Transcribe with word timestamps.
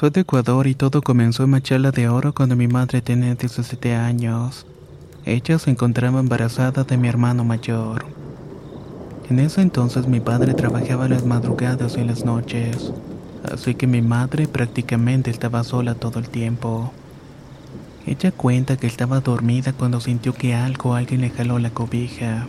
Soy 0.00 0.08
de 0.08 0.22
Ecuador 0.22 0.66
y 0.66 0.74
todo 0.74 1.02
comenzó 1.02 1.44
en 1.44 1.50
Machala 1.50 1.90
de 1.90 2.08
Oro 2.08 2.32
cuando 2.32 2.56
mi 2.56 2.68
madre 2.68 3.02
tenía 3.02 3.34
17 3.34 3.94
años. 3.94 4.64
Ella 5.26 5.58
se 5.58 5.72
encontraba 5.72 6.20
embarazada 6.20 6.84
de 6.84 6.96
mi 6.96 7.06
hermano 7.06 7.44
mayor. 7.44 8.06
En 9.28 9.40
ese 9.40 9.60
entonces 9.60 10.08
mi 10.08 10.18
padre 10.18 10.54
trabajaba 10.54 11.06
las 11.06 11.26
madrugadas 11.26 11.98
y 11.98 12.04
las 12.04 12.24
noches, 12.24 12.94
así 13.52 13.74
que 13.74 13.86
mi 13.86 14.00
madre 14.00 14.48
prácticamente 14.48 15.30
estaba 15.30 15.64
sola 15.64 15.94
todo 15.94 16.18
el 16.18 16.30
tiempo. 16.30 16.90
Ella 18.06 18.32
cuenta 18.32 18.78
que 18.78 18.86
estaba 18.86 19.20
dormida 19.20 19.74
cuando 19.74 20.00
sintió 20.00 20.32
que 20.32 20.54
algo 20.54 20.94
alguien 20.94 21.20
le 21.20 21.28
jaló 21.28 21.58
la 21.58 21.72
cobija. 21.72 22.46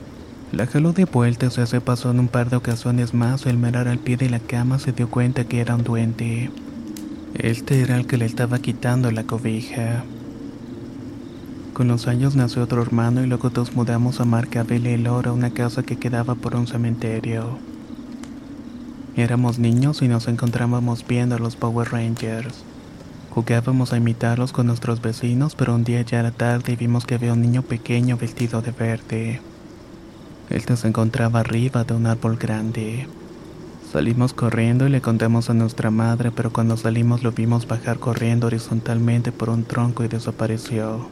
La 0.53 0.67
jaló 0.67 0.93
de 0.93 1.03
vuelta 1.03 1.49
se 1.49 1.81
pasó 1.81 2.11
en 2.11 2.21
un 2.21 2.27
par 2.29 2.49
de 2.49 2.55
ocasiones 2.55 3.13
más 3.13 3.45
al 3.45 3.57
mirar 3.57 3.89
al 3.89 3.99
pie 3.99 4.15
de 4.15 4.29
la 4.29 4.39
cama 4.39 4.79
se 4.79 4.93
dio 4.93 5.09
cuenta 5.09 5.43
que 5.43 5.59
era 5.59 5.75
un 5.75 5.83
duende. 5.83 6.49
Este 7.33 7.81
era 7.81 7.95
el 7.95 8.07
que 8.07 8.17
le 8.17 8.25
estaba 8.25 8.59
quitando 8.59 9.09
la 9.09 9.23
cobija. 9.23 10.03
Con 11.73 11.87
los 11.87 12.07
años 12.07 12.35
nació 12.35 12.63
otro 12.63 12.81
hermano 12.81 13.23
y 13.23 13.27
luego 13.27 13.49
nos 13.49 13.73
mudamos 13.73 14.19
a 14.19 14.25
Marcabel 14.25 14.85
el 14.85 15.07
Oro, 15.07 15.33
una 15.33 15.51
casa 15.51 15.81
que 15.81 15.95
quedaba 15.95 16.35
por 16.35 16.55
un 16.55 16.67
cementerio. 16.67 17.57
Éramos 19.15 19.59
niños 19.59 20.01
y 20.01 20.09
nos 20.09 20.27
encontrábamos 20.27 21.07
viendo 21.07 21.35
a 21.35 21.39
los 21.39 21.55
Power 21.55 21.91
Rangers. 21.91 22.63
Jugábamos 23.29 23.93
a 23.93 23.97
imitarlos 23.97 24.51
con 24.51 24.67
nuestros 24.67 25.01
vecinos, 25.01 25.55
pero 25.55 25.73
un 25.73 25.85
día 25.85 26.01
ya 26.01 26.19
era 26.19 26.31
tarde 26.31 26.73
y 26.73 26.75
vimos 26.75 27.05
que 27.05 27.15
había 27.15 27.31
un 27.31 27.41
niño 27.41 27.61
pequeño 27.61 28.17
vestido 28.17 28.61
de 28.61 28.71
verde. 28.71 29.41
Él 30.49 30.61
se 30.61 30.87
encontraba 30.87 31.39
arriba 31.39 31.85
de 31.85 31.93
un 31.93 32.07
árbol 32.07 32.35
grande. 32.35 33.07
Salimos 33.91 34.31
corriendo 34.33 34.87
y 34.87 34.89
le 34.89 35.01
contamos 35.01 35.49
a 35.49 35.53
nuestra 35.53 35.91
madre, 35.91 36.31
pero 36.31 36.53
cuando 36.53 36.77
salimos 36.77 37.23
lo 37.23 37.33
vimos 37.33 37.67
bajar 37.67 37.99
corriendo 37.99 38.47
horizontalmente 38.47 39.33
por 39.33 39.49
un 39.49 39.65
tronco 39.65 40.05
y 40.05 40.07
desapareció. 40.07 41.09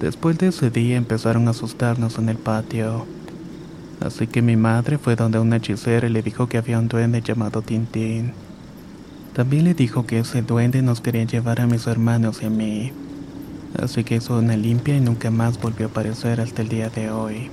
Después 0.00 0.38
de 0.38 0.48
ese 0.48 0.70
día 0.70 0.96
empezaron 0.96 1.48
a 1.48 1.50
asustarnos 1.50 2.16
en 2.18 2.28
el 2.28 2.36
patio. 2.36 3.06
Así 4.00 4.28
que 4.28 4.40
mi 4.40 4.54
madre 4.54 4.98
fue 4.98 5.16
donde 5.16 5.40
una 5.40 5.56
hechicera 5.56 6.06
y 6.06 6.10
le 6.10 6.22
dijo 6.22 6.48
que 6.48 6.58
había 6.58 6.78
un 6.78 6.86
duende 6.86 7.22
llamado 7.22 7.60
Tintín. 7.60 8.34
También 9.32 9.64
le 9.64 9.74
dijo 9.74 10.06
que 10.06 10.20
ese 10.20 10.42
duende 10.42 10.80
nos 10.80 11.00
quería 11.00 11.24
llevar 11.24 11.60
a 11.60 11.66
mis 11.66 11.88
hermanos 11.88 12.40
y 12.40 12.46
a 12.46 12.50
mí. 12.50 12.92
Así 13.82 14.04
que 14.04 14.14
hizo 14.14 14.38
una 14.38 14.56
limpia 14.56 14.96
y 14.96 15.00
nunca 15.00 15.32
más 15.32 15.60
volvió 15.60 15.86
a 15.86 15.90
aparecer 15.90 16.40
hasta 16.40 16.62
el 16.62 16.68
día 16.68 16.88
de 16.88 17.10
hoy. 17.10 17.50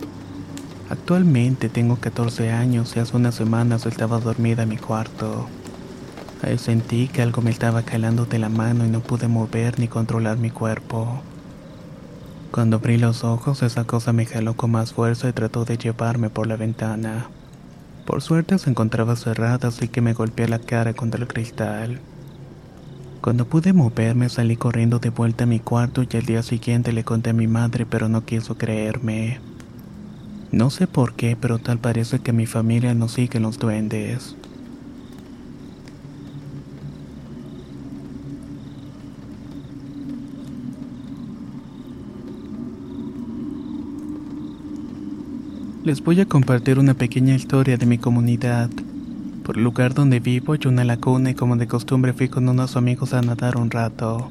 Actualmente 0.91 1.69
tengo 1.69 1.95
14 1.95 2.51
años 2.51 2.97
y 2.97 2.99
hace 2.99 3.15
unas 3.15 3.35
semanas 3.35 3.85
estaba 3.85 4.19
dormida 4.19 4.63
en 4.63 4.69
mi 4.69 4.75
cuarto. 4.75 5.47
Ahí 6.41 6.57
sentí 6.57 7.07
que 7.07 7.21
algo 7.21 7.41
me 7.41 7.49
estaba 7.49 7.83
calando 7.83 8.25
de 8.25 8.39
la 8.39 8.49
mano 8.49 8.85
y 8.85 8.89
no 8.89 8.99
pude 8.99 9.29
mover 9.29 9.79
ni 9.79 9.87
controlar 9.87 10.37
mi 10.37 10.49
cuerpo. 10.49 11.21
Cuando 12.51 12.75
abrí 12.75 12.97
los 12.97 13.23
ojos, 13.23 13.63
esa 13.63 13.85
cosa 13.85 14.11
me 14.11 14.25
jaló 14.25 14.57
con 14.57 14.71
más 14.71 14.91
fuerza 14.91 15.29
y 15.29 15.31
trató 15.31 15.63
de 15.63 15.77
llevarme 15.77 16.29
por 16.29 16.45
la 16.45 16.57
ventana. 16.57 17.29
Por 18.05 18.21
suerte 18.21 18.59
se 18.59 18.69
encontraba 18.69 19.15
cerrada, 19.15 19.69
así 19.69 19.87
que 19.87 20.01
me 20.01 20.11
golpeé 20.11 20.49
la 20.49 20.59
cara 20.59 20.93
contra 20.93 21.21
el 21.21 21.27
cristal. 21.29 22.01
Cuando 23.21 23.45
pude 23.45 23.71
moverme, 23.71 24.27
salí 24.27 24.57
corriendo 24.57 24.99
de 24.99 25.09
vuelta 25.09 25.45
a 25.45 25.47
mi 25.47 25.61
cuarto 25.61 26.03
y 26.03 26.17
al 26.17 26.25
día 26.25 26.43
siguiente 26.43 26.91
le 26.91 27.05
conté 27.05 27.29
a 27.29 27.33
mi 27.33 27.47
madre, 27.47 27.85
pero 27.85 28.09
no 28.09 28.25
quiso 28.25 28.57
creerme. 28.57 29.39
No 30.51 30.69
sé 30.69 30.85
por 30.85 31.13
qué, 31.13 31.37
pero 31.39 31.59
tal 31.59 31.79
parece 31.79 32.19
que 32.19 32.33
mi 32.33 32.45
familia 32.45 32.93
no 32.93 33.07
sigue 33.07 33.39
los 33.39 33.57
duendes. 33.57 34.35
Les 45.85 46.03
voy 46.03 46.19
a 46.19 46.25
compartir 46.25 46.79
una 46.79 46.95
pequeña 46.95 47.33
historia 47.33 47.77
de 47.77 47.85
mi 47.85 47.97
comunidad. 47.97 48.69
Por 49.43 49.57
el 49.57 49.63
lugar 49.63 49.93
donde 49.93 50.19
vivo 50.19 50.53
hay 50.53 50.59
una 50.65 50.83
laguna 50.83 51.31
y 51.31 51.33
como 51.33 51.55
de 51.55 51.67
costumbre 51.67 52.11
fui 52.11 52.27
con 52.27 52.47
unos 52.49 52.75
amigos 52.75 53.13
a 53.13 53.21
nadar 53.21 53.55
un 53.57 53.71
rato. 53.71 54.29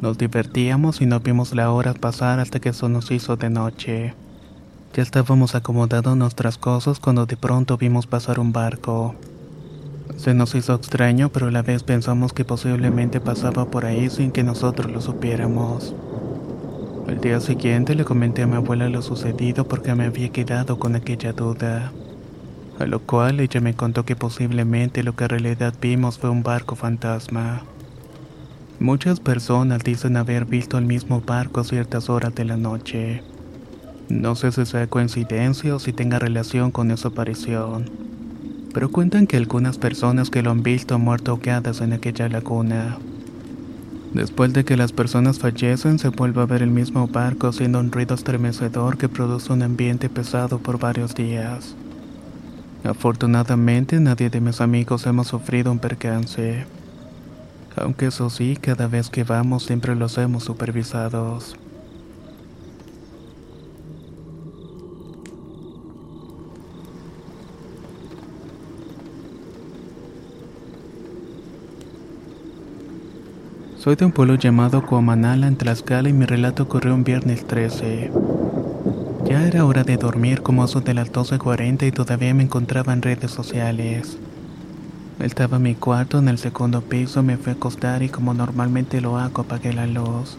Nos 0.00 0.16
divertíamos 0.18 1.00
y 1.00 1.06
no 1.06 1.18
vimos 1.18 1.52
la 1.52 1.72
hora 1.72 1.94
pasar 1.94 2.38
hasta 2.38 2.60
que 2.60 2.68
eso 2.68 2.88
nos 2.88 3.10
hizo 3.10 3.36
de 3.36 3.50
noche. 3.50 4.14
Ya 4.94 5.02
estábamos 5.02 5.54
acomodados 5.54 6.18
nuestras 6.18 6.58
cosas 6.58 7.00
cuando 7.00 7.24
de 7.24 7.38
pronto 7.38 7.78
vimos 7.78 8.06
pasar 8.06 8.38
un 8.38 8.52
barco. 8.52 9.14
Se 10.18 10.34
nos 10.34 10.54
hizo 10.54 10.74
extraño, 10.74 11.30
pero 11.30 11.46
a 11.46 11.50
la 11.50 11.62
vez 11.62 11.82
pensamos 11.82 12.34
que 12.34 12.44
posiblemente 12.44 13.18
pasaba 13.18 13.70
por 13.70 13.86
ahí 13.86 14.10
sin 14.10 14.32
que 14.32 14.42
nosotros 14.42 14.92
lo 14.92 15.00
supiéramos. 15.00 15.94
El 17.08 17.22
día 17.22 17.40
siguiente 17.40 17.94
le 17.94 18.04
comenté 18.04 18.42
a 18.42 18.46
mi 18.46 18.56
abuela 18.56 18.86
lo 18.90 19.00
sucedido 19.00 19.66
porque 19.66 19.94
me 19.94 20.04
había 20.04 20.28
quedado 20.28 20.78
con 20.78 20.94
aquella 20.94 21.32
duda. 21.32 21.90
A 22.78 22.84
lo 22.84 23.00
cual 23.00 23.40
ella 23.40 23.62
me 23.62 23.72
contó 23.72 24.04
que 24.04 24.14
posiblemente 24.14 25.02
lo 25.02 25.16
que 25.16 25.24
en 25.24 25.30
realidad 25.30 25.72
vimos 25.80 26.18
fue 26.18 26.28
un 26.28 26.42
barco 26.42 26.76
fantasma. 26.76 27.62
Muchas 28.78 29.20
personas 29.20 29.82
dicen 29.84 30.18
haber 30.18 30.44
visto 30.44 30.76
el 30.76 30.84
mismo 30.84 31.22
barco 31.22 31.60
a 31.60 31.64
ciertas 31.64 32.10
horas 32.10 32.34
de 32.34 32.44
la 32.44 32.58
noche. 32.58 33.22
No 34.08 34.34
sé 34.34 34.52
si 34.52 34.66
sea 34.66 34.86
coincidencia 34.86 35.74
o 35.74 35.78
si 35.78 35.92
tenga 35.92 36.18
relación 36.18 36.70
con 36.70 36.90
esa 36.90 37.08
aparición. 37.08 37.90
Pero 38.74 38.90
cuentan 38.90 39.26
que 39.26 39.36
algunas 39.36 39.78
personas 39.78 40.30
que 40.30 40.42
lo 40.42 40.50
han 40.50 40.62
visto 40.62 40.94
han 40.94 41.02
muerto 41.02 41.32
ahogadas 41.32 41.80
en 41.80 41.92
aquella 41.92 42.28
laguna. 42.28 42.98
Después 44.14 44.52
de 44.52 44.64
que 44.64 44.76
las 44.76 44.92
personas 44.92 45.38
fallecen, 45.38 45.98
se 45.98 46.08
vuelve 46.08 46.42
a 46.42 46.46
ver 46.46 46.62
el 46.62 46.70
mismo 46.70 47.06
barco 47.08 47.48
haciendo 47.48 47.80
un 47.80 47.90
ruido 47.90 48.14
estremecedor 48.14 48.98
que 48.98 49.08
produce 49.08 49.52
un 49.52 49.62
ambiente 49.62 50.10
pesado 50.10 50.58
por 50.58 50.78
varios 50.78 51.14
días. 51.14 51.74
Afortunadamente, 52.84 54.00
nadie 54.00 54.28
de 54.28 54.40
mis 54.40 54.60
amigos 54.60 55.06
hemos 55.06 55.28
sufrido 55.28 55.72
un 55.72 55.78
percance. 55.78 56.66
Aunque 57.76 58.06
eso 58.06 58.28
sí, 58.28 58.58
cada 58.60 58.86
vez 58.86 59.08
que 59.08 59.24
vamos 59.24 59.64
siempre 59.64 59.94
los 59.94 60.18
hemos 60.18 60.44
supervisados. 60.44 61.56
Soy 73.82 73.96
de 73.96 74.04
un 74.04 74.12
pueblo 74.12 74.36
llamado 74.36 74.86
Coamanala 74.86 75.48
en 75.48 75.56
Tlaxcala 75.56 76.08
y 76.08 76.12
mi 76.12 76.24
relato 76.24 76.62
ocurrió 76.62 76.94
un 76.94 77.02
viernes 77.02 77.44
13. 77.44 78.12
Ya 79.24 79.44
era 79.44 79.64
hora 79.64 79.82
de 79.82 79.96
dormir 79.96 80.40
como 80.40 80.64
eso 80.64 80.82
de 80.82 80.94
las 80.94 81.12
12.40 81.12 81.88
y 81.88 81.90
todavía 81.90 82.32
me 82.32 82.44
encontraba 82.44 82.92
en 82.92 83.02
redes 83.02 83.32
sociales. 83.32 84.18
Estaba 85.18 85.56
en 85.56 85.64
mi 85.64 85.74
cuarto 85.74 86.20
en 86.20 86.28
el 86.28 86.38
segundo 86.38 86.80
piso, 86.82 87.24
me 87.24 87.36
fui 87.36 87.50
a 87.50 87.56
acostar 87.56 88.04
y 88.04 88.08
como 88.08 88.34
normalmente 88.34 89.00
lo 89.00 89.18
hago 89.18 89.42
apagué 89.42 89.72
la 89.72 89.88
luz. 89.88 90.36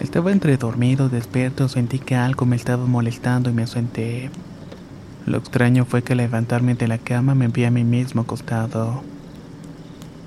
Estaba 0.00 0.32
entre 0.32 0.56
dormido, 0.56 1.08
despierto, 1.08 1.68
sentí 1.68 2.00
que 2.00 2.16
algo 2.16 2.46
me 2.46 2.56
estaba 2.56 2.84
molestando 2.84 3.50
y 3.50 3.52
me 3.52 3.68
senté. 3.68 4.28
Lo 5.24 5.38
extraño 5.38 5.84
fue 5.84 6.02
que 6.02 6.14
al 6.14 6.18
levantarme 6.18 6.74
de 6.74 6.88
la 6.88 6.98
cama 6.98 7.36
me 7.36 7.46
vi 7.46 7.62
a 7.62 7.70
mí 7.70 7.84
mismo 7.84 8.22
acostado. 8.22 9.04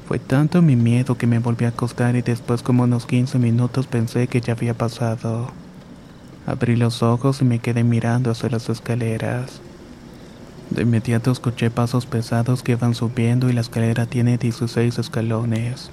Fue 0.07 0.19
tanto 0.19 0.61
mi 0.61 0.75
miedo 0.75 1.17
que 1.17 1.27
me 1.27 1.39
volví 1.39 1.65
a 1.65 1.69
acostar 1.69 2.15
y 2.15 2.21
después 2.21 2.61
como 2.61 2.83
unos 2.83 3.05
15 3.05 3.39
minutos 3.39 3.87
pensé 3.87 4.27
que 4.27 4.41
ya 4.41 4.53
había 4.53 4.73
pasado. 4.73 5.49
Abrí 6.45 6.75
los 6.75 7.01
ojos 7.01 7.41
y 7.41 7.45
me 7.45 7.59
quedé 7.59 7.85
mirando 7.85 8.29
hacia 8.29 8.49
las 8.49 8.67
escaleras. 8.67 9.61
De 10.69 10.81
inmediato 10.81 11.31
escuché 11.31 11.69
pasos 11.69 12.05
pesados 12.05 12.63
que 12.63 12.73
iban 12.73 12.95
subiendo 12.95 13.49
y 13.49 13.53
la 13.53 13.61
escalera 13.61 14.05
tiene 14.05 14.37
16 14.37 14.99
escalones. 14.99 15.89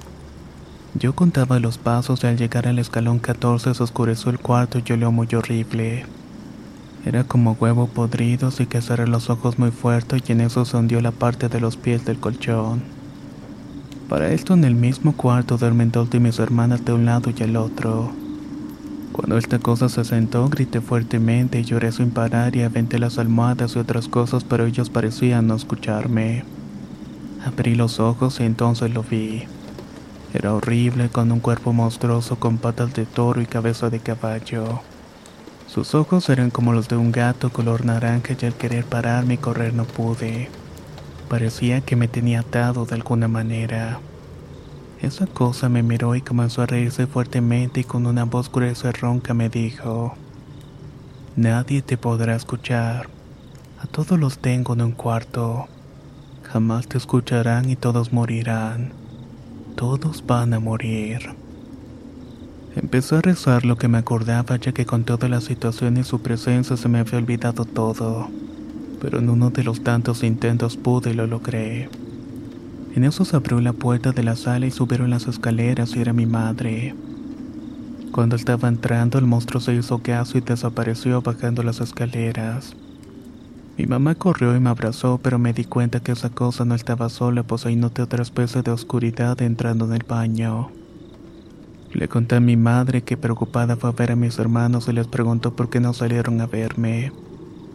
Yo 0.94 1.14
contaba 1.14 1.60
los 1.60 1.78
pasos 1.78 2.24
y 2.24 2.26
al 2.26 2.36
llegar 2.36 2.66
al 2.66 2.80
escalón 2.80 3.20
14 3.20 3.74
se 3.74 3.82
oscureció 3.82 4.32
el 4.32 4.40
cuarto 4.40 4.80
y 4.84 4.92
olió 4.92 5.12
muy 5.12 5.28
horrible. 5.34 6.04
Era 7.06 7.22
como 7.24 7.52
huevo 7.52 7.86
podrido, 7.86 8.48
así 8.48 8.66
que 8.66 8.82
cerré 8.82 9.06
los 9.06 9.30
ojos 9.30 9.58
muy 9.58 9.70
fuerte 9.70 10.20
y 10.26 10.32
en 10.32 10.40
eso 10.40 10.64
se 10.64 10.76
hundió 10.76 11.00
la 11.00 11.12
parte 11.12 11.48
de 11.48 11.60
los 11.60 11.76
pies 11.76 12.04
del 12.04 12.18
colchón. 12.18 12.99
Para 14.10 14.32
esto 14.32 14.54
en 14.54 14.64
el 14.64 14.74
mismo 14.74 15.12
cuarto 15.12 15.56
duermen 15.56 15.92
dos 15.92 16.10
de 16.10 16.18
mis 16.18 16.40
hermanas 16.40 16.84
de 16.84 16.92
un 16.92 17.06
lado 17.06 17.30
y 17.30 17.42
el 17.44 17.56
otro. 17.56 18.10
Cuando 19.12 19.38
esta 19.38 19.60
cosa 19.60 19.88
se 19.88 20.04
sentó, 20.04 20.48
grité 20.48 20.80
fuertemente 20.80 21.60
y 21.60 21.64
lloré 21.64 21.92
sin 21.92 22.10
parar 22.10 22.56
y 22.56 22.62
aventé 22.62 22.98
las 22.98 23.18
almohadas 23.18 23.76
y 23.76 23.78
otras 23.78 24.08
cosas, 24.08 24.42
pero 24.42 24.66
ellos 24.66 24.90
parecían 24.90 25.46
no 25.46 25.54
escucharme. 25.54 26.42
Abrí 27.46 27.76
los 27.76 28.00
ojos 28.00 28.40
y 28.40 28.42
entonces 28.42 28.92
lo 28.92 29.04
vi. 29.04 29.44
Era 30.34 30.54
horrible, 30.54 31.08
con 31.08 31.30
un 31.30 31.38
cuerpo 31.38 31.72
monstruoso 31.72 32.34
con 32.34 32.58
patas 32.58 32.92
de 32.94 33.06
toro 33.06 33.40
y 33.40 33.46
cabeza 33.46 33.90
de 33.90 34.00
caballo. 34.00 34.80
Sus 35.68 35.94
ojos 35.94 36.28
eran 36.30 36.50
como 36.50 36.72
los 36.72 36.88
de 36.88 36.96
un 36.96 37.12
gato 37.12 37.50
color 37.50 37.84
naranja 37.84 38.34
y 38.42 38.44
al 38.44 38.54
querer 38.54 38.84
pararme 38.84 39.34
y 39.34 39.38
correr 39.38 39.72
no 39.72 39.84
pude. 39.84 40.48
Parecía 41.30 41.80
que 41.80 41.94
me 41.94 42.08
tenía 42.08 42.40
atado 42.40 42.86
de 42.86 42.96
alguna 42.96 43.28
manera. 43.28 44.00
Esa 45.00 45.28
cosa 45.28 45.68
me 45.68 45.84
miró 45.84 46.16
y 46.16 46.22
comenzó 46.22 46.62
a 46.62 46.66
reírse 46.66 47.06
fuertemente 47.06 47.78
y 47.78 47.84
con 47.84 48.06
una 48.06 48.24
voz 48.24 48.50
gruesa 48.50 48.88
y 48.88 48.98
ronca 48.98 49.32
me 49.32 49.48
dijo, 49.48 50.14
Nadie 51.36 51.82
te 51.82 51.96
podrá 51.96 52.34
escuchar. 52.34 53.08
A 53.80 53.86
todos 53.86 54.18
los 54.18 54.38
tengo 54.38 54.72
en 54.72 54.82
un 54.82 54.90
cuarto. 54.90 55.68
Jamás 56.42 56.88
te 56.88 56.98
escucharán 56.98 57.70
y 57.70 57.76
todos 57.76 58.12
morirán. 58.12 58.92
Todos 59.76 60.26
van 60.26 60.52
a 60.52 60.58
morir. 60.58 61.36
Empecé 62.74 63.14
a 63.14 63.20
rezar 63.20 63.64
lo 63.64 63.78
que 63.78 63.86
me 63.86 63.98
acordaba 63.98 64.56
ya 64.56 64.72
que 64.72 64.84
con 64.84 65.04
toda 65.04 65.28
la 65.28 65.40
situación 65.40 65.96
y 65.96 66.02
su 66.02 66.22
presencia 66.22 66.76
se 66.76 66.88
me 66.88 66.98
había 66.98 67.18
olvidado 67.18 67.64
todo. 67.66 68.28
Pero 69.00 69.18
en 69.18 69.30
uno 69.30 69.50
de 69.50 69.64
los 69.64 69.82
tantos 69.82 70.22
intentos 70.22 70.76
pude 70.76 71.10
y 71.10 71.14
lo 71.14 71.26
logré. 71.26 71.88
En 72.94 73.04
eso 73.04 73.24
se 73.24 73.36
abrió 73.36 73.60
la 73.60 73.72
puerta 73.72 74.12
de 74.12 74.22
la 74.22 74.36
sala 74.36 74.66
y 74.66 74.70
subieron 74.70 75.10
las 75.10 75.26
escaleras 75.26 75.94
y 75.94 76.00
era 76.00 76.12
mi 76.12 76.26
madre. 76.26 76.94
Cuando 78.12 78.34
estaba 78.34 78.68
entrando 78.68 79.18
el 79.18 79.26
monstruo 79.26 79.60
se 79.60 79.74
hizo 79.74 79.98
caso 80.00 80.36
y 80.36 80.40
desapareció 80.40 81.22
bajando 81.22 81.62
las 81.62 81.80
escaleras. 81.80 82.74
Mi 83.78 83.86
mamá 83.86 84.16
corrió 84.16 84.54
y 84.56 84.60
me 84.60 84.68
abrazó, 84.68 85.20
pero 85.22 85.38
me 85.38 85.52
di 85.52 85.64
cuenta 85.64 86.00
que 86.00 86.12
esa 86.12 86.28
cosa 86.28 86.64
no 86.64 86.74
estaba 86.74 87.08
sola, 87.08 87.44
pues 87.44 87.64
ahí 87.64 87.76
noté 87.76 88.02
otra 88.02 88.22
especie 88.22 88.62
de 88.62 88.72
oscuridad 88.72 89.40
entrando 89.40 89.86
en 89.86 89.92
el 89.92 90.04
baño. 90.06 90.70
Le 91.92 92.08
conté 92.08 92.36
a 92.36 92.40
mi 92.40 92.56
madre 92.56 93.02
que 93.02 93.16
preocupada 93.16 93.76
fue 93.76 93.90
a 93.90 93.92
ver 93.92 94.12
a 94.12 94.16
mis 94.16 94.38
hermanos 94.38 94.88
y 94.88 94.92
les 94.92 95.06
preguntó 95.06 95.54
por 95.54 95.70
qué 95.70 95.80
no 95.80 95.94
salieron 95.94 96.40
a 96.40 96.46
verme, 96.46 97.12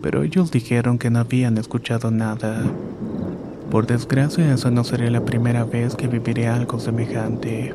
pero 0.06 0.22
ellos 0.22 0.52
dijeron 0.52 1.00
que 1.00 1.10
no 1.10 1.18
habían 1.18 1.58
escuchado 1.58 2.12
nada. 2.12 2.62
Por 3.72 3.88
desgracia, 3.88 4.54
esa 4.54 4.70
no 4.70 4.84
sería 4.84 5.10
la 5.10 5.26
primera 5.26 5.64
vez 5.64 5.96
que 5.96 6.08
viviré 6.08 6.48
algo 6.48 6.80
semejante. 6.80 7.74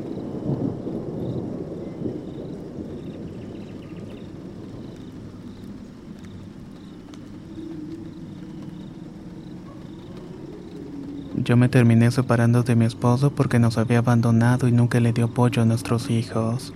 Yo 11.35 11.57
me 11.57 11.69
terminé 11.69 12.13
separando 12.13 12.63
de 12.63 12.77
mi 12.77 12.85
esposo 12.85 13.33
porque 13.33 13.59
nos 13.59 13.77
había 13.77 13.99
abandonado 13.99 14.69
y 14.69 14.71
nunca 14.71 15.01
le 15.01 15.13
dio 15.13 15.25
apoyo 15.25 15.63
a 15.63 15.65
nuestros 15.65 16.09
hijos. 16.11 16.73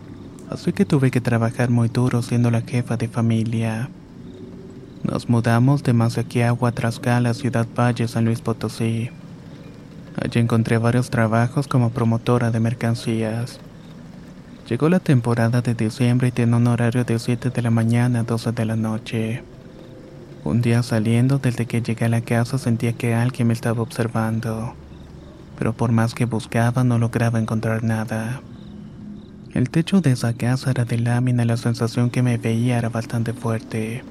Así 0.50 0.72
que 0.72 0.84
tuve 0.84 1.12
que 1.12 1.20
trabajar 1.20 1.70
muy 1.70 1.88
duro 1.90 2.22
siendo 2.22 2.50
la 2.50 2.62
jefa 2.62 2.96
de 2.96 3.06
familia. 3.06 3.88
Nos 5.04 5.28
mudamos 5.28 5.82
de 5.82 5.92
Mazaquiagua 5.92 6.72
a 6.74 7.34
Ciudad 7.34 7.66
Valle, 7.78 8.08
San 8.08 8.24
Luis 8.24 8.40
Potosí. 8.40 9.10
Allí 10.16 10.40
encontré 10.40 10.78
varios 10.78 11.10
trabajos 11.10 11.68
como 11.68 11.90
promotora 11.90 12.50
de 12.50 12.58
mercancías. 12.58 13.60
Llegó 14.66 14.88
la 14.88 15.00
temporada 15.00 15.60
de 15.60 15.74
diciembre 15.74 16.28
y 16.28 16.32
tenía 16.32 16.56
un 16.56 16.66
horario 16.68 17.04
de 17.04 17.18
7 17.18 17.50
de 17.50 17.62
la 17.62 17.70
mañana 17.70 18.20
a 18.20 18.22
12 18.22 18.52
de 18.52 18.64
la 18.64 18.76
noche. 18.76 19.42
Un 20.42 20.62
día 20.62 20.82
saliendo, 20.82 21.38
desde 21.38 21.66
que 21.66 21.82
llegué 21.82 22.06
a 22.06 22.08
la 22.08 22.22
casa 22.22 22.56
sentía 22.56 22.94
que 22.94 23.14
alguien 23.14 23.48
me 23.48 23.52
estaba 23.52 23.82
observando, 23.82 24.72
pero 25.58 25.74
por 25.74 25.92
más 25.92 26.14
que 26.14 26.24
buscaba 26.24 26.82
no 26.82 26.98
lograba 26.98 27.38
encontrar 27.38 27.84
nada. 27.84 28.40
El 29.52 29.68
techo 29.68 30.00
de 30.00 30.12
esa 30.12 30.32
casa 30.32 30.70
era 30.70 30.86
de 30.86 30.98
lámina 30.98 31.42
y 31.42 31.46
la 31.46 31.58
sensación 31.58 32.08
que 32.08 32.22
me 32.22 32.38
veía 32.38 32.78
era 32.78 32.88
bastante 32.88 33.34
fuerte. 33.34 34.02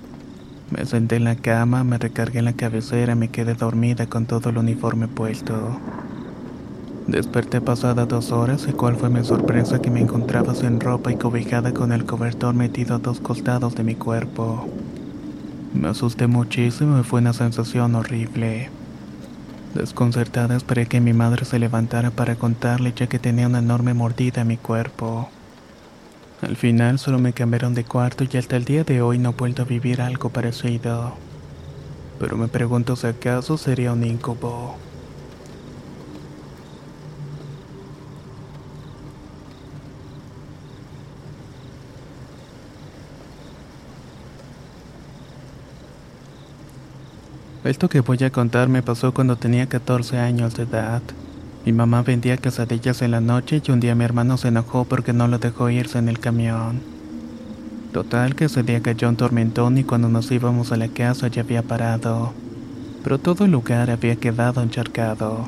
Me 0.76 0.88
senté 0.88 1.18
en 1.18 1.24
la 1.24 1.36
cama, 1.36 1.84
me 1.84 2.00
recargué 2.00 2.40
en 2.40 2.46
la 2.46 2.54
cabecera 2.54 3.14
y 3.14 3.16
me 3.16 3.28
quedé 3.28 3.54
dormida 3.54 4.08
con 4.08 4.26
todo 4.26 4.50
el 4.50 4.58
uniforme 4.58 5.08
puesto. 5.08 5.80
Desperté 7.06 7.62
pasada 7.62 8.08
dos 8.08 8.32
horas 8.32 8.66
y 8.68 8.72
cuál 8.72 8.96
fue 8.96 9.12
mi 9.12 9.24
sorpresa 9.24 9.80
que 9.80 9.92
me 9.92 10.00
encontraba 10.00 10.56
sin 10.56 10.80
ropa 10.80 11.12
y 11.12 11.16
cobijada 11.18 11.74
con 11.74 11.92
el 11.92 12.06
cobertor 12.06 12.56
metido 12.56 12.96
a 12.96 12.98
dos 12.98 13.20
costados 13.20 13.76
de 13.76 13.84
mi 13.84 13.94
cuerpo. 13.94 14.68
Me 15.76 15.90
asusté 15.90 16.26
muchísimo 16.26 17.00
y 17.00 17.04
fue 17.04 17.22
una 17.22 17.34
sensación 17.34 17.94
horrible. 17.94 18.72
Desconcertada 19.76 20.56
esperé 20.56 20.88
que 20.88 21.02
mi 21.02 21.14
madre 21.14 21.46
se 21.46 21.60
levantara 21.60 22.10
para 22.10 22.36
contarle 22.36 22.94
ya 22.96 23.06
que 23.06 23.20
tenía 23.20 23.46
una 23.46 23.60
enorme 23.60 23.94
mordida 23.94 24.42
en 24.42 24.48
mi 24.48 24.58
cuerpo. 24.58 25.30
Al 26.44 26.58
final 26.58 27.00
solo 27.00 27.20
me 27.20 27.32
cambiaron 27.32 27.74
de 27.74 27.86
cuarto 27.86 28.26
y 28.30 28.38
hasta 28.38 28.58
el 28.58 28.66
día 28.66 28.84
de 28.84 29.02
hoy 29.02 29.18
no 29.18 29.30
he 29.30 29.34
vuelto 29.34 29.62
a 29.62 29.66
vivir 29.66 30.02
algo 30.02 30.30
parecido. 30.30 31.14
Pero 32.20 32.36
me 32.36 32.50
pregunto 32.50 32.98
si 32.98 33.08
acaso 33.08 33.58
sería 33.58 33.94
un 33.94 34.04
incubo. 34.04 34.76
Esto 47.64 47.88
que 47.88 48.02
voy 48.02 48.22
a 48.26 48.30
contar 48.30 48.68
me 48.68 48.84
pasó 48.84 49.14
cuando 49.14 49.38
tenía 49.38 49.68
14 49.70 50.18
años 50.18 50.56
de 50.56 50.64
edad. 50.64 51.02
Mi 51.66 51.72
mamá 51.72 52.02
vendía 52.02 52.36
quesadillas 52.36 53.02
en 53.02 53.12
la 53.12 53.22
noche 53.22 53.62
y 53.66 53.72
un 53.72 53.80
día 53.80 53.96
mi 53.96 54.04
hermano 54.04 54.38
se 54.38 54.50
enojó 54.50 54.84
porque 54.84 55.14
no 55.14 55.30
lo 55.30 55.40
dejó 55.40 55.70
irse 55.70 55.98
en 55.98 56.10
el 56.10 56.20
camión. 56.20 56.82
Total 57.94 58.36
que 58.36 58.46
ese 58.46 58.64
día 58.64 58.82
cayó 58.82 59.08
un 59.08 59.16
tormentón 59.16 59.78
y 59.78 59.86
cuando 59.86 60.10
nos 60.10 60.30
íbamos 60.30 60.74
a 60.74 60.78
la 60.78 60.90
casa 60.90 61.30
ya 61.30 61.42
había 61.42 61.62
parado. 61.62 62.34
Pero 63.02 63.18
todo 63.18 63.46
el 63.46 63.52
lugar 63.52 63.92
había 63.92 64.18
quedado 64.18 64.62
encharcado. 64.62 65.48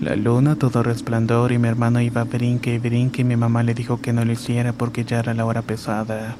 La 0.00 0.16
luna 0.16 0.56
todo 0.56 0.82
resplandor 0.82 1.52
y 1.52 1.58
mi 1.58 1.68
hermano 1.68 2.00
iba 2.00 2.24
brinque 2.24 2.74
y 2.74 2.78
brinque 2.78 3.20
y 3.20 3.24
mi 3.24 3.36
mamá 3.36 3.62
le 3.62 3.74
dijo 3.74 4.00
que 4.00 4.12
no 4.12 4.24
lo 4.24 4.32
hiciera 4.32 4.72
porque 4.72 5.04
ya 5.04 5.20
era 5.20 5.34
la 5.34 5.44
hora 5.44 5.62
pesada. 5.62 6.34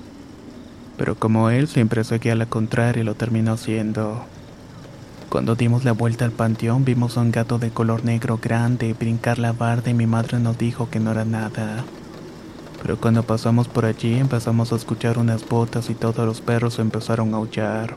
Pero 0.97 1.15
como 1.15 1.51
él 1.51 1.69
siempre 1.69 2.03
seguía 2.03 2.33
a 2.33 2.37
la 2.37 2.47
contraria 2.47 3.05
lo 3.05 3.15
terminó 3.15 3.53
haciendo. 3.53 4.25
Cuando 5.31 5.55
dimos 5.55 5.85
la 5.85 5.93
vuelta 5.93 6.25
al 6.25 6.33
panteón 6.33 6.85
vimos 6.85 7.17
a 7.17 7.21
un 7.21 7.31
gato 7.31 7.61
de 7.61 7.71
color 7.71 8.05
negro 8.05 8.41
grande 8.43 8.95
brincar 8.95 9.39
la 9.39 9.53
barda 9.53 9.89
y 9.89 9.95
mi 9.95 10.09
madre 10.09 10.41
nos 10.41 10.59
dijo 10.59 10.91
que 10.91 10.99
no 10.99 11.13
era 11.13 11.25
nada. 11.25 11.85
Pero 12.83 12.97
cuando 13.01 13.23
pasamos 13.23 13.69
por 13.69 13.85
allí 13.85 14.15
empezamos 14.15 14.73
a 14.73 14.77
escuchar 14.77 15.19
unas 15.19 15.49
botas 15.49 15.89
y 15.89 15.95
todos 15.95 16.27
los 16.27 16.41
perros 16.41 16.81
empezaron 16.81 17.33
a 17.33 17.37
aullar. 17.37 17.95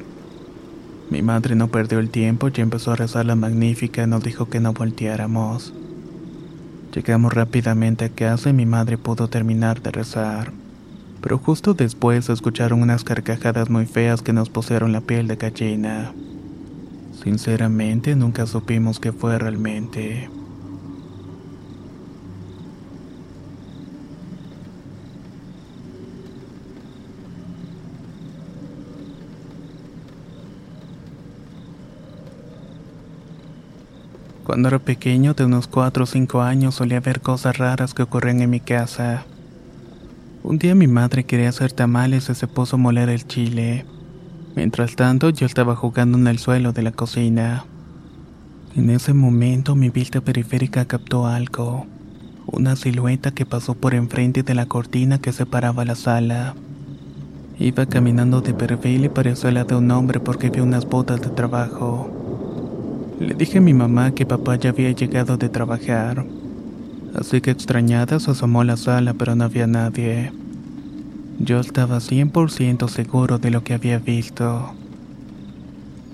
Mi 1.10 1.24
madre 1.24 1.56
no 1.56 1.70
perdió 1.70 1.98
el 1.98 2.12
tiempo 2.12 2.50
y 2.54 2.62
empezó 2.62 2.92
a 2.92 2.98
rezar 2.98 3.26
la 3.26 3.36
magnífica 3.36 4.04
y 4.04 4.08
nos 4.08 4.24
dijo 4.24 4.48
que 4.48 4.60
no 4.60 4.74
volteáramos. 4.74 5.74
Llegamos 6.94 7.34
rápidamente 7.34 8.06
a 8.06 8.10
casa 8.10 8.52
y 8.52 8.54
mi 8.54 8.68
madre 8.68 9.00
pudo 9.00 9.28
terminar 9.28 9.82
de 9.82 9.90
rezar. 9.90 10.52
Pero 11.20 11.40
justo 11.40 11.74
después 11.74 12.30
escucharon 12.30 12.84
unas 12.84 13.04
carcajadas 13.04 13.72
muy 13.72 13.88
feas 13.88 14.22
que 14.22 14.34
nos 14.34 14.52
pusieron 14.52 14.92
la 14.92 15.02
piel 15.02 15.28
de 15.28 15.38
gallina. 15.38 16.14
Sinceramente 17.24 18.18
nunca 18.18 18.46
supimos 18.46 19.00
qué 19.00 19.14
fue 19.14 19.40
realmente. 19.40 20.30
Cuando 34.44 34.68
era 34.68 34.80
pequeño, 34.80 35.34
de 35.34 35.46
unos 35.46 35.68
4 35.68 36.04
o 36.04 36.06
5 36.06 36.42
años, 36.42 36.76
solía 36.76 37.00
ver 37.00 37.22
cosas 37.22 37.58
raras 37.58 37.94
que 37.94 38.04
ocurrían 38.04 38.42
en 38.42 38.50
mi 38.50 38.60
casa. 38.60 39.24
Un 40.44 40.58
día 40.58 40.76
mi 40.76 40.88
madre 40.88 41.24
quería 41.24 41.48
hacer 41.48 41.72
tamales 41.72 42.30
y 42.30 42.36
se 42.36 42.48
puso 42.48 42.76
a 42.76 42.80
moler 42.80 43.08
el 43.08 43.26
chile. 43.26 43.86
Mientras 44.56 44.96
tanto, 44.96 45.30
yo 45.32 45.46
estaba 45.48 45.76
jugando 45.76 46.18
en 46.18 46.28
el 46.28 46.38
suelo 46.38 46.74
de 46.74 46.84
la 46.84 46.92
cocina. 46.92 47.66
En 48.76 48.90
ese 48.92 49.14
momento, 49.14 49.76
mi 49.76 49.90
vista 49.90 50.22
periférica 50.22 50.86
captó 50.86 51.26
algo. 51.26 51.88
Una 52.46 52.76
silueta 52.76 53.32
que 53.32 53.46
pasó 53.46 53.74
por 53.74 53.96
enfrente 53.96 54.44
de 54.44 54.54
la 54.54 54.68
cortina 54.68 55.18
que 55.18 55.32
separaba 55.32 55.86
la 55.86 55.96
sala. 55.96 56.54
Iba 57.58 57.88
caminando 57.88 58.42
de 58.42 58.54
perfil 58.54 59.06
y 59.06 59.10
parecía 59.10 59.52
la 59.52 59.64
de 59.64 59.76
un 59.76 59.90
hombre 59.90 60.20
porque 60.20 60.50
vio 60.50 60.64
unas 60.64 60.86
botas 60.86 61.22
de 61.22 61.30
trabajo. 61.30 62.12
Le 63.20 63.34
dije 63.34 63.58
a 63.58 63.62
mi 63.62 63.74
mamá 63.74 64.12
que 64.12 64.26
papá 64.26 64.56
ya 64.56 64.70
había 64.70 64.92
llegado 64.92 65.38
de 65.38 65.50
trabajar. 65.50 66.26
Así 67.16 67.42
que 67.42 67.52
extrañada 67.52 68.20
se 68.20 68.32
asomó 68.32 68.62
a 68.62 68.66
la 68.66 68.78
sala 68.78 69.14
pero 69.14 69.36
no 69.36 69.46
había 69.46 69.66
nadie. 69.66 70.32
Yo 71.40 71.60
estaba 71.60 71.98
100% 71.98 72.88
seguro 72.88 73.38
de 73.38 73.52
lo 73.52 73.64
que 73.64 73.74
había 73.74 74.00
visto. 74.00 74.74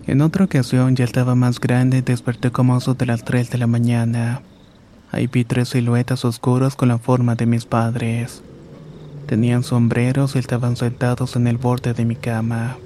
En 0.08 0.22
otra 0.22 0.46
ocasión 0.46 0.96
ya 0.96 1.06
estaba 1.06 1.36
más 1.36 1.60
grande 1.60 2.00
y 2.00 2.02
desperté 2.02 2.52
como 2.52 2.78
eso 2.78 2.96
de 2.96 3.06
las 3.06 3.24
3 3.24 3.50
de 3.52 3.58
la 3.58 3.68
mañana. 3.68 4.42
Ahí 5.12 5.28
vi 5.28 5.44
tres 5.44 5.70
siluetas 5.70 6.26
oscuras 6.26 6.76
con 6.76 6.90
la 6.90 6.98
forma 6.98 7.36
de 7.36 7.46
mis 7.46 7.66
padres. 7.66 8.42
Tenían 9.28 9.64
sombreros 9.64 10.36
y 10.36 10.40
estaban 10.40 10.76
sentados 10.76 11.36
en 11.36 11.48
el 11.48 11.58
borde 11.58 11.94
de 11.94 12.06
mi 12.06 12.16
cama. 12.16 12.78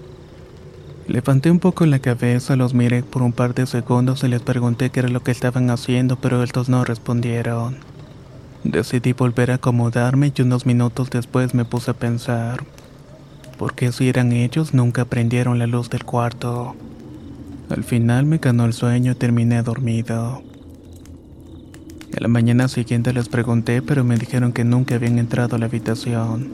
Levanté 1.08 1.52
un 1.52 1.60
poco 1.60 1.86
la 1.86 2.00
cabeza, 2.00 2.56
los 2.56 2.74
miré 2.74 3.04
por 3.04 3.22
un 3.22 3.34
par 3.34 3.54
de 3.54 3.68
segundos 3.68 4.24
y 4.24 4.30
les 4.30 4.42
pregunté 4.42 4.90
qué 4.90 5.02
era 5.02 5.10
lo 5.10 5.22
que 5.22 5.32
estaban 5.32 5.70
haciendo, 5.70 6.16
pero 6.16 6.44
estos 6.44 6.70
no 6.70 6.86
respondieron. 6.86 7.92
Decidí 8.63 9.12
volver 9.12 9.51
a 9.51 9.55
acomodarme 9.55 10.32
y 10.36 10.41
unos 10.41 10.65
minutos 10.65 11.10
después 11.10 11.53
me 11.53 11.65
puse 11.65 11.91
a 11.91 11.96
pensar, 11.96 12.63
¿por 13.58 13.75
qué 13.75 13.91
si 13.91 14.08
eran 14.08 14.32
ellos 14.32 14.74
nunca 14.74 15.03
prendieron 15.03 15.60
la 15.60 15.67
luz 15.67 15.89
del 15.89 16.05
cuarto? 16.05 16.74
Al 17.70 17.84
final 17.84 18.25
me 18.25 18.38
ganó 18.38 18.65
el 18.65 18.74
sueño 18.74 19.12
y 19.12 19.15
terminé 19.15 19.62
dormido. 19.63 20.43
A 22.15 22.22
la 22.22 22.27
mañana 22.29 22.70
siguiente 22.70 23.12
les 23.12 23.27
pregunté, 23.27 23.82
pero 23.82 24.05
me 24.05 24.17
dijeron 24.17 24.53
que 24.53 24.63
nunca 24.63 24.96
habían 24.96 25.20
entrado 25.20 25.58
a 25.58 25.60
la 25.60 25.65
habitación. 25.65 26.48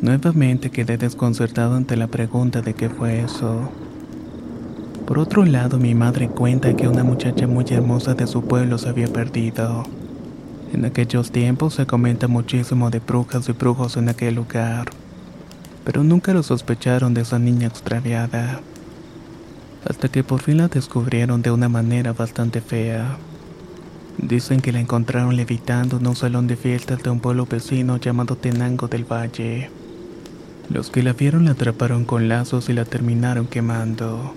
Nuevamente 0.00 0.70
quedé 0.70 0.98
desconcertado 0.98 1.76
ante 1.76 1.96
la 1.96 2.08
pregunta 2.08 2.62
de 2.62 2.74
qué 2.74 2.88
fue 2.88 3.20
eso. 3.20 3.70
Por 5.06 5.20
otro 5.20 5.44
lado, 5.44 5.78
mi 5.78 5.94
madre 5.94 6.28
cuenta 6.28 6.74
que 6.74 6.88
una 6.88 7.04
muchacha 7.04 7.46
muy 7.46 7.64
hermosa 7.70 8.14
de 8.14 8.26
su 8.26 8.42
pueblo 8.42 8.76
se 8.76 8.88
había 8.88 9.06
perdido. 9.06 9.84
En 10.76 10.84
aquellos 10.84 11.30
tiempos 11.30 11.72
se 11.72 11.86
comenta 11.86 12.28
muchísimo 12.28 12.90
de 12.90 12.98
brujas 12.98 13.48
y 13.48 13.52
brujos 13.52 13.96
en 13.96 14.10
aquel 14.10 14.34
lugar, 14.34 14.90
pero 15.86 16.04
nunca 16.04 16.34
lo 16.34 16.42
sospecharon 16.42 17.14
de 17.14 17.22
esa 17.22 17.38
niña 17.38 17.66
extraviada, 17.66 18.60
hasta 19.88 20.10
que 20.10 20.22
por 20.22 20.42
fin 20.42 20.58
la 20.58 20.68
descubrieron 20.68 21.40
de 21.40 21.50
una 21.50 21.70
manera 21.70 22.12
bastante 22.12 22.60
fea. 22.60 23.16
Dicen 24.18 24.60
que 24.60 24.70
la 24.70 24.80
encontraron 24.80 25.34
levitando 25.34 25.96
en 25.96 26.06
un 26.06 26.14
salón 26.14 26.46
de 26.46 26.56
fiestas 26.56 27.02
de 27.02 27.08
un 27.08 27.20
pueblo 27.20 27.46
vecino 27.46 27.96
llamado 27.96 28.36
Tenango 28.36 28.86
del 28.86 29.10
Valle. 29.10 29.70
Los 30.68 30.90
que 30.90 31.02
la 31.02 31.14
vieron 31.14 31.46
la 31.46 31.52
atraparon 31.52 32.04
con 32.04 32.28
lazos 32.28 32.68
y 32.68 32.74
la 32.74 32.84
terminaron 32.84 33.46
quemando. 33.46 34.34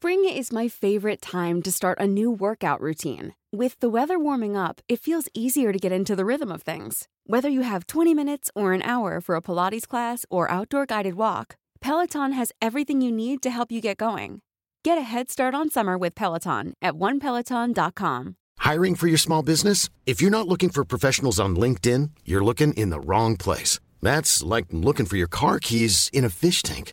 Spring 0.00 0.24
is 0.28 0.52
my 0.52 0.68
favorite 0.68 1.20
time 1.20 1.60
to 1.60 1.72
start 1.72 1.98
a 1.98 2.06
new 2.06 2.30
workout 2.30 2.80
routine. 2.80 3.34
With 3.50 3.80
the 3.80 3.88
weather 3.88 4.16
warming 4.16 4.56
up, 4.56 4.80
it 4.88 5.00
feels 5.00 5.28
easier 5.34 5.72
to 5.72 5.78
get 5.78 5.90
into 5.90 6.14
the 6.14 6.24
rhythm 6.24 6.52
of 6.52 6.62
things. 6.62 7.08
Whether 7.26 7.48
you 7.48 7.62
have 7.62 7.84
20 7.84 8.14
minutes 8.14 8.48
or 8.54 8.74
an 8.74 8.82
hour 8.82 9.20
for 9.20 9.34
a 9.34 9.40
Pilates 9.42 9.88
class 9.88 10.24
or 10.30 10.48
outdoor 10.52 10.86
guided 10.86 11.14
walk, 11.14 11.56
Peloton 11.80 12.30
has 12.30 12.52
everything 12.62 13.00
you 13.00 13.10
need 13.10 13.42
to 13.42 13.50
help 13.50 13.72
you 13.72 13.80
get 13.80 13.96
going. 13.96 14.40
Get 14.84 14.98
a 14.98 15.08
head 15.12 15.32
start 15.32 15.52
on 15.52 15.68
summer 15.68 15.98
with 15.98 16.14
Peloton 16.14 16.74
at 16.80 16.94
onepeloton.com. 16.94 18.36
Hiring 18.58 18.94
for 18.94 19.08
your 19.08 19.18
small 19.18 19.42
business? 19.42 19.88
If 20.06 20.22
you're 20.22 20.30
not 20.30 20.46
looking 20.46 20.70
for 20.70 20.84
professionals 20.84 21.40
on 21.40 21.56
LinkedIn, 21.56 22.10
you're 22.24 22.44
looking 22.44 22.72
in 22.74 22.90
the 22.90 23.00
wrong 23.00 23.36
place. 23.36 23.80
That's 24.00 24.44
like 24.44 24.66
looking 24.70 25.06
for 25.06 25.16
your 25.16 25.26
car 25.26 25.58
keys 25.58 26.08
in 26.12 26.24
a 26.24 26.30
fish 26.30 26.62
tank. 26.62 26.92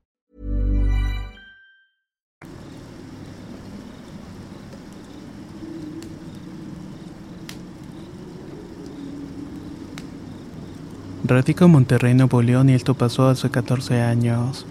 Radico 11.23 11.65
en 11.65 11.71
Monterrey, 11.71 12.15
Nuevo 12.15 12.41
León 12.41 12.71
y 12.71 12.73
esto 12.73 12.95
pasó 12.95 13.29
hace 13.29 13.51
14 13.51 14.01
años. 14.01 14.65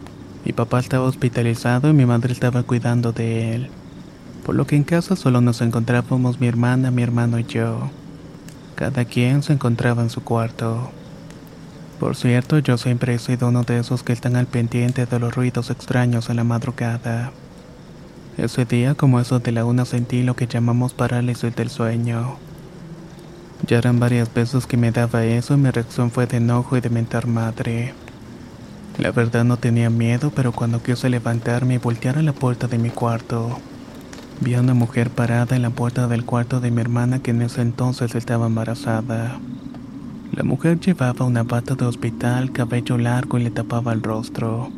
Mi 0.45 0.52
papá 0.52 0.80
estaba 0.80 1.04
hospitalizado 1.04 1.88
y 1.88 1.92
mi 1.92 2.07
madre 2.07 2.33
estaba 2.33 2.64
cuidando 2.64 3.12
de 3.12 3.54
él. 3.54 3.71
Por 4.45 4.57
lo 4.57 4.66
que 4.66 4.75
en 4.75 4.83
casa 4.83 5.14
solo 5.14 5.40
nos 5.40 5.61
encontrábamos 5.61 6.40
mi 6.40 6.49
hermana, 6.49 6.90
mi 6.90 7.04
hermano 7.04 7.38
y 7.38 7.45
yo. 7.45 7.88
Cada 8.75 9.04
quien 9.04 9.45
se 9.45 9.52
encontraba 9.52 10.02
en 10.02 10.11
su 10.11 10.25
cuarto. 10.25 10.90
Por 12.00 12.16
cierto, 12.16 12.59
yo 12.59 12.76
siempre 12.78 13.14
he 13.14 13.19
sido 13.21 13.49
uno 13.49 13.62
de 13.62 13.78
esos 13.78 14.02
que 14.02 14.12
están 14.12 14.35
al 14.35 14.47
pendiente 14.47 15.07
de 15.07 15.19
los 15.21 15.33
ruidos 15.33 15.71
extraños 15.71 16.30
en 16.30 16.37
la 16.37 16.45
madrugada. 16.45 17.30
Ese 18.38 18.64
día, 18.64 18.97
como 18.97 19.21
eso 19.21 19.38
de 19.38 19.52
la 19.52 19.64
una, 19.64 19.85
sentí 19.85 20.25
lo 20.25 20.35
que 20.35 20.49
llamamos 20.49 20.95
parálisis 20.95 21.54
del 21.54 21.71
sueño. 21.71 22.38
Ya 23.67 23.79
eran 23.79 24.00
varias 24.00 24.33
veces 24.33 24.67
que 24.67 24.76
me 24.76 24.90
daba 24.90 25.25
eso 25.25 25.55
y 25.55 25.59
mi 25.59 25.71
reacción 25.71 26.11
fue 26.11 26.26
de 26.26 26.38
enojo 26.38 26.76
y 26.76 26.81
de 26.81 26.90
mentar 26.90 27.26
madre. 27.26 27.93
La 28.99 29.12
verdad 29.12 29.45
no 29.45 29.57
tenía 29.57 29.90
miedo, 29.90 30.33
pero 30.35 30.52
cuando 30.52 30.83
quise 30.83 31.09
levantarme 31.09 31.75
y 31.75 31.79
voltear 31.79 32.19
a 32.19 32.23
la 32.23 32.33
puerta 32.33 32.67
de 32.69 32.79
mi 32.79 32.90
cuarto, 32.90 33.59
vi 34.40 34.55
a 34.55 34.61
una 34.61 34.75
mujer 34.75 35.11
parada 35.11 35.57
en 35.57 35.62
la 35.62 35.71
puerta 35.71 36.09
del 36.09 36.25
cuarto 36.25 36.61
de 36.61 36.71
mi 36.71 36.81
hermana 36.81 37.21
que 37.21 37.31
en 37.31 37.43
ese 37.43 37.62
entonces 37.62 38.14
estaba 38.14 38.47
embarazada. 38.47 39.38
La 40.33 40.45
mujer 40.45 40.81
llevaba 40.81 41.26
una 41.26 41.43
bata 41.43 41.75
de 41.75 41.85
hospital, 41.85 42.52
cabello 42.52 42.99
largo 42.99 43.38
y 43.38 43.45
le 43.45 43.50
tapaba 43.50 43.93
el 43.93 44.02
rostro. 44.02 44.71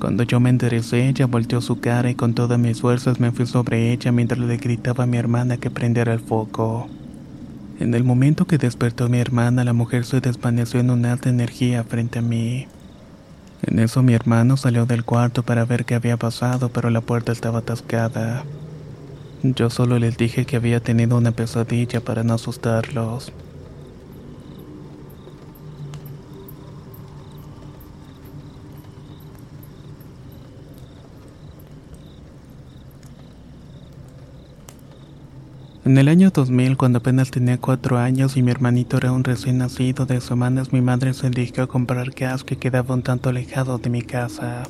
Cuando 0.00 0.22
yo 0.22 0.40
me 0.40 0.48
enderecé, 0.50 1.08
ella 1.08 1.26
volteó 1.26 1.60
su 1.60 1.80
cara 1.80 2.10
y 2.10 2.14
con 2.14 2.34
todas 2.34 2.58
mis 2.58 2.80
fuerzas 2.80 3.20
me 3.20 3.32
fui 3.32 3.46
sobre 3.46 3.92
ella 3.92 4.12
mientras 4.12 4.40
le 4.40 4.56
gritaba 4.56 5.04
a 5.04 5.06
mi 5.06 5.18
hermana 5.18 5.58
que 5.58 5.70
prendiera 5.70 6.12
el 6.14 6.20
foco. 6.20 6.88
En 7.80 7.94
el 7.94 8.04
momento 8.04 8.46
que 8.46 8.58
despertó 8.58 9.08
mi 9.08 9.20
hermana, 9.20 9.64
la 9.64 9.72
mujer 9.72 10.04
se 10.04 10.20
desvaneció 10.20 10.80
en 10.80 10.90
una 10.90 11.12
alta 11.12 11.30
energía 11.30 11.82
frente 11.82 12.18
a 12.18 12.22
mí. 12.22 12.68
En 13.62 13.78
eso 13.78 14.02
mi 14.02 14.12
hermano 14.12 14.58
salió 14.58 14.84
del 14.84 15.02
cuarto 15.02 15.42
para 15.42 15.64
ver 15.64 15.86
qué 15.86 15.94
había 15.94 16.18
pasado, 16.18 16.68
pero 16.68 16.90
la 16.90 17.00
puerta 17.00 17.32
estaba 17.32 17.60
atascada. 17.60 18.44
Yo 19.42 19.70
solo 19.70 19.98
les 19.98 20.18
dije 20.18 20.44
que 20.44 20.56
había 20.56 20.80
tenido 20.80 21.16
una 21.16 21.32
pesadilla 21.32 22.02
para 22.02 22.22
no 22.22 22.34
asustarlos. 22.34 23.32
En 35.90 35.98
el 35.98 36.06
año 36.06 36.30
2000, 36.30 36.76
cuando 36.76 36.98
apenas 37.00 37.32
tenía 37.32 37.58
cuatro 37.58 37.98
años 37.98 38.36
y 38.36 38.44
mi 38.44 38.52
hermanito 38.52 38.96
era 38.96 39.10
un 39.10 39.24
recién 39.24 39.58
nacido 39.58 40.06
de 40.06 40.20
semanas, 40.20 40.72
mi 40.72 40.80
madre 40.80 41.14
se 41.14 41.30
dirigió 41.30 41.64
a 41.64 41.66
comprar 41.66 42.10
gas 42.10 42.44
que 42.44 42.56
quedaba 42.56 42.94
un 42.94 43.02
tanto 43.02 43.28
alejado 43.28 43.76
de 43.78 43.90
mi 43.90 44.02
casa. 44.02 44.62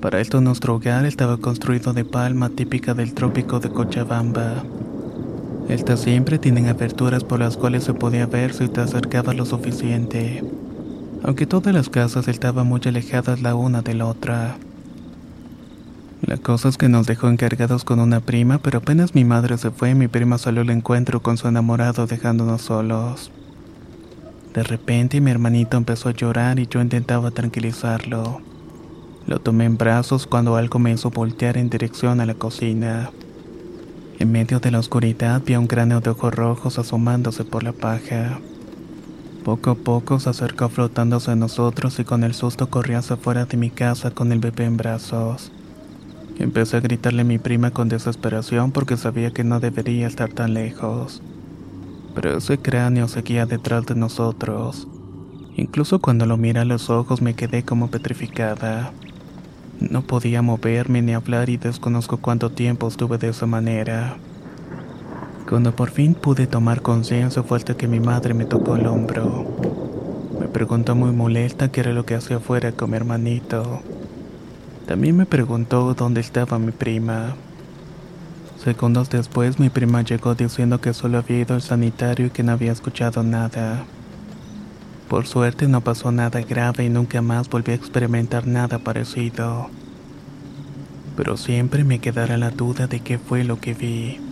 Para 0.00 0.20
esto 0.20 0.40
nuestro 0.40 0.76
hogar 0.76 1.04
estaba 1.04 1.36
construido 1.36 1.92
de 1.92 2.06
palma 2.06 2.48
típica 2.48 2.94
del 2.94 3.12
trópico 3.12 3.60
de 3.60 3.68
Cochabamba. 3.68 4.64
Estas 5.68 6.00
siempre 6.00 6.38
tienen 6.38 6.68
aperturas 6.68 7.22
por 7.22 7.40
las 7.40 7.58
cuales 7.58 7.84
se 7.84 7.92
podía 7.92 8.24
ver 8.24 8.54
si 8.54 8.66
te 8.68 8.80
acercabas 8.80 9.36
lo 9.36 9.44
suficiente, 9.44 10.42
aunque 11.22 11.44
todas 11.44 11.74
las 11.74 11.90
casas 11.90 12.28
estaban 12.28 12.66
muy 12.66 12.80
alejadas 12.86 13.42
la 13.42 13.54
una 13.54 13.82
de 13.82 13.92
la 13.92 14.06
otra. 14.06 14.56
La 16.22 16.36
cosa 16.36 16.68
es 16.68 16.76
que 16.76 16.88
nos 16.88 17.06
dejó 17.06 17.28
encargados 17.28 17.84
con 17.84 18.00
una 18.00 18.20
prima, 18.20 18.58
pero 18.58 18.78
apenas 18.78 19.14
mi 19.14 19.24
madre 19.24 19.56
se 19.56 19.70
fue, 19.70 19.94
mi 19.94 20.08
prima 20.08 20.36
salió 20.36 20.62
al 20.62 20.70
encuentro 20.70 21.22
con 21.22 21.36
su 21.36 21.46
enamorado 21.46 22.06
dejándonos 22.06 22.62
solos. 22.62 23.30
De 24.52 24.64
repente 24.64 25.20
mi 25.20 25.30
hermanito 25.30 25.76
empezó 25.76 26.08
a 26.08 26.12
llorar 26.12 26.58
y 26.58 26.66
yo 26.66 26.80
intentaba 26.80 27.30
tranquilizarlo. 27.30 28.40
Lo 29.26 29.38
tomé 29.38 29.66
en 29.66 29.78
brazos 29.78 30.26
cuando 30.26 30.56
algo 30.56 30.80
me 30.80 30.90
hizo 30.90 31.10
voltear 31.10 31.56
en 31.56 31.70
dirección 31.70 32.20
a 32.20 32.26
la 32.26 32.34
cocina. 32.34 33.10
En 34.18 34.32
medio 34.32 34.58
de 34.58 34.72
la 34.72 34.80
oscuridad 34.80 35.40
vi 35.46 35.54
a 35.54 35.60
un 35.60 35.68
cráneo 35.68 36.00
de 36.00 36.10
ojos 36.10 36.34
rojos 36.34 36.78
asomándose 36.80 37.44
por 37.44 37.62
la 37.62 37.72
paja. 37.72 38.40
Poco 39.44 39.70
a 39.70 39.74
poco 39.76 40.18
se 40.18 40.30
acercó 40.30 40.68
flotándose 40.68 41.30
a 41.30 41.36
nosotros 41.36 41.98
y 42.00 42.04
con 42.04 42.24
el 42.24 42.34
susto 42.34 42.68
corrí 42.68 42.94
hacia 42.94 43.14
afuera 43.14 43.44
de 43.44 43.56
mi 43.56 43.70
casa 43.70 44.10
con 44.10 44.32
el 44.32 44.40
bebé 44.40 44.64
en 44.64 44.76
brazos. 44.76 45.52
Empecé 46.38 46.76
a 46.76 46.80
gritarle 46.80 47.22
a 47.22 47.24
mi 47.24 47.38
prima 47.38 47.72
con 47.72 47.88
desesperación 47.88 48.70
porque 48.70 48.96
sabía 48.96 49.32
que 49.32 49.42
no 49.42 49.58
debería 49.58 50.06
estar 50.06 50.32
tan 50.32 50.54
lejos. 50.54 51.20
Pero 52.14 52.38
ese 52.38 52.58
cráneo 52.58 53.08
seguía 53.08 53.44
detrás 53.44 53.86
de 53.86 53.96
nosotros. 53.96 54.86
Incluso 55.56 55.98
cuando 55.98 56.26
lo 56.26 56.36
miré 56.36 56.60
a 56.60 56.64
los 56.64 56.90
ojos 56.90 57.22
me 57.22 57.34
quedé 57.34 57.64
como 57.64 57.88
petrificada. 57.88 58.92
No 59.80 60.02
podía 60.02 60.40
moverme 60.40 61.02
ni 61.02 61.12
hablar 61.12 61.50
y 61.50 61.56
desconozco 61.56 62.18
cuánto 62.18 62.50
tiempo 62.50 62.86
estuve 62.86 63.18
de 63.18 63.30
esa 63.30 63.46
manera. 63.46 64.16
Cuando 65.48 65.74
por 65.74 65.90
fin 65.90 66.14
pude 66.14 66.46
tomar 66.46 66.82
conciencia 66.82 67.42
fue 67.42 67.58
hasta 67.58 67.76
que 67.76 67.88
mi 67.88 67.98
madre 67.98 68.34
me 68.34 68.44
tocó 68.44 68.76
el 68.76 68.86
hombro. 68.86 69.44
Me 70.38 70.46
preguntó 70.46 70.94
muy 70.94 71.10
molesta 71.10 71.72
qué 71.72 71.80
era 71.80 71.92
lo 71.92 72.06
que 72.06 72.14
hacía 72.14 72.36
afuera 72.36 72.70
con 72.70 72.90
mi 72.90 72.96
hermanito. 72.96 73.82
También 74.88 75.18
me 75.18 75.26
preguntó 75.26 75.92
dónde 75.92 76.22
estaba 76.22 76.58
mi 76.58 76.72
prima. 76.72 77.36
Segundos 78.64 79.10
después 79.10 79.60
mi 79.60 79.68
prima 79.68 80.00
llegó 80.00 80.34
diciendo 80.34 80.80
que 80.80 80.94
solo 80.94 81.18
había 81.18 81.40
ido 81.40 81.54
al 81.54 81.60
sanitario 81.60 82.26
y 82.26 82.30
que 82.30 82.42
no 82.42 82.52
había 82.52 82.72
escuchado 82.72 83.22
nada. 83.22 83.84
Por 85.10 85.26
suerte 85.26 85.68
no 85.68 85.82
pasó 85.82 86.10
nada 86.10 86.40
grave 86.40 86.86
y 86.86 86.88
nunca 86.88 87.20
más 87.20 87.50
volví 87.50 87.72
a 87.72 87.74
experimentar 87.74 88.46
nada 88.46 88.78
parecido. 88.78 89.68
Pero 91.18 91.36
siempre 91.36 91.84
me 91.84 91.98
quedará 91.98 92.38
la 92.38 92.50
duda 92.50 92.86
de 92.86 93.00
qué 93.00 93.18
fue 93.18 93.44
lo 93.44 93.60
que 93.60 93.74
vi. 93.74 94.27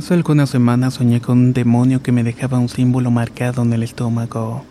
Hace 0.00 0.14
algunas 0.14 0.48
semanas 0.48 0.94
soñé 0.94 1.20
con 1.20 1.36
un 1.38 1.52
demonio 1.52 2.02
que 2.02 2.10
me 2.10 2.24
dejaba 2.24 2.58
un 2.58 2.70
símbolo 2.70 3.10
marcado 3.10 3.60
en 3.60 3.74
el 3.74 3.82
estómago. 3.82 4.64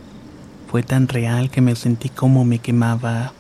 Fue 0.72 0.82
tan 0.82 1.08
real 1.08 1.52
que 1.52 1.62
me 1.62 1.76
sentí 1.76 2.10
como 2.10 2.46
me 2.46 2.58
quemaba. 2.58 3.32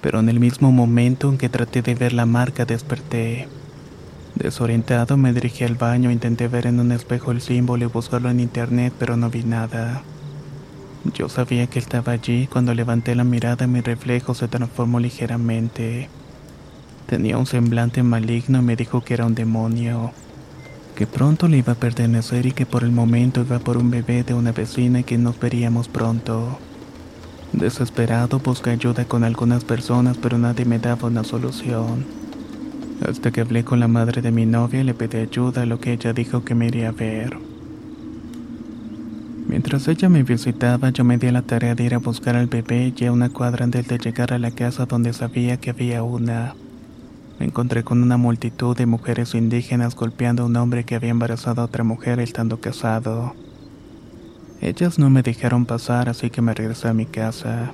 Pero 0.00 0.20
en 0.20 0.28
el 0.28 0.38
mismo 0.38 0.70
momento 0.70 1.28
en 1.28 1.38
que 1.38 1.48
traté 1.48 1.82
de 1.82 1.96
ver 1.96 2.12
la 2.12 2.24
marca 2.24 2.66
desperté. 2.66 3.48
Desorientado 4.36 5.16
me 5.16 5.32
dirigí 5.32 5.64
al 5.64 5.74
baño, 5.74 6.12
intenté 6.12 6.46
ver 6.46 6.68
en 6.68 6.78
un 6.78 6.92
espejo 6.92 7.32
el 7.32 7.40
símbolo 7.40 7.82
y 7.82 7.88
buscarlo 7.88 8.30
en 8.30 8.38
internet, 8.38 8.92
pero 8.96 9.16
no 9.16 9.28
vi 9.28 9.42
nada. 9.42 10.02
Yo 11.14 11.28
sabía 11.28 11.66
que 11.66 11.80
estaba 11.80 12.12
allí, 12.12 12.46
cuando 12.46 12.74
levanté 12.74 13.16
la 13.16 13.24
mirada 13.24 13.66
mi 13.66 13.80
reflejo 13.80 14.34
se 14.34 14.46
transformó 14.46 15.00
ligeramente. 15.00 16.08
Tenía 17.06 17.38
un 17.38 17.46
semblante 17.46 18.04
maligno 18.04 18.60
y 18.60 18.62
me 18.62 18.76
dijo 18.76 19.00
que 19.00 19.14
era 19.14 19.26
un 19.26 19.34
demonio 19.34 20.12
que 20.94 21.06
pronto 21.06 21.48
le 21.48 21.58
iba 21.58 21.72
a 21.72 21.76
pertenecer 21.76 22.46
y 22.46 22.52
que 22.52 22.66
por 22.66 22.84
el 22.84 22.92
momento 22.92 23.40
iba 23.40 23.58
por 23.58 23.76
un 23.76 23.90
bebé 23.90 24.22
de 24.24 24.34
una 24.34 24.52
vecina 24.52 25.00
y 25.00 25.04
que 25.04 25.18
nos 25.18 25.38
veríamos 25.38 25.88
pronto. 25.88 26.58
Desesperado 27.52 28.38
busqué 28.38 28.70
ayuda 28.70 29.04
con 29.04 29.24
algunas 29.24 29.64
personas 29.64 30.16
pero 30.18 30.38
nadie 30.38 30.64
me 30.64 30.78
daba 30.78 31.08
una 31.08 31.24
solución. 31.24 32.04
Hasta 33.08 33.30
que 33.30 33.40
hablé 33.40 33.64
con 33.64 33.80
la 33.80 33.88
madre 33.88 34.22
de 34.22 34.30
mi 34.30 34.46
novia 34.46 34.80
y 34.80 34.84
le 34.84 34.94
pedí 34.94 35.18
ayuda 35.18 35.62
a 35.62 35.66
lo 35.66 35.80
que 35.80 35.92
ella 35.92 36.12
dijo 36.12 36.44
que 36.44 36.54
me 36.54 36.66
iría 36.66 36.90
a 36.90 36.92
ver. 36.92 37.36
Mientras 39.48 39.88
ella 39.88 40.08
me 40.08 40.22
visitaba 40.22 40.90
yo 40.90 41.04
me 41.04 41.18
di 41.18 41.26
a 41.26 41.32
la 41.32 41.42
tarea 41.42 41.74
de 41.74 41.84
ir 41.84 41.94
a 41.94 41.98
buscar 41.98 42.36
al 42.36 42.46
bebé 42.46 42.94
y 42.96 43.04
a 43.04 43.12
una 43.12 43.28
cuadra 43.28 43.64
antes 43.64 43.86
de 43.88 43.98
llegar 43.98 44.32
a 44.32 44.38
la 44.38 44.50
casa 44.50 44.86
donde 44.86 45.12
sabía 45.12 45.58
que 45.58 45.70
había 45.70 46.02
una. 46.02 46.54
Me 47.38 47.46
encontré 47.46 47.82
con 47.82 48.02
una 48.02 48.16
multitud 48.16 48.76
de 48.76 48.86
mujeres 48.86 49.34
indígenas 49.34 49.96
golpeando 49.96 50.42
a 50.42 50.46
un 50.46 50.56
hombre 50.56 50.84
que 50.84 50.94
había 50.94 51.10
embarazado 51.10 51.62
a 51.62 51.64
otra 51.64 51.84
mujer 51.84 52.20
estando 52.20 52.60
casado. 52.60 53.34
Ellas 54.60 54.98
no 54.98 55.10
me 55.10 55.22
dejaron 55.22 55.66
pasar, 55.66 56.08
así 56.08 56.30
que 56.30 56.40
me 56.40 56.54
regresé 56.54 56.88
a 56.88 56.94
mi 56.94 57.06
casa. 57.06 57.72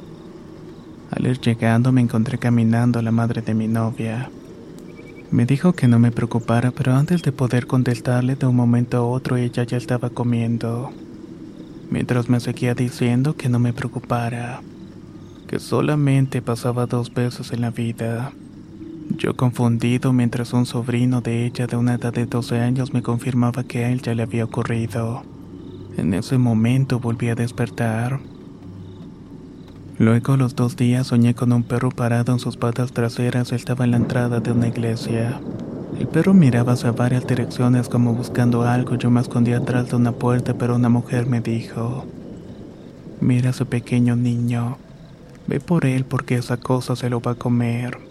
Al 1.11 1.27
ir 1.27 1.41
llegando 1.41 1.93
me 1.93 2.01
encontré 2.01 2.39
caminando 2.39 2.99
a 2.99 3.03
la 3.03 3.13
madre 3.13 3.43
de 3.43 3.55
mi 3.55 3.69
novia. 3.69 4.31
Me 5.31 5.45
dijo 5.45 5.75
que 5.75 5.89
no 5.89 5.99
me 5.99 6.11
preocupara, 6.11 6.71
pero 6.71 6.95
antes 6.95 7.23
de 7.23 7.33
poder 7.33 7.67
contestarle 7.67 8.37
de 8.37 8.47
un 8.47 8.57
momento 8.57 8.97
a 8.97 9.03
otro 9.03 9.37
ella 9.37 9.65
ya 9.65 9.77
estaba 9.77 10.09
comiendo. 10.09 10.91
Mientras 11.91 12.31
me 12.31 12.41
seguía 12.41 12.75
diciendo 12.75 13.37
que 13.37 13.51
no 13.51 13.59
me 13.59 13.75
preocupara, 13.75 14.63
que 15.47 15.59
solamente 15.59 16.41
pasaba 16.41 16.87
dos 16.87 17.13
veces 17.13 17.53
en 17.53 17.61
la 17.61 17.71
vida. 17.71 18.33
Yo 19.17 19.35
confundido 19.35 20.13
mientras 20.13 20.53
un 20.53 20.67
sobrino 20.67 21.21
de 21.21 21.47
ella 21.47 21.67
de 21.67 21.77
una 21.77 21.95
edad 21.95 22.13
de 22.13 22.27
12 22.27 22.61
años 22.61 22.93
me 22.93 23.03
confirmaba 23.03 23.65
que 23.65 23.85
a 23.85 23.91
él 23.91 24.03
ya 24.03 24.15
le 24.15 24.23
había 24.23 24.45
ocurrido. 24.45 25.23
En 25.97 26.15
ese 26.15 26.39
momento 26.39 27.01
volví 27.01 27.29
a 27.29 27.35
despertar. 27.35 28.21
Luego, 29.99 30.37
los 30.37 30.55
dos 30.55 30.77
días, 30.77 31.09
soñé 31.09 31.35
con 31.35 31.53
un 31.53 31.65
perro 31.65 31.91
parado 31.91 32.33
en 32.33 32.39
sus 32.39 32.57
patas 32.57 32.93
traseras. 32.93 33.51
Estaba 33.51 33.85
en 33.85 33.91
la 33.91 33.97
entrada 33.97 34.39
de 34.39 34.53
una 34.53 34.69
iglesia. 34.69 35.41
El 35.99 36.07
perro 36.07 36.35
miraba 36.35 36.75
hacia 36.75 36.93
varias 36.93 37.27
direcciones 37.27 37.89
como 37.89 38.15
buscando 38.15 38.63
algo. 38.63 38.95
Yo 38.95 39.11
me 39.11 39.21
escondí 39.21 39.53
atrás 39.55 39.91
de 39.91 39.97
una 39.97 40.13
puerta, 40.13 40.55
pero 40.55 40.77
una 40.77 40.89
mujer 40.89 41.27
me 41.27 41.41
dijo: 41.41 42.05
Mira 43.21 43.49
a 43.49 43.51
ese 43.51 43.65
pequeño 43.65 44.15
niño. 44.15 44.77
Ve 45.49 45.59
por 45.59 45.87
él 45.87 46.05
porque 46.05 46.37
esa 46.37 46.59
cosa 46.59 46.95
se 46.95 47.11
lo 47.11 47.21
va 47.21 47.33
a 47.33 47.35
comer. 47.35 48.08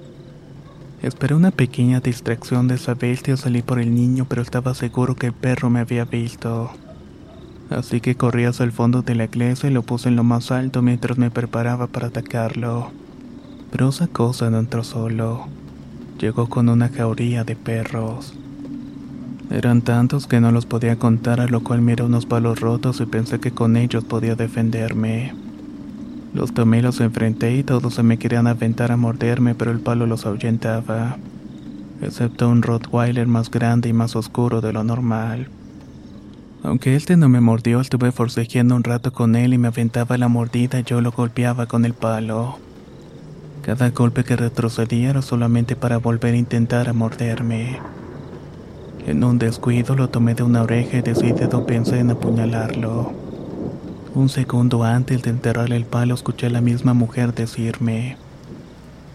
Esperé 1.01 1.35
una 1.35 1.51
pequeña 1.51 1.99
distracción 1.99 2.67
de 2.67 2.75
esa 2.75 2.95
bestia 2.95 3.35
y 3.35 3.37
salí 3.37 3.61
por 3.61 3.79
el 3.79 3.93
niño, 3.93 4.25
pero 4.27 4.41
estaba 4.41 4.73
seguro 4.73 5.15
que 5.15 5.27
el 5.27 5.33
perro 5.33 5.69
me 5.69 5.79
había 5.79 6.05
visto. 6.05 6.71
Así 7.69 8.01
que 8.01 8.15
corrí 8.15 8.45
hacia 8.45 8.63
el 8.63 8.71
fondo 8.71 9.03
de 9.03 9.13
la 9.13 9.25
iglesia 9.25 9.69
y 9.69 9.73
lo 9.73 9.83
puse 9.83 10.09
en 10.09 10.15
lo 10.15 10.23
más 10.23 10.51
alto 10.51 10.81
mientras 10.81 11.17
me 11.17 11.29
preparaba 11.29 11.87
para 11.87 12.07
atacarlo. 12.07 12.91
Pero 13.71 13.89
esa 13.89 14.07
cosa 14.07 14.49
no 14.49 14.57
entró 14.57 14.83
solo. 14.83 15.47
Llegó 16.19 16.47
con 16.49 16.67
una 16.67 16.89
jauría 16.89 17.43
de 17.43 17.55
perros. 17.55 18.33
Eran 19.51 19.81
tantos 19.83 20.25
que 20.25 20.41
no 20.41 20.51
los 20.51 20.65
podía 20.65 20.97
contar, 20.97 21.39
a 21.39 21.47
lo 21.47 21.63
cual 21.63 21.81
miré 21.81 22.03
unos 22.03 22.25
palos 22.25 22.59
rotos 22.59 22.99
y 23.01 23.05
pensé 23.05 23.39
que 23.39 23.51
con 23.51 23.77
ellos 23.77 24.03
podía 24.03 24.35
defenderme. 24.35 25.33
Los 26.33 26.53
tomé 26.53 26.79
y 26.79 26.81
los 26.81 26.99
enfrenté 26.99 27.55
y 27.55 27.63
todos 27.63 27.95
se 27.95 28.03
me 28.03 28.17
querían 28.17 28.47
aventar 28.47 28.91
a 28.91 28.97
morderme, 28.97 29.55
pero 29.55 29.71
el 29.71 29.79
palo 29.79 30.05
los 30.05 30.25
ahuyentaba. 30.25 31.17
Excepto 32.01 32.49
un 32.49 32.61
Rottweiler 32.61 33.27
más 33.27 33.49
grande 33.49 33.89
y 33.89 33.93
más 33.93 34.15
oscuro 34.15 34.61
de 34.61 34.73
lo 34.73 34.83
normal. 34.83 35.47
Aunque 36.63 36.95
este 36.95 37.17
no 37.17 37.29
me 37.29 37.39
mordió, 37.39 37.79
estuve 37.79 38.11
forcejeando 38.11 38.75
un 38.75 38.83
rato 38.83 39.13
con 39.13 39.35
él 39.35 39.53
y 39.53 39.57
me 39.57 39.69
aventaba 39.69 40.17
la 40.17 40.27
mordida 40.27 40.79
y 40.79 40.83
yo 40.83 41.01
lo 41.01 41.11
golpeaba 41.11 41.65
con 41.65 41.85
el 41.85 41.93
palo. 41.93 42.59
Cada 43.61 43.89
golpe 43.89 44.23
que 44.23 44.35
retrocedía 44.35 45.09
era 45.09 45.21
solamente 45.21 45.75
para 45.75 45.97
volver 45.97 46.33
a 46.33 46.37
intentar 46.37 46.89
a 46.89 46.93
morderme. 46.93 47.79
En 49.05 49.23
un 49.23 49.39
descuido 49.39 49.95
lo 49.95 50.09
tomé 50.09 50.35
de 50.35 50.43
una 50.43 50.63
oreja 50.63 50.97
y 50.97 51.01
decidido 51.01 51.65
pensé 51.65 51.99
en 51.99 52.11
apuñalarlo. 52.11 53.26
Un 54.17 54.29
segundo 54.29 54.83
antes 54.83 55.21
de 55.21 55.29
enterrarle 55.29 55.75
el 55.75 55.85
palo 55.85 56.15
escuché 56.15 56.47
a 56.47 56.49
la 56.49 56.59
misma 56.59 56.95
mujer 56.95 57.35
decirme, 57.35 58.17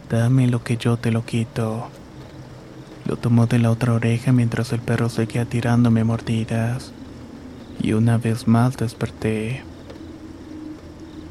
Dame 0.09 0.47
lo 0.47 0.63
que 0.63 0.77
yo 0.77 0.97
te 0.97 1.11
lo 1.11 1.25
quito. 1.25 1.89
Lo 3.07 3.17
tomó 3.17 3.49
de 3.49 3.59
la 3.59 3.73
otra 3.73 3.95
oreja 3.95 4.31
mientras 4.31 4.73
el 4.73 4.79
perro 4.79 5.09
seguía 5.09 5.45
tirándome 5.45 6.05
mordidas. 6.05 6.93
Y 7.81 7.95
una 7.95 8.17
vez 8.17 8.47
más 8.47 8.77
desperté. 8.77 9.65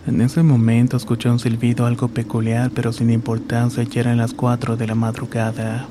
En 0.06 0.20
ese 0.20 0.44
momento 0.44 0.98
escuché 0.98 1.30
un 1.30 1.40
silbido 1.40 1.86
algo 1.86 2.10
peculiar 2.10 2.72
pero 2.72 2.92
sin 2.92 3.10
importancia 3.10 3.86
y 3.90 4.00
eran 4.00 4.18
las 4.18 4.34
cuatro 4.34 4.76
de 4.76 4.88
la 4.88 4.96
madrugada. 4.96 5.88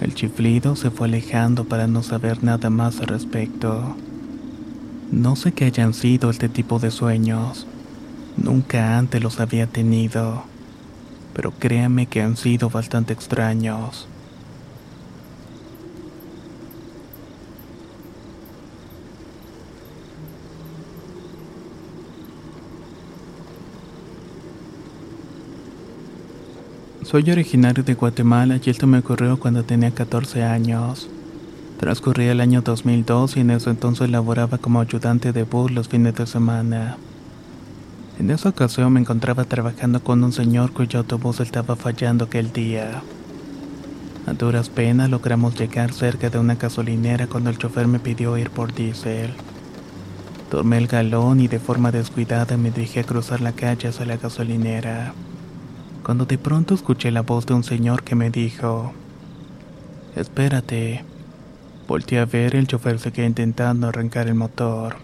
El 0.00 0.14
chiflido 0.14 0.76
se 0.76 0.92
fue 0.92 1.08
alejando 1.08 1.64
para 1.64 1.88
no 1.88 2.04
saber 2.04 2.44
nada 2.44 2.70
más 2.70 3.00
al 3.00 3.08
respecto. 3.08 3.96
No 5.10 5.36
sé 5.36 5.52
qué 5.52 5.64
hayan 5.64 5.94
sido 5.94 6.28
este 6.28 6.50
tipo 6.50 6.78
de 6.78 6.90
sueños. 6.90 7.66
Nunca 8.36 8.98
antes 8.98 9.22
los 9.22 9.40
había 9.40 9.66
tenido. 9.66 10.44
Pero 11.32 11.50
créame 11.52 12.06
que 12.06 12.20
han 12.20 12.36
sido 12.36 12.68
bastante 12.68 13.14
extraños. 13.14 14.06
Soy 27.02 27.30
originario 27.30 27.82
de 27.82 27.94
Guatemala 27.94 28.60
y 28.62 28.68
esto 28.68 28.86
me 28.86 28.98
ocurrió 28.98 29.40
cuando 29.40 29.64
tenía 29.64 29.90
14 29.90 30.44
años. 30.44 31.08
Transcurría 31.78 32.32
el 32.32 32.40
año 32.40 32.60
2002 32.60 33.36
y 33.36 33.40
en 33.40 33.50
ese 33.50 33.70
entonces 33.70 34.10
laboraba 34.10 34.58
como 34.58 34.80
ayudante 34.80 35.32
de 35.32 35.44
bus 35.44 35.70
los 35.70 35.88
fines 35.88 36.12
de 36.16 36.26
semana. 36.26 36.96
En 38.18 38.30
esa 38.32 38.48
ocasión 38.48 38.92
me 38.92 39.00
encontraba 39.00 39.44
trabajando 39.44 40.02
con 40.02 40.24
un 40.24 40.32
señor 40.32 40.72
cuyo 40.72 40.98
autobús 40.98 41.38
estaba 41.38 41.76
fallando 41.76 42.24
aquel 42.24 42.52
día. 42.52 43.00
A 44.26 44.32
duras 44.32 44.70
penas 44.70 45.08
logramos 45.08 45.56
llegar 45.56 45.92
cerca 45.92 46.30
de 46.30 46.40
una 46.40 46.56
gasolinera 46.56 47.28
cuando 47.28 47.48
el 47.48 47.58
chofer 47.58 47.86
me 47.86 48.00
pidió 48.00 48.36
ir 48.36 48.50
por 48.50 48.74
diésel. 48.74 49.30
Tomé 50.50 50.78
el 50.78 50.88
galón 50.88 51.40
y 51.40 51.46
de 51.46 51.60
forma 51.60 51.92
descuidada 51.92 52.56
me 52.56 52.72
dirigí 52.72 52.98
a 52.98 53.04
cruzar 53.04 53.40
la 53.40 53.52
calle 53.52 53.86
hacia 53.86 54.04
la 54.04 54.16
gasolinera. 54.16 55.12
Cuando 56.02 56.26
de 56.26 56.38
pronto 56.38 56.74
escuché 56.74 57.12
la 57.12 57.22
voz 57.22 57.46
de 57.46 57.54
un 57.54 57.62
señor 57.62 58.02
que 58.02 58.16
me 58.16 58.30
dijo, 58.30 58.92
Espérate. 60.16 61.04
Volté 61.88 62.18
a 62.18 62.26
ver 62.26 62.54
y 62.54 62.58
el 62.58 62.66
chofer 62.66 62.98
seguía 62.98 63.24
intentando 63.24 63.88
arrancar 63.88 64.28
el 64.28 64.34
motor. 64.34 64.96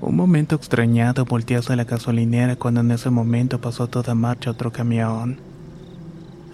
Un 0.00 0.16
momento 0.16 0.56
extrañado 0.56 1.26
volteé 1.26 1.58
hacia 1.58 1.76
la 1.76 1.84
gasolinera 1.84 2.56
cuando 2.56 2.80
en 2.80 2.90
ese 2.90 3.10
momento 3.10 3.60
pasó 3.60 3.86
toda 3.86 4.14
marcha 4.14 4.50
otro 4.50 4.72
camión. 4.72 5.36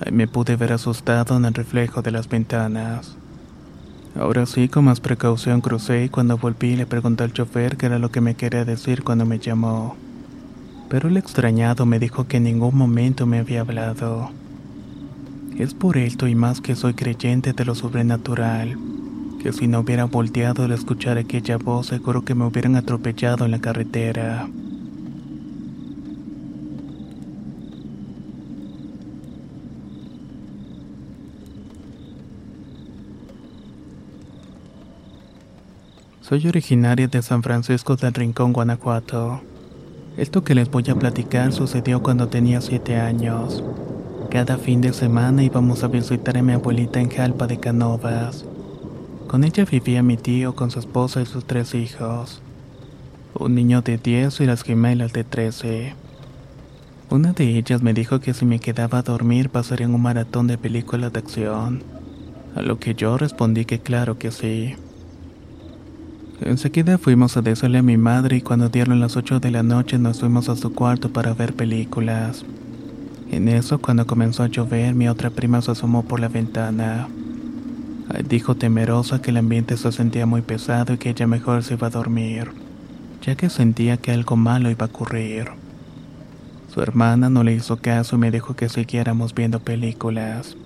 Ahí 0.05 0.11
me 0.11 0.27
pude 0.27 0.57
ver 0.57 0.73
asustado 0.73 1.37
en 1.37 1.45
el 1.45 1.55
reflejo 1.55 2.03
de 2.03 2.11
las 2.11 2.29
ventanas. 2.29 3.17
Ahora 4.17 4.47
sí, 4.47 4.69
con 4.69 4.87
más 4.87 4.99
precaución 4.99 5.61
crucé 5.61 6.07
y 6.07 6.09
cuando 6.09 6.37
volví 6.37 6.75
le 6.75 6.87
pregunté 6.87 7.23
al 7.23 7.33
chofer 7.33 7.77
qué 7.77 7.87
era 7.87 8.01
lo 8.01 8.11
que 8.11 8.21
me 8.21 8.35
quería 8.35 8.65
decir 8.65 9.05
cuando 9.05 9.27
me 9.27 9.39
llamó. 9.39 9.95
Pero 10.89 11.09
el 11.09 11.17
extrañado 11.17 11.87
me 11.87 12.01
dijo 12.01 12.27
que 12.27 12.39
en 12.39 12.45
ningún 12.45 12.77
momento 12.77 13.27
me 13.27 13.39
había 13.39 13.61
hablado. 13.61 14.33
Es 15.57 15.73
por 15.73 15.99
esto 15.99 16.27
y 16.27 16.35
más 16.35 16.61
que 16.61 16.75
soy 16.75 16.95
creyente 16.95 17.53
de 17.53 17.65
lo 17.65 17.77
sobrenatural, 17.77 18.77
que 19.43 19.53
si 19.53 19.67
no 19.67 19.81
hubiera 19.81 20.05
volteado 20.05 20.65
al 20.65 20.73
escuchar 20.73 21.17
aquella 21.17 21.57
voz 21.57 21.87
seguro 21.87 22.25
que 22.25 22.35
me 22.35 22.45
hubieran 22.45 22.77
atropellado 22.77 23.47
en 23.47 23.51
la 23.51 23.59
carretera. 23.59 24.49
Soy 36.21 36.47
originaria 36.47 37.09
de 37.09 37.23
San 37.23 37.43
Francisco 37.43 37.97
del 37.97 38.15
Rincón, 38.15 38.53
Guanajuato. 38.53 39.41
Esto 40.17 40.45
que 40.45 40.55
les 40.55 40.71
voy 40.71 40.85
a 40.89 40.95
platicar 40.95 41.53
sucedió 41.53 42.03
cuando 42.03 42.29
tenía 42.29 42.61
7 42.61 42.97
años. 42.97 43.65
Cada 44.31 44.59
fin 44.59 44.81
de 44.81 44.93
semana 44.93 45.43
íbamos 45.43 45.83
a 45.83 45.89
visitar 45.89 46.37
a 46.37 46.43
mi 46.43 46.53
abuelita 46.53 47.01
en 47.01 47.11
Jalpa 47.11 47.49
de 47.49 47.59
Canovas. 47.59 48.45
Con 49.31 49.45
ella 49.45 49.65
vivía 49.65 50.03
mi 50.03 50.17
tío 50.17 50.57
con 50.57 50.73
su 50.73 50.81
esposa 50.81 51.23
y 51.23 51.25
sus 51.25 51.45
tres 51.45 51.77
hijos. 51.77 52.43
Un 53.33 53.55
niño 53.55 53.81
de 53.81 53.97
10 53.97 54.41
y 54.41 54.45
las 54.45 54.65
gemelas 54.65 55.13
de 55.13 55.23
13. 55.23 55.95
Una 57.11 57.33
de 57.33 57.57
ellas 57.57 57.81
me 57.81 57.95
dijo 57.95 58.19
que 58.19 58.35
si 58.35 58.45
me 58.45 58.59
quedaba 58.59 58.99
a 58.99 59.03
dormir 59.03 59.49
pasarían 59.49 59.95
un 59.95 60.03
maratón 60.03 60.49
de 60.49 60.59
películas 60.59 61.13
de 61.13 61.21
acción. 61.21 61.85
A 62.57 62.63
lo 62.63 62.81
que 62.81 62.97
yo 62.97 63.19
respondí 63.19 63.67
que 63.67 63.79
claro 63.79 64.19
que 64.19 64.33
sí. 64.33 64.75
Enseguida 66.41 66.99
fuimos 66.99 67.37
a 67.37 67.43
decirle 67.43 67.79
a 67.79 67.83
mi 67.83 67.99
madre 67.99 68.39
y 68.39 68.41
cuando 68.41 68.69
dieron 68.69 68.99
las 68.99 69.17
8 69.17 69.39
de 69.39 69.53
la 69.53 69.63
noche 69.63 69.97
nos 69.97 70.19
fuimos 70.19 70.49
a 70.49 70.57
su 70.57 70.75
cuarto 70.75 71.13
para 71.13 71.35
ver 71.35 71.55
películas. 71.55 72.45
En 73.31 73.49
eso, 73.49 73.79
cuando 73.79 74.09
comenzó 74.09 74.43
a 74.43 74.49
llover, 74.49 74.97
mi 74.97 75.09
otra 75.09 75.31
prima 75.31 75.63
se 75.63 75.71
asomó 75.71 76.03
por 76.03 76.19
la 76.19 76.27
ventana. 76.27 77.07
Dijo 78.29 78.57
temerosa 78.57 79.23
que 79.23 79.31
el 79.31 79.37
ambiente 79.37 79.77
se 79.77 79.93
sentía 79.93 80.27
muy 80.27 80.43
pesado 80.43 80.95
y 80.95 80.99
que 80.99 81.11
ella 81.11 81.27
mejor 81.27 81.63
se 81.63 81.75
iba 81.75 81.87
a 81.87 81.91
dormir, 81.91 82.51
ya 83.23 83.37
que 83.37 83.49
sentía 83.49 83.97
que 83.97 84.11
algo 84.11 84.37
malo 84.37 84.71
iba 84.71 84.87
a 84.87 84.89
ocurrir. 84.89 85.49
Su 86.73 86.83
hermana 86.83 87.31
no 87.31 87.45
le 87.45 87.55
hizo 87.55 87.77
caso 87.77 88.17
y 88.17 88.19
me 88.19 88.31
dijo 88.31 88.55
que 88.55 88.69
siguiéramos 88.69 89.35
viendo 89.35 89.61
películas. 89.61 90.57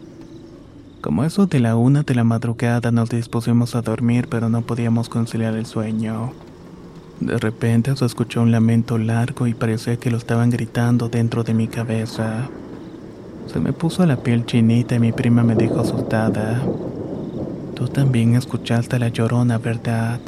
Como 1.00 1.24
eso 1.24 1.46
de 1.46 1.60
la 1.60 1.76
una 1.76 2.02
de 2.02 2.14
la 2.14 2.24
madrugada 2.24 2.90
nos 2.90 3.10
dispusimos 3.10 3.74
a 3.74 3.82
dormir 3.82 4.26
pero 4.30 4.48
no 4.48 4.62
podíamos 4.62 5.08
conciliar 5.08 5.54
el 5.54 5.66
sueño. 5.66 6.32
De 7.20 7.38
repente 7.38 7.94
se 7.94 8.06
escuchó 8.06 8.42
un 8.42 8.52
lamento 8.52 8.98
largo 8.98 9.46
y 9.46 9.54
parecía 9.54 9.98
que 9.98 10.10
lo 10.10 10.16
estaban 10.16 10.50
gritando 10.50 11.08
dentro 11.08 11.44
de 11.44 11.54
mi 11.54 11.68
cabeza. 11.68 12.48
Se 13.46 13.60
me 13.60 13.72
puso 13.72 14.04
la 14.06 14.16
piel 14.16 14.46
chinita 14.46 14.94
y 14.94 14.98
mi 14.98 15.12
prima 15.12 15.42
me 15.42 15.54
dijo 15.54 15.80
asustada. 15.80 16.62
Tú 17.74 17.88
también 17.88 18.36
escuchaste 18.36 18.98
la 19.00 19.08
llorona, 19.08 19.58
¿verdad? 19.58 20.20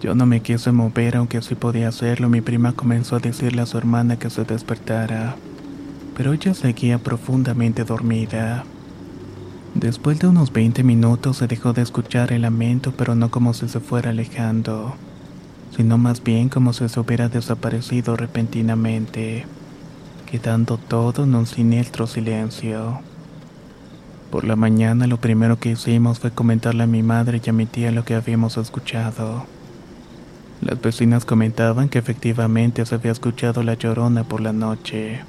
Yo 0.00 0.14
no 0.14 0.26
me 0.26 0.40
quise 0.40 0.72
mover 0.72 1.16
aunque 1.16 1.40
sí 1.42 1.54
podía 1.54 1.88
hacerlo. 1.88 2.28
Mi 2.28 2.40
prima 2.40 2.72
comenzó 2.72 3.16
a 3.16 3.20
decirle 3.20 3.62
a 3.62 3.66
su 3.66 3.78
hermana 3.78 4.18
que 4.18 4.30
se 4.30 4.44
despertara. 4.44 5.36
Pero 6.16 6.32
ella 6.32 6.52
seguía 6.54 6.98
profundamente 6.98 7.84
dormida. 7.84 8.64
Después 9.74 10.18
de 10.18 10.26
unos 10.26 10.52
20 10.52 10.82
minutos 10.82 11.36
se 11.36 11.46
dejó 11.46 11.72
de 11.72 11.82
escuchar 11.82 12.32
el 12.32 12.42
lamento, 12.42 12.92
pero 12.96 13.14
no 13.14 13.30
como 13.30 13.54
si 13.54 13.68
se 13.68 13.80
fuera 13.80 14.10
alejando, 14.10 14.94
sino 15.76 15.98
más 15.98 16.22
bien 16.22 16.48
como 16.48 16.72
si 16.72 16.88
se 16.88 17.00
hubiera 17.00 17.28
desaparecido 17.28 18.16
repentinamente, 18.16 19.46
quedando 20.30 20.78
todo 20.78 21.24
en 21.24 21.34
un 21.34 21.46
siniestro 21.46 22.06
silencio. 22.06 23.00
Por 24.34 24.42
la 24.42 24.56
mañana 24.56 25.06
lo 25.06 25.18
primero 25.18 25.60
que 25.60 25.70
hicimos 25.70 26.18
fue 26.18 26.32
comentarle 26.32 26.82
a 26.82 26.88
mi 26.88 27.04
madre 27.04 27.40
y 27.40 27.48
a 27.48 27.52
mi 27.52 27.66
tía 27.66 27.92
lo 27.92 28.04
que 28.04 28.16
habíamos 28.16 28.56
escuchado. 28.56 29.46
Las 30.60 30.82
vecinas 30.82 31.24
comentaban 31.24 31.88
que 31.88 32.00
efectivamente 32.00 32.84
se 32.84 32.96
había 32.96 33.12
escuchado 33.12 33.62
la 33.62 33.74
llorona 33.74 34.24
por 34.24 34.40
la 34.40 34.52
noche. 34.52 35.20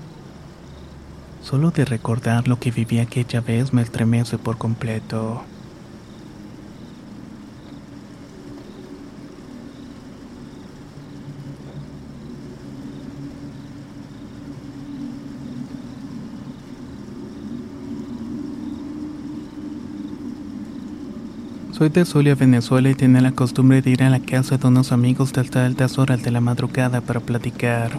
Solo 1.43 1.69
de 1.69 1.85
recordar 1.85 2.47
lo 2.47 2.59
que 2.59 2.71
viví 2.71 2.97
aquella 2.97 3.41
vez 3.41 3.73
me 3.73 3.83
estremece 3.83 4.39
por 4.39 4.57
completo. 4.57 5.43
Soy 21.77 21.89
de 21.89 22.05
Zulia, 22.05 22.35
Venezuela 22.35 22.89
y 22.89 22.95
tenía 22.95 23.19
la 23.19 23.33
costumbre 23.33 23.81
de 23.81 23.89
ir 23.89 24.01
a 24.01 24.09
la 24.09 24.21
casa 24.21 24.57
de 24.57 24.65
unos 24.65 24.93
amigos 24.93 25.37
hasta 25.37 25.65
altas 25.65 25.97
horas 25.97 26.23
de 26.23 26.31
la 26.31 26.39
madrugada 26.39 27.01
para 27.01 27.19
platicar. 27.19 27.91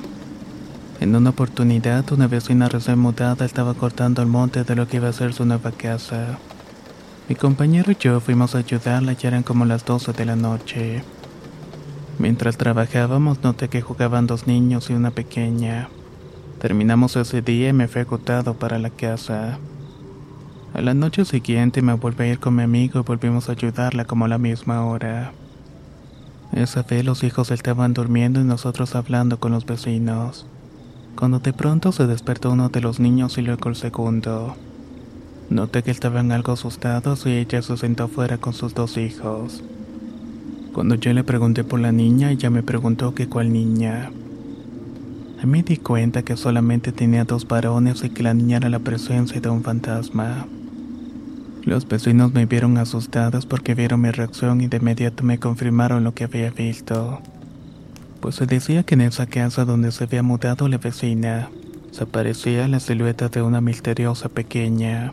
En 0.98 1.14
una 1.14 1.28
oportunidad, 1.28 2.10
una 2.10 2.26
vecina 2.26 2.70
recién 2.70 2.98
mudada 2.98 3.44
estaba 3.44 3.74
cortando 3.74 4.22
el 4.22 4.28
monte 4.28 4.64
de 4.64 4.74
lo 4.76 4.88
que 4.88 4.96
iba 4.96 5.10
a 5.10 5.12
ser 5.12 5.34
su 5.34 5.44
nueva 5.44 5.72
casa. 5.72 6.38
Mi 7.28 7.34
compañero 7.34 7.92
y 7.92 7.96
yo 8.00 8.18
fuimos 8.20 8.54
a 8.54 8.60
ayudarla 8.60 9.12
y 9.12 9.26
eran 9.26 9.42
como 9.42 9.66
las 9.66 9.84
12 9.84 10.14
de 10.14 10.24
la 10.24 10.36
noche. 10.36 11.02
Mientras 12.18 12.56
trabajábamos 12.56 13.42
noté 13.42 13.68
que 13.68 13.82
jugaban 13.82 14.26
dos 14.26 14.46
niños 14.46 14.88
y 14.88 14.94
una 14.94 15.10
pequeña. 15.10 15.90
Terminamos 16.62 17.14
ese 17.16 17.42
día 17.42 17.68
y 17.68 17.72
me 17.74 17.88
fui 17.88 18.00
agotado 18.00 18.54
para 18.54 18.78
la 18.78 18.88
casa. 18.88 19.58
A 20.76 20.82
la 20.82 20.92
noche 20.92 21.24
siguiente 21.24 21.80
me 21.80 21.94
volví 21.94 22.24
a 22.24 22.32
ir 22.32 22.38
con 22.38 22.54
mi 22.54 22.62
amigo 22.62 23.00
y 23.00 23.02
volvimos 23.02 23.48
a 23.48 23.52
ayudarla 23.52 24.04
como 24.04 24.26
a 24.26 24.28
la 24.28 24.36
misma 24.36 24.84
hora. 24.84 25.32
Esa 26.52 26.82
vez 26.82 27.02
los 27.02 27.24
hijos 27.24 27.50
estaban 27.50 27.94
durmiendo 27.94 28.42
y 28.42 28.44
nosotros 28.44 28.94
hablando 28.94 29.40
con 29.40 29.52
los 29.52 29.64
vecinos 29.64 30.44
cuando 31.16 31.38
de 31.38 31.54
pronto 31.54 31.92
se 31.92 32.06
despertó 32.06 32.50
uno 32.50 32.68
de 32.68 32.82
los 32.82 33.00
niños 33.00 33.38
y 33.38 33.42
luego 33.42 33.70
el 33.70 33.74
segundo. 33.76 34.54
Noté 35.48 35.82
que 35.82 35.92
estaban 35.92 36.30
algo 36.30 36.52
asustados 36.52 37.24
y 37.24 37.30
ella 37.30 37.62
se 37.62 37.78
sentó 37.78 38.06
fuera 38.08 38.36
con 38.36 38.52
sus 38.52 38.74
dos 38.74 38.98
hijos. 38.98 39.64
Cuando 40.74 40.96
yo 40.96 41.14
le 41.14 41.24
pregunté 41.24 41.64
por 41.64 41.80
la 41.80 41.90
niña, 41.90 42.32
ella 42.32 42.50
me 42.50 42.62
preguntó 42.62 43.14
que 43.14 43.30
cuál 43.30 43.50
niña. 43.50 44.10
Me 45.42 45.62
di 45.62 45.78
cuenta 45.78 46.22
que 46.22 46.36
solamente 46.36 46.92
tenía 46.92 47.24
dos 47.24 47.48
varones 47.48 48.04
y 48.04 48.10
que 48.10 48.22
la 48.22 48.34
niña 48.34 48.58
era 48.58 48.68
la 48.68 48.80
presencia 48.80 49.40
de 49.40 49.48
un 49.48 49.62
fantasma. 49.62 50.46
Los 51.66 51.86
vecinos 51.86 52.32
me 52.32 52.46
vieron 52.46 52.78
asustados 52.78 53.44
porque 53.44 53.74
vieron 53.74 54.00
mi 54.00 54.10
reacción 54.10 54.62
y 54.62 54.68
de 54.68 54.78
inmediato 54.78 55.22
me 55.22 55.38
confirmaron 55.38 56.04
lo 56.04 56.14
que 56.14 56.24
había 56.24 56.50
visto 56.50 57.20
pues 58.26 58.34
se 58.34 58.46
decía 58.46 58.82
que 58.82 58.94
en 58.94 59.02
esa 59.02 59.26
casa 59.26 59.64
donde 59.64 59.92
se 59.92 60.02
había 60.02 60.22
mudado 60.22 60.68
la 60.68 60.78
vecina, 60.78 61.48
se 61.92 62.02
aparecía 62.02 62.66
la 62.66 62.80
silueta 62.80 63.28
de 63.28 63.40
una 63.40 63.60
misteriosa 63.60 64.28
pequeña. 64.28 65.12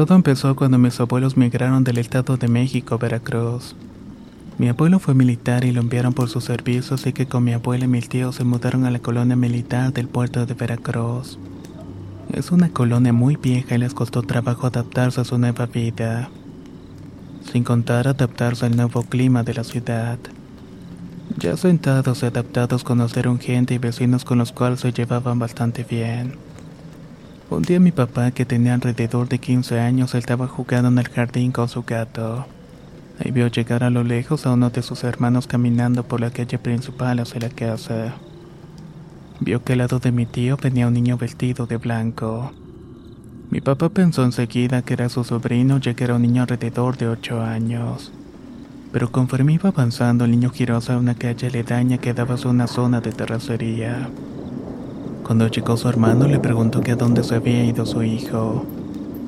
Todo 0.00 0.14
empezó 0.14 0.56
cuando 0.56 0.78
mis 0.78 0.98
abuelos 0.98 1.36
migraron 1.36 1.84
del 1.84 1.98
Estado 1.98 2.38
de 2.38 2.48
México 2.48 2.94
a 2.94 2.96
Veracruz. 2.96 3.76
Mi 4.56 4.70
abuelo 4.70 4.98
fue 4.98 5.12
militar 5.12 5.66
y 5.66 5.72
lo 5.72 5.82
enviaron 5.82 6.14
por 6.14 6.30
su 6.30 6.40
servicio, 6.40 6.94
así 6.94 7.12
que 7.12 7.26
con 7.26 7.44
mi 7.44 7.52
abuela 7.52 7.84
y 7.84 7.88
mis 7.88 8.08
tíos 8.08 8.36
se 8.36 8.44
mudaron 8.44 8.86
a 8.86 8.90
la 8.90 9.00
colonia 9.00 9.36
militar 9.36 9.92
del 9.92 10.08
puerto 10.08 10.46
de 10.46 10.54
Veracruz. 10.54 11.38
Es 12.32 12.50
una 12.50 12.70
colonia 12.70 13.12
muy 13.12 13.36
vieja 13.36 13.74
y 13.74 13.78
les 13.78 13.92
costó 13.92 14.22
trabajo 14.22 14.66
adaptarse 14.66 15.20
a 15.20 15.24
su 15.24 15.36
nueva 15.36 15.66
vida, 15.66 16.30
sin 17.52 17.62
contar 17.62 18.08
adaptarse 18.08 18.64
al 18.64 18.76
nuevo 18.76 19.02
clima 19.02 19.42
de 19.42 19.52
la 19.52 19.64
ciudad. 19.64 20.18
Ya 21.38 21.58
sentados 21.58 22.22
y 22.22 22.26
adaptados 22.26 22.84
conocieron 22.84 23.38
gente 23.38 23.74
y 23.74 23.78
vecinos 23.78 24.24
con 24.24 24.38
los 24.38 24.50
cuales 24.50 24.80
se 24.80 24.92
llevaban 24.92 25.38
bastante 25.38 25.84
bien. 25.84 26.49
Un 27.50 27.62
día 27.62 27.80
mi 27.80 27.90
papá, 27.90 28.30
que 28.30 28.44
tenía 28.44 28.74
alrededor 28.74 29.28
de 29.28 29.40
15 29.40 29.80
años, 29.80 30.14
estaba 30.14 30.46
jugando 30.46 30.88
en 30.88 30.98
el 30.98 31.08
jardín 31.08 31.50
con 31.50 31.68
su 31.68 31.82
gato. 31.82 32.46
Ahí 33.18 33.32
vio 33.32 33.48
llegar 33.48 33.82
a 33.82 33.90
lo 33.90 34.04
lejos 34.04 34.46
a 34.46 34.52
uno 34.52 34.70
de 34.70 34.82
sus 34.82 35.02
hermanos 35.02 35.48
caminando 35.48 36.04
por 36.04 36.20
la 36.20 36.30
calle 36.30 36.60
principal 36.60 37.18
hacia 37.18 37.40
la 37.40 37.48
casa. 37.48 38.14
Vio 39.40 39.64
que 39.64 39.72
al 39.72 39.80
lado 39.80 39.98
de 39.98 40.12
mi 40.12 40.26
tío 40.26 40.58
venía 40.58 40.86
un 40.86 40.94
niño 40.94 41.18
vestido 41.18 41.66
de 41.66 41.76
blanco. 41.78 42.52
Mi 43.50 43.60
papá 43.60 43.88
pensó 43.88 44.24
enseguida 44.24 44.82
que 44.82 44.94
era 44.94 45.08
su 45.08 45.24
sobrino 45.24 45.78
ya 45.78 45.94
que 45.94 46.04
era 46.04 46.14
un 46.14 46.22
niño 46.22 46.42
alrededor 46.42 46.96
de 46.98 47.08
8 47.08 47.42
años. 47.42 48.12
Pero 48.92 49.10
conforme 49.10 49.54
iba 49.54 49.70
avanzando 49.70 50.24
el 50.24 50.30
niño 50.30 50.50
giró 50.50 50.76
hacia 50.76 50.96
una 50.96 51.16
calle 51.16 51.48
aledaña 51.48 51.98
que 51.98 52.14
daba 52.14 52.36
a 52.36 52.48
una 52.48 52.68
zona 52.68 53.00
de 53.00 53.10
terracería. 53.10 54.08
Cuando 55.30 55.46
llegó 55.46 55.76
su 55.76 55.88
hermano 55.88 56.26
le 56.26 56.40
preguntó 56.40 56.80
que 56.80 56.90
a 56.90 56.96
dónde 56.96 57.22
se 57.22 57.36
había 57.36 57.64
ido 57.64 57.86
su 57.86 58.02
hijo, 58.02 58.66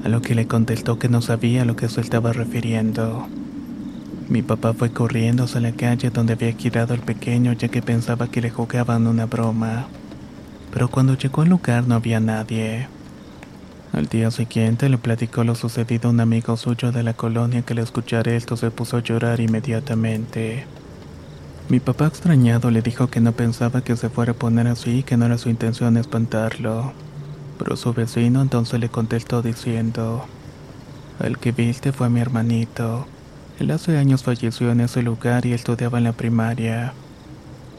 a 0.03 0.09
lo 0.09 0.21
que 0.21 0.35
le 0.35 0.49
contestó 0.49 0.99
que 0.99 1.09
no 1.09 1.23
sabía 1.23 1.63
a 1.63 1.65
lo 1.65 1.77
que 1.77 1.89
se 1.89 2.01
estaba 2.01 2.33
refiriendo. 2.33 3.29
Mi 4.29 4.43
papá 4.43 4.73
fue 4.73 4.91
corriendo 4.91 5.45
hacia 5.45 5.61
la 5.61 5.71
calle 5.71 6.11
donde 6.11 6.33
había 6.33 6.55
girado 6.55 6.93
el 6.95 7.03
pequeño 7.03 7.53
ya 7.53 7.69
que 7.69 7.83
pensaba 7.83 8.27
que 8.27 8.41
le 8.41 8.51
jugaban 8.51 9.07
una 9.07 9.27
broma. 9.27 9.87
Pero 10.73 10.89
cuando 10.89 11.17
llegó 11.17 11.43
al 11.43 11.51
lugar 11.51 11.87
no 11.87 11.95
había 11.95 12.19
nadie. 12.19 12.89
Al 13.93 14.09
día 14.09 14.33
siguiente 14.33 14.89
le 14.89 14.99
platicó 14.99 15.45
lo 15.45 15.55
sucedido 15.55 16.09
a 16.09 16.11
un 16.11 16.19
amigo 16.19 16.57
suyo 16.57 16.91
de 16.91 17.05
la 17.05 17.15
colonia 17.15 17.63
que 17.63 17.75
al 17.75 17.79
escuchar 17.79 18.27
esto 18.27 18.57
se 18.57 18.73
puso 18.73 18.97
a 18.97 19.05
llorar 19.05 19.39
inmediatamente. 19.39 20.65
Mi 21.73 21.81
papá 21.81 22.07
extrañado 22.07 22.71
le 22.71 22.83
dijo 22.83 23.07
que 23.07 23.23
no 23.23 23.33
pensaba 23.33 23.81
que 23.81 23.97
se 23.97 24.11
fuera 24.11 24.33
a 24.33 24.35
poner 24.35 24.67
así 24.67 24.99
y 24.99 25.03
que 25.05 25.17
no 25.17 25.25
era 25.25 25.39
su 25.39 25.49
intención 25.49 25.97
espantarlo. 25.97 26.93
Pero 27.59 27.77
su 27.79 27.95
vecino 27.95 28.43
entonces 28.43 28.79
le 28.79 28.91
contestó 28.91 29.41
diciendo, 29.41 30.27
El 31.19 31.39
que 31.39 31.51
viste 31.51 31.93
fue 31.93 32.11
mi 32.11 32.21
hermanito. 32.21 33.07
Él 33.59 33.71
hace 33.71 33.97
años 33.97 34.23
falleció 34.23 34.71
en 34.71 34.83
ese 34.83 35.03
lugar 35.03 35.47
y 35.47 35.55
estudiaba 35.55 35.97
en 35.97 36.05
la 36.05 36.13
primaria. 36.13 36.93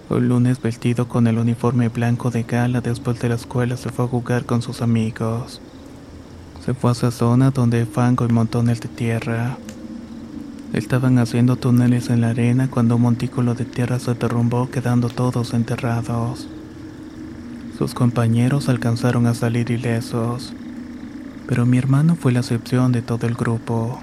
Un 0.09 0.27
lunes 0.27 0.59
vestido 0.59 1.07
con 1.07 1.27
el 1.27 1.37
uniforme 1.37 1.89
blanco 1.89 2.31
de 2.31 2.41
gala 2.41 2.81
después 2.81 3.19
de 3.19 3.29
la 3.29 3.35
escuela 3.35 3.77
se 3.77 3.91
fue 3.91 4.05
a 4.05 4.07
jugar 4.07 4.45
con 4.45 4.63
sus 4.63 4.81
amigos. 4.81 5.61
Se 6.65 6.73
fue 6.73 6.89
a 6.89 6.93
esa 6.93 7.11
zona 7.11 7.51
donde 7.51 7.77
hay 7.77 7.85
fango 7.85 8.25
y 8.25 8.29
montones 8.29 8.81
de 8.81 8.89
tierra. 8.89 9.55
Estaban 10.73 11.19
haciendo 11.19 11.55
túneles 11.55 12.09
en 12.09 12.21
la 12.21 12.29
arena 12.29 12.67
cuando 12.67 12.95
un 12.95 13.03
montículo 13.03 13.53
de 13.53 13.63
tierra 13.63 13.99
se 13.99 14.15
derrumbó 14.15 14.71
quedando 14.71 15.07
todos 15.07 15.53
enterrados. 15.53 16.47
Sus 17.77 17.93
compañeros 17.93 18.69
alcanzaron 18.69 19.27
a 19.27 19.35
salir 19.35 19.69
ilesos, 19.69 20.51
pero 21.47 21.67
mi 21.67 21.77
hermano 21.77 22.15
fue 22.15 22.31
la 22.31 22.39
excepción 22.39 22.91
de 22.91 23.03
todo 23.03 23.27
el 23.27 23.35
grupo. 23.35 24.01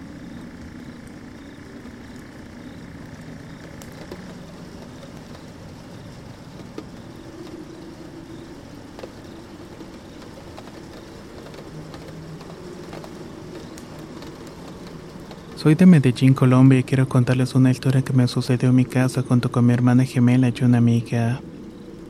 Soy 15.70 15.76
de 15.76 15.86
Medellín, 15.86 16.34
Colombia 16.34 16.80
y 16.80 16.82
quiero 16.82 17.08
contarles 17.08 17.54
una 17.54 17.70
historia 17.70 18.02
que 18.02 18.12
me 18.12 18.26
sucedió 18.26 18.70
en 18.70 18.74
mi 18.74 18.84
casa 18.84 19.22
junto 19.22 19.52
con 19.52 19.64
mi 19.64 19.72
hermana 19.72 20.04
gemela 20.04 20.48
y 20.48 20.64
una 20.64 20.78
amiga. 20.78 21.40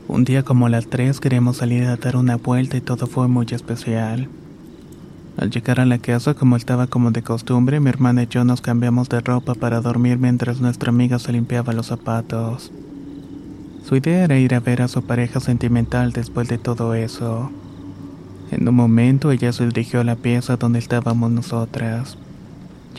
Un 0.08 0.24
día 0.24 0.42
como 0.42 0.70
las 0.70 0.86
3 0.86 1.20
queríamos 1.20 1.58
salir 1.58 1.84
a 1.84 1.96
dar 1.98 2.16
una 2.16 2.36
vuelta 2.36 2.78
y 2.78 2.80
todo 2.80 3.06
fue 3.06 3.28
muy 3.28 3.44
especial. 3.50 4.30
Al 5.36 5.50
llegar 5.50 5.78
a 5.78 5.84
la 5.84 5.98
casa 5.98 6.32
como 6.32 6.56
estaba 6.56 6.86
como 6.86 7.10
de 7.10 7.20
costumbre, 7.20 7.80
mi 7.80 7.90
hermana 7.90 8.22
y 8.22 8.28
yo 8.28 8.44
nos 8.44 8.62
cambiamos 8.62 9.10
de 9.10 9.20
ropa 9.20 9.54
para 9.54 9.82
dormir 9.82 10.16
mientras 10.16 10.62
nuestra 10.62 10.88
amiga 10.88 11.18
se 11.18 11.30
limpiaba 11.30 11.74
los 11.74 11.88
zapatos. 11.88 12.72
Su 13.86 13.94
idea 13.94 14.24
era 14.24 14.38
ir 14.38 14.54
a 14.54 14.60
ver 14.60 14.80
a 14.80 14.88
su 14.88 15.02
pareja 15.02 15.38
sentimental 15.38 16.12
después 16.12 16.48
de 16.48 16.56
todo 16.56 16.94
eso. 16.94 17.50
En 18.52 18.66
un 18.66 18.74
momento 18.74 19.30
ella 19.30 19.52
se 19.52 19.66
dirigió 19.66 20.00
a 20.00 20.04
la 20.04 20.16
pieza 20.16 20.56
donde 20.56 20.78
estábamos 20.78 21.30
nosotras. 21.30 22.16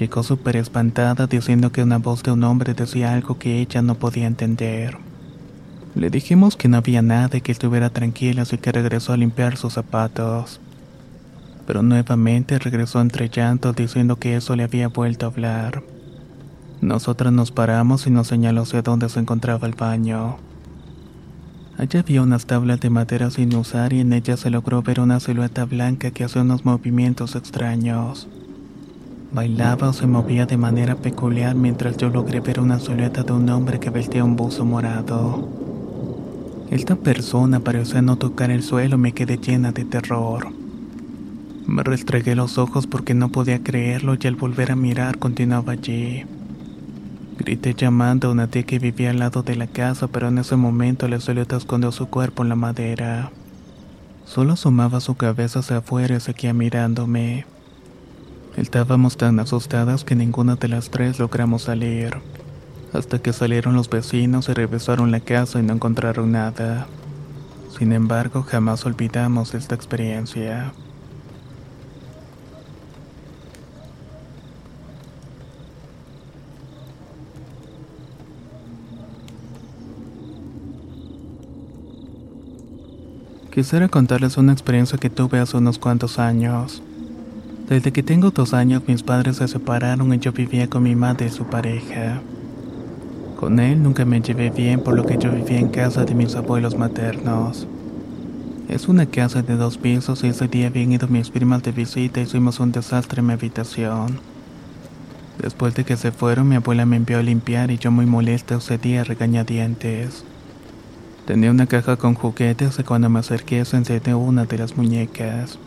Llegó 0.01 0.23
súper 0.23 0.55
espantada 0.55 1.27
diciendo 1.27 1.71
que 1.71 1.83
una 1.83 1.99
voz 1.99 2.23
de 2.23 2.31
un 2.31 2.43
hombre 2.43 2.73
decía 2.73 3.13
algo 3.13 3.37
que 3.37 3.59
ella 3.59 3.83
no 3.83 3.93
podía 3.93 4.25
entender. 4.25 4.97
Le 5.93 6.09
dijimos 6.09 6.55
que 6.55 6.67
no 6.67 6.77
había 6.77 7.03
nada 7.03 7.37
y 7.37 7.41
que 7.41 7.51
estuviera 7.51 7.91
tranquila 7.91 8.41
así 8.41 8.57
que 8.57 8.71
regresó 8.71 9.13
a 9.13 9.17
limpiar 9.17 9.57
sus 9.57 9.73
zapatos. 9.73 10.59
Pero 11.67 11.83
nuevamente 11.83 12.57
regresó 12.57 12.99
entre 12.99 13.29
llantos 13.29 13.75
diciendo 13.75 14.15
que 14.15 14.35
eso 14.35 14.55
le 14.55 14.63
había 14.63 14.87
vuelto 14.87 15.27
a 15.27 15.29
hablar. 15.29 15.83
Nosotras 16.81 17.31
nos 17.31 17.51
paramos 17.51 18.07
y 18.07 18.09
nos 18.09 18.25
señaló 18.25 18.63
hacia 18.63 18.81
dónde 18.81 19.07
se 19.07 19.19
encontraba 19.19 19.67
el 19.67 19.75
baño. 19.75 20.37
Allá 21.77 21.99
había 21.99 22.23
unas 22.23 22.47
tablas 22.47 22.79
de 22.79 22.89
madera 22.89 23.29
sin 23.29 23.55
usar 23.55 23.93
y 23.93 23.99
en 23.99 24.13
ellas 24.13 24.39
se 24.39 24.49
logró 24.49 24.81
ver 24.81 24.99
una 24.99 25.19
silueta 25.19 25.65
blanca 25.65 26.09
que 26.09 26.23
hacía 26.23 26.41
unos 26.41 26.65
movimientos 26.65 27.35
extraños. 27.35 28.27
Bailaba 29.33 29.87
o 29.87 29.93
se 29.93 30.07
movía 30.07 30.45
de 30.45 30.57
manera 30.57 30.95
peculiar 30.95 31.55
mientras 31.55 31.95
yo 31.95 32.09
logré 32.09 32.41
ver 32.41 32.59
una 32.59 32.79
silueta 32.79 33.23
de 33.23 33.31
un 33.31 33.49
hombre 33.49 33.79
que 33.79 33.89
vestía 33.89 34.25
un 34.25 34.35
buzo 34.35 34.65
morado. 34.65 35.47
Esta 36.69 36.97
persona 36.97 37.61
parecía 37.61 38.01
no 38.01 38.17
tocar 38.17 38.51
el 38.51 38.61
suelo 38.61 38.97
y 38.97 38.99
me 38.99 39.13
quedé 39.13 39.37
llena 39.37 39.71
de 39.71 39.85
terror. 39.85 40.47
Me 41.65 41.81
restregué 41.81 42.35
los 42.35 42.57
ojos 42.57 42.87
porque 42.87 43.13
no 43.13 43.29
podía 43.29 43.63
creerlo 43.63 44.17
y 44.19 44.27
al 44.27 44.35
volver 44.35 44.73
a 44.73 44.75
mirar 44.75 45.17
continuaba 45.17 45.73
allí. 45.73 46.25
Grité 47.39 47.73
llamando 47.73 48.27
a 48.27 48.31
una 48.31 48.47
tía 48.47 48.63
que 48.63 48.79
vivía 48.79 49.11
al 49.11 49.19
lado 49.19 49.43
de 49.43 49.55
la 49.55 49.67
casa, 49.67 50.07
pero 50.07 50.27
en 50.27 50.39
ese 50.39 50.57
momento 50.57 51.07
la 51.07 51.21
silueta 51.21 51.55
escondió 51.55 51.93
su 51.93 52.07
cuerpo 52.07 52.43
en 52.43 52.49
la 52.49 52.55
madera. 52.55 53.31
Solo 54.25 54.53
asomaba 54.53 54.99
su 54.99 55.15
cabeza 55.15 55.59
hacia 55.59 55.77
afuera 55.77 56.17
y 56.17 56.19
seguía 56.19 56.53
mirándome. 56.53 57.45
Estábamos 58.57 59.15
tan 59.15 59.39
asustadas 59.39 60.03
que 60.03 60.13
ninguna 60.13 60.55
de 60.55 60.67
las 60.67 60.89
tres 60.89 61.19
logramos 61.19 61.63
salir, 61.63 62.17
hasta 62.91 63.19
que 63.19 63.31
salieron 63.31 63.75
los 63.75 63.89
vecinos 63.89 64.49
y 64.49 64.53
revisaron 64.53 65.09
la 65.09 65.21
casa 65.21 65.59
y 65.59 65.63
no 65.63 65.73
encontraron 65.73 66.33
nada. 66.33 66.87
Sin 67.77 67.93
embargo, 67.93 68.43
jamás 68.43 68.85
olvidamos 68.85 69.53
esta 69.53 69.73
experiencia. 69.73 70.73
Quisiera 83.53 83.87
contarles 83.87 84.37
una 84.37 84.53
experiencia 84.53 84.97
que 84.97 85.09
tuve 85.09 85.39
hace 85.39 85.57
unos 85.57 85.79
cuantos 85.79 86.19
años. 86.19 86.81
Desde 87.71 87.93
que 87.93 88.03
tengo 88.03 88.31
dos 88.31 88.53
años 88.53 88.83
mis 88.85 89.01
padres 89.01 89.37
se 89.37 89.47
separaron 89.47 90.13
y 90.13 90.19
yo 90.19 90.33
vivía 90.33 90.69
con 90.69 90.83
mi 90.83 90.93
madre 90.93 91.27
y 91.27 91.29
su 91.29 91.45
pareja. 91.45 92.21
Con 93.39 93.61
él 93.61 93.81
nunca 93.81 94.03
me 94.03 94.19
llevé 94.19 94.49
bien 94.49 94.81
por 94.81 94.93
lo 94.93 95.05
que 95.05 95.17
yo 95.17 95.31
vivía 95.31 95.57
en 95.57 95.69
casa 95.69 96.03
de 96.03 96.13
mis 96.13 96.35
abuelos 96.35 96.77
maternos. 96.77 97.65
Es 98.67 98.89
una 98.89 99.05
casa 99.05 99.41
de 99.41 99.55
dos 99.55 99.77
pisos 99.77 100.21
y 100.25 100.27
ese 100.27 100.49
día 100.49 100.67
habían 100.67 100.91
ido 100.91 101.07
mis 101.07 101.29
primas 101.29 101.63
de 101.63 101.71
visita 101.71 102.19
y 102.19 102.23
hicimos 102.23 102.59
un 102.59 102.73
desastre 102.73 103.21
en 103.21 103.27
mi 103.27 103.33
habitación. 103.35 104.19
Después 105.41 105.73
de 105.73 105.85
que 105.85 105.95
se 105.95 106.11
fueron 106.11 106.49
mi 106.49 106.57
abuela 106.57 106.85
me 106.85 106.97
envió 106.97 107.19
a 107.19 107.23
limpiar 107.23 107.71
y 107.71 107.77
yo 107.77 107.89
muy 107.89 108.05
molesta 108.05 108.55
ese 108.55 108.79
día 108.79 109.05
regañadientes. 109.05 110.25
Tenía 111.25 111.51
una 111.51 111.67
caja 111.67 111.95
con 111.95 112.15
juguetes 112.15 112.79
y 112.79 112.83
cuando 112.83 113.09
me 113.09 113.19
acerqué 113.19 113.63
se 113.63 113.77
encendió 113.77 114.17
una 114.17 114.43
de 114.43 114.57
las 114.57 114.75
muñecas. 114.75 115.57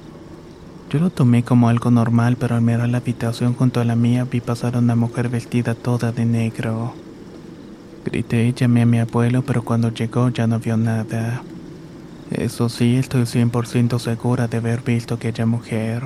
Yo 0.90 1.00
lo 1.00 1.10
tomé 1.10 1.42
como 1.42 1.68
algo 1.68 1.90
normal, 1.90 2.36
pero 2.38 2.54
al 2.54 2.62
mirar 2.62 2.88
la 2.88 2.98
habitación 2.98 3.54
junto 3.54 3.80
a 3.80 3.84
la 3.84 3.96
mía 3.96 4.26
vi 4.30 4.40
pasar 4.40 4.76
a 4.76 4.78
una 4.78 4.94
mujer 4.94 5.28
vestida 5.28 5.74
toda 5.74 6.12
de 6.12 6.24
negro. 6.24 6.94
Grité 8.04 8.46
y 8.46 8.52
llamé 8.52 8.82
a 8.82 8.86
mi 8.86 8.98
abuelo, 8.98 9.42
pero 9.42 9.64
cuando 9.64 9.88
llegó 9.90 10.28
ya 10.28 10.46
no 10.46 10.60
vio 10.60 10.76
nada. 10.76 11.42
Eso 12.30 12.68
sí, 12.68 12.96
estoy 12.96 13.22
100% 13.22 13.98
segura 13.98 14.46
de 14.46 14.58
haber 14.58 14.82
visto 14.82 15.14
aquella 15.14 15.46
mujer. 15.46 16.04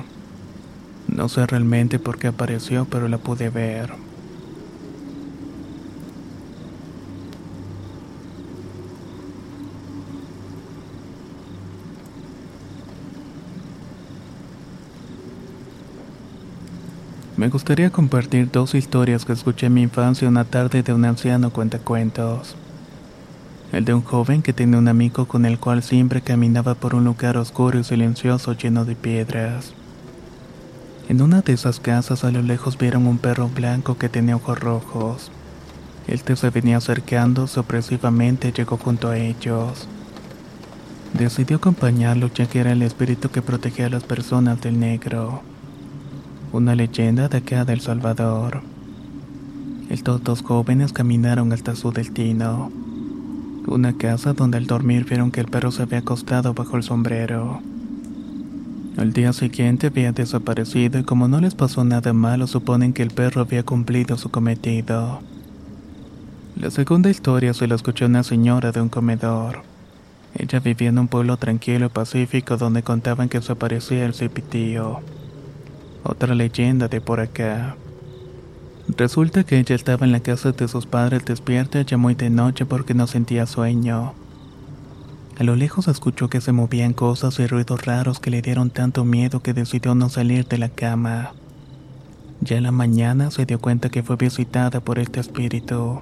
No 1.07 1.27
sé 1.27 1.45
realmente 1.45 1.99
por 1.99 2.17
qué 2.17 2.27
apareció, 2.27 2.85
pero 2.85 3.07
la 3.07 3.17
pude 3.17 3.49
ver. 3.49 4.08
Me 17.39 17.47
gustaría 17.47 17.89
compartir 17.89 18.51
dos 18.51 18.75
historias 18.75 19.23
que 19.23 19.31
escuché 19.31 19.67
en 19.67 19.73
mi 19.75 19.83
infancia 19.83 20.27
una 20.27 20.43
tarde 20.43 20.83
de 20.83 20.93
un 20.93 21.05
anciano 21.05 21.51
cuentacuentos. 21.51 22.57
El 23.71 23.85
de 23.85 23.93
un 23.93 24.01
joven 24.01 24.41
que 24.41 24.51
tenía 24.51 24.77
un 24.77 24.89
amigo 24.89 25.25
con 25.25 25.45
el 25.45 25.57
cual 25.57 25.81
siempre 25.81 26.19
caminaba 26.19 26.75
por 26.75 26.95
un 26.95 27.05
lugar 27.05 27.37
oscuro 27.37 27.79
y 27.79 27.85
silencioso 27.85 28.51
lleno 28.51 28.83
de 28.83 28.97
piedras. 28.97 29.71
En 31.07 31.21
una 31.21 31.39
de 31.39 31.53
esas 31.53 31.79
casas 31.79 32.25
a 32.25 32.31
lo 32.31 32.41
lejos 32.41 32.77
vieron 32.77 33.07
un 33.07 33.17
perro 33.17 33.47
blanco 33.47 33.97
que 33.97 34.09
tenía 34.09 34.35
ojos 34.35 34.59
rojos. 34.59 35.31
Que 36.07 36.35
se 36.35 36.49
venía 36.49 36.75
acercando 36.75 37.47
sorpresivamente 37.47 38.51
llegó 38.51 38.75
junto 38.75 39.07
a 39.07 39.17
ellos. 39.17 39.87
Decidió 41.13 41.55
acompañarlo 41.55 42.29
ya 42.35 42.47
que 42.47 42.59
era 42.59 42.73
el 42.73 42.81
espíritu 42.81 43.29
que 43.29 43.41
protegía 43.41 43.85
a 43.85 43.91
las 43.91 44.03
personas 44.03 44.59
del 44.59 44.77
negro 44.77 45.41
una 46.51 46.73
leyenda 46.73 47.27
de 47.27 47.37
acá 47.37 47.63
del 47.63 47.79
Salvador. 47.79 48.61
Estos 49.89 50.23
dos 50.23 50.41
jóvenes 50.41 50.93
caminaron 50.93 51.53
hasta 51.53 51.75
su 51.75 51.91
destino, 51.91 52.71
una 53.67 53.93
casa 53.93 54.33
donde 54.33 54.57
al 54.57 54.65
dormir 54.65 55.05
vieron 55.05 55.31
que 55.31 55.41
el 55.41 55.47
perro 55.47 55.71
se 55.71 55.83
había 55.83 55.99
acostado 55.99 56.53
bajo 56.53 56.77
el 56.77 56.83
sombrero. 56.83 57.61
Al 58.97 59.13
día 59.13 59.31
siguiente 59.31 59.87
había 59.87 60.11
desaparecido 60.11 60.99
y 60.99 61.03
como 61.03 61.27
no 61.27 61.39
les 61.39 61.53
pasó 61.55 61.83
nada 61.85 62.13
malo 62.13 62.47
suponen 62.47 62.93
que 62.93 63.03
el 63.03 63.11
perro 63.11 63.41
había 63.41 63.63
cumplido 63.63 64.17
su 64.17 64.29
cometido. 64.29 65.21
La 66.55 66.71
segunda 66.71 67.09
historia 67.09 67.53
se 67.53 67.67
la 67.67 67.75
escuchó 67.75 68.07
una 68.07 68.23
señora 68.23 68.71
de 68.71 68.81
un 68.81 68.89
comedor. 68.89 69.61
Ella 70.35 70.59
vivía 70.59 70.89
en 70.89 70.99
un 70.99 71.07
pueblo 71.07 71.37
tranquilo 71.37 71.85
y 71.85 71.89
pacífico 71.89 72.57
donde 72.57 72.83
contaban 72.83 73.29
que 73.29 73.39
desaparecía 73.39 74.05
el 74.05 74.13
cipitío. 74.13 74.99
Otra 76.03 76.33
leyenda 76.35 76.87
de 76.87 77.01
por 77.01 77.19
acá. 77.19 77.75
Resulta 78.97 79.43
que 79.43 79.59
ella 79.59 79.75
estaba 79.75 80.05
en 80.05 80.11
la 80.11 80.19
casa 80.19 80.51
de 80.51 80.67
sus 80.67 80.85
padres 80.85 81.23
despierta 81.25 81.81
ya 81.81 81.97
muy 81.97 82.15
de 82.15 82.29
noche 82.29 82.65
porque 82.65 82.93
no 82.93 83.05
sentía 83.05 83.45
sueño. 83.45 84.13
A 85.37 85.43
lo 85.43 85.55
lejos 85.55 85.87
escuchó 85.87 86.29
que 86.29 86.41
se 86.41 86.51
movían 86.51 86.93
cosas 86.93 87.39
y 87.39 87.47
ruidos 87.47 87.85
raros 87.85 88.19
que 88.19 88.31
le 88.31 88.41
dieron 88.41 88.71
tanto 88.71 89.05
miedo 89.05 89.41
que 89.41 89.53
decidió 89.53 89.95
no 89.95 90.09
salir 90.09 90.47
de 90.47 90.57
la 90.57 90.69
cama. 90.69 91.33
Ya 92.41 92.57
en 92.57 92.63
la 92.63 92.71
mañana 92.71 93.31
se 93.31 93.45
dio 93.45 93.59
cuenta 93.59 93.89
que 93.89 94.03
fue 94.03 94.15
visitada 94.15 94.79
por 94.79 94.99
este 94.99 95.19
espíritu. 95.19 96.01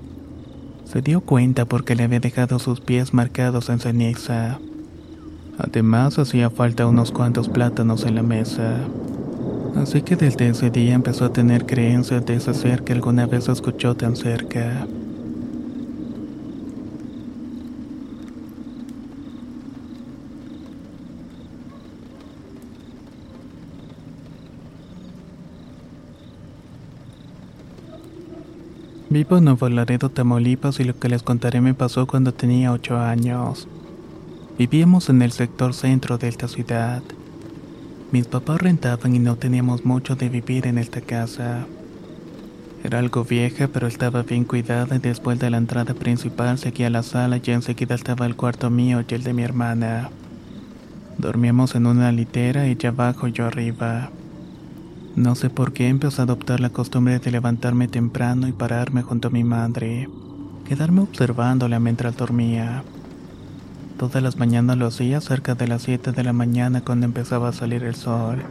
Se 0.85 1.01
dio 1.01 1.21
cuenta 1.21 1.65
porque 1.65 1.95
le 1.95 2.03
había 2.03 2.19
dejado 2.19 2.59
sus 2.59 2.79
pies 2.79 3.13
marcados 3.13 3.69
en 3.69 3.79
ceniza. 3.79 4.59
Además 5.57 6.17
hacía 6.17 6.49
falta 6.49 6.87
unos 6.87 7.11
cuantos 7.11 7.49
plátanos 7.49 8.05
en 8.05 8.15
la 8.15 8.23
mesa. 8.23 8.77
Así 9.81 10.01
que 10.01 10.15
desde 10.15 10.49
ese 10.49 10.71
día 10.71 10.95
empezó 10.95 11.25
a 11.25 11.33
tener 11.33 11.65
creencias 11.65 12.25
de 12.25 12.35
ese 12.35 12.53
ser 12.53 12.83
que 12.83 12.93
alguna 12.93 13.27
vez 13.27 13.47
escuchó 13.47 13.95
tan 13.95 14.15
cerca. 14.15 14.87
Vivo 29.09 29.37
en 29.37 29.45
Nuevo 29.45 29.69
Laredo, 29.69 30.09
Tamaulipas 30.09 30.79
y 30.79 30.83
lo 30.83 30.99
que 30.99 31.07
les 31.07 31.23
contaré 31.23 31.61
me 31.61 31.73
pasó 31.73 32.07
cuando 32.07 32.33
tenía 32.33 32.73
8 32.73 32.97
años. 32.97 33.67
Vivíamos 34.57 35.09
en 35.09 35.21
el 35.21 35.31
sector 35.31 35.73
centro 35.73 36.17
de 36.17 36.27
esta 36.27 36.47
ciudad. 36.47 37.01
Mis 38.09 38.25
papás 38.25 38.61
rentaban 38.61 39.15
y 39.15 39.19
no 39.19 39.35
teníamos 39.35 39.83
mucho 39.83 40.15
de 40.15 40.29
vivir 40.29 40.65
en 40.65 40.77
esta 40.77 41.01
casa. 41.01 41.65
Era 42.81 42.99
algo 42.99 43.25
vieja, 43.25 43.67
pero 43.67 43.85
estaba 43.85 44.23
bien 44.23 44.45
cuidada 44.45 44.95
y 44.95 44.99
después 44.99 45.39
de 45.39 45.49
la 45.49 45.57
entrada 45.57 45.93
principal 45.93 46.57
seguía 46.57 46.89
la 46.89 47.03
sala 47.03 47.41
y 47.43 47.51
enseguida 47.51 47.95
estaba 47.95 48.25
el 48.25 48.37
cuarto 48.37 48.69
mío 48.69 49.03
y 49.05 49.13
el 49.13 49.23
de 49.23 49.33
mi 49.33 49.43
hermana. 49.43 50.09
Dormíamos 51.17 51.75
en 51.75 51.85
una 51.85 52.13
litera, 52.13 52.65
ella 52.65 52.89
abajo 52.89 53.27
y 53.27 53.33
yo 53.33 53.45
arriba. 53.45 54.09
No 55.17 55.35
sé 55.35 55.49
por 55.49 55.73
qué 55.73 55.89
empecé 55.89 56.21
a 56.21 56.23
adoptar 56.23 56.61
la 56.61 56.69
costumbre 56.69 57.19
de 57.19 57.31
levantarme 57.31 57.89
temprano 57.89 58.47
y 58.47 58.53
pararme 58.53 59.01
junto 59.01 59.27
a 59.27 59.31
mi 59.31 59.43
madre, 59.43 60.07
quedarme 60.65 61.01
observándola 61.01 61.81
mientras 61.81 62.15
dormía. 62.15 62.83
Todas 63.97 64.21
las 64.21 64.37
mañanas 64.37 64.77
lo 64.77 64.85
hacía 64.85 65.21
cerca 65.21 65.55
de 65.55 65.67
las 65.67 65.81
7 65.81 66.11
de 66.11 66.23
la 66.23 66.31
mañana 66.31 66.81
cuando 66.81 67.07
empezaba 67.07 67.49
a 67.49 67.53
salir 67.53 67.83
el 67.83 67.95
sol. 67.95 68.43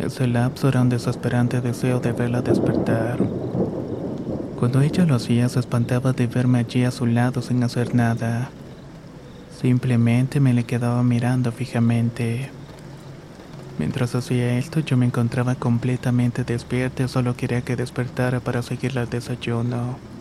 Ese 0.00 0.26
lapso 0.26 0.68
era 0.68 0.82
un 0.82 0.88
desesperante 0.88 1.60
deseo 1.60 2.00
de 2.00 2.10
verla 2.10 2.42
despertar. 2.42 3.18
Cuando 4.58 4.80
ella 4.80 5.04
lo 5.04 5.14
hacía 5.14 5.48
se 5.48 5.60
espantaba 5.60 6.12
de 6.12 6.26
verme 6.26 6.58
allí 6.58 6.82
a 6.82 6.90
su 6.90 7.06
lado 7.06 7.40
sin 7.40 7.62
hacer 7.62 7.94
nada. 7.94 8.50
Simplemente 9.60 10.40
me 10.40 10.54
le 10.54 10.64
quedaba 10.64 11.04
mirando 11.04 11.52
fijamente. 11.52 12.50
Mientras 13.78 14.16
hacía 14.16 14.58
esto 14.58 14.80
yo 14.80 14.96
me 14.96 15.06
encontraba 15.06 15.54
completamente 15.54 16.42
despierta 16.42 17.04
y 17.04 17.08
solo 17.08 17.36
quería 17.36 17.62
que 17.62 17.76
despertara 17.76 18.40
para 18.40 18.62
seguirle 18.62 19.02
al 19.02 19.08
desayuno. 19.08 20.15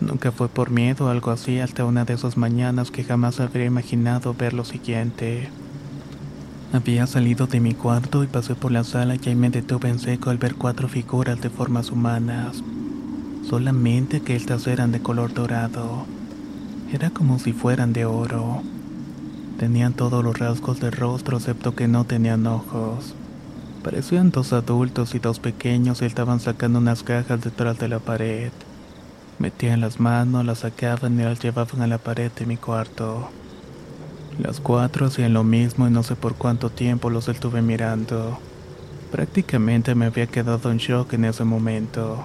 Nunca 0.00 0.30
fue 0.30 0.48
por 0.48 0.70
miedo 0.70 1.06
o 1.06 1.08
algo 1.08 1.30
así 1.30 1.58
hasta 1.58 1.84
una 1.84 2.04
de 2.04 2.14
esas 2.14 2.36
mañanas 2.36 2.90
que 2.90 3.02
jamás 3.02 3.40
habría 3.40 3.66
imaginado 3.66 4.32
ver 4.34 4.54
lo 4.54 4.64
siguiente. 4.64 5.48
Había 6.72 7.06
salido 7.06 7.46
de 7.46 7.60
mi 7.60 7.74
cuarto 7.74 8.22
y 8.22 8.26
pasé 8.26 8.54
por 8.54 8.70
la 8.70 8.84
sala 8.84 9.16
y 9.16 9.28
ahí 9.28 9.34
me 9.34 9.50
detuve 9.50 9.88
en 9.88 9.98
seco 9.98 10.30
al 10.30 10.38
ver 10.38 10.54
cuatro 10.54 10.86
figuras 10.88 11.40
de 11.40 11.50
formas 11.50 11.90
humanas. 11.90 12.62
Solamente 13.48 14.20
que 14.20 14.36
estas 14.36 14.66
eran 14.66 14.92
de 14.92 15.00
color 15.00 15.32
dorado. 15.32 16.04
Era 16.92 17.10
como 17.10 17.38
si 17.38 17.52
fueran 17.52 17.92
de 17.92 18.04
oro. 18.04 18.62
Tenían 19.58 19.94
todos 19.94 20.22
los 20.22 20.38
rasgos 20.38 20.78
del 20.78 20.92
rostro 20.92 21.38
excepto 21.38 21.74
que 21.74 21.88
no 21.88 22.04
tenían 22.04 22.46
ojos. 22.46 23.14
Parecían 23.82 24.30
dos 24.30 24.52
adultos 24.52 25.14
y 25.14 25.18
dos 25.18 25.40
pequeños 25.40 26.02
y 26.02 26.04
estaban 26.04 26.38
sacando 26.38 26.78
unas 26.78 27.02
cajas 27.02 27.40
detrás 27.40 27.78
de 27.78 27.88
la 27.88 27.98
pared. 27.98 28.52
Metían 29.38 29.80
las 29.80 30.00
manos, 30.00 30.44
las 30.44 30.58
sacaban 30.60 31.20
y 31.20 31.22
las 31.22 31.38
llevaban 31.38 31.82
a 31.82 31.86
la 31.86 31.98
pared 31.98 32.32
de 32.32 32.44
mi 32.44 32.56
cuarto. 32.56 33.30
Las 34.42 34.58
cuatro 34.58 35.06
hacían 35.06 35.32
lo 35.32 35.44
mismo 35.44 35.86
y 35.86 35.90
no 35.90 36.02
sé 36.02 36.16
por 36.16 36.34
cuánto 36.34 36.70
tiempo 36.70 37.08
los 37.08 37.28
estuve 37.28 37.62
mirando. 37.62 38.40
Prácticamente 39.12 39.94
me 39.94 40.06
había 40.06 40.26
quedado 40.26 40.72
en 40.72 40.78
shock 40.78 41.12
en 41.12 41.24
ese 41.24 41.44
momento. 41.44 42.24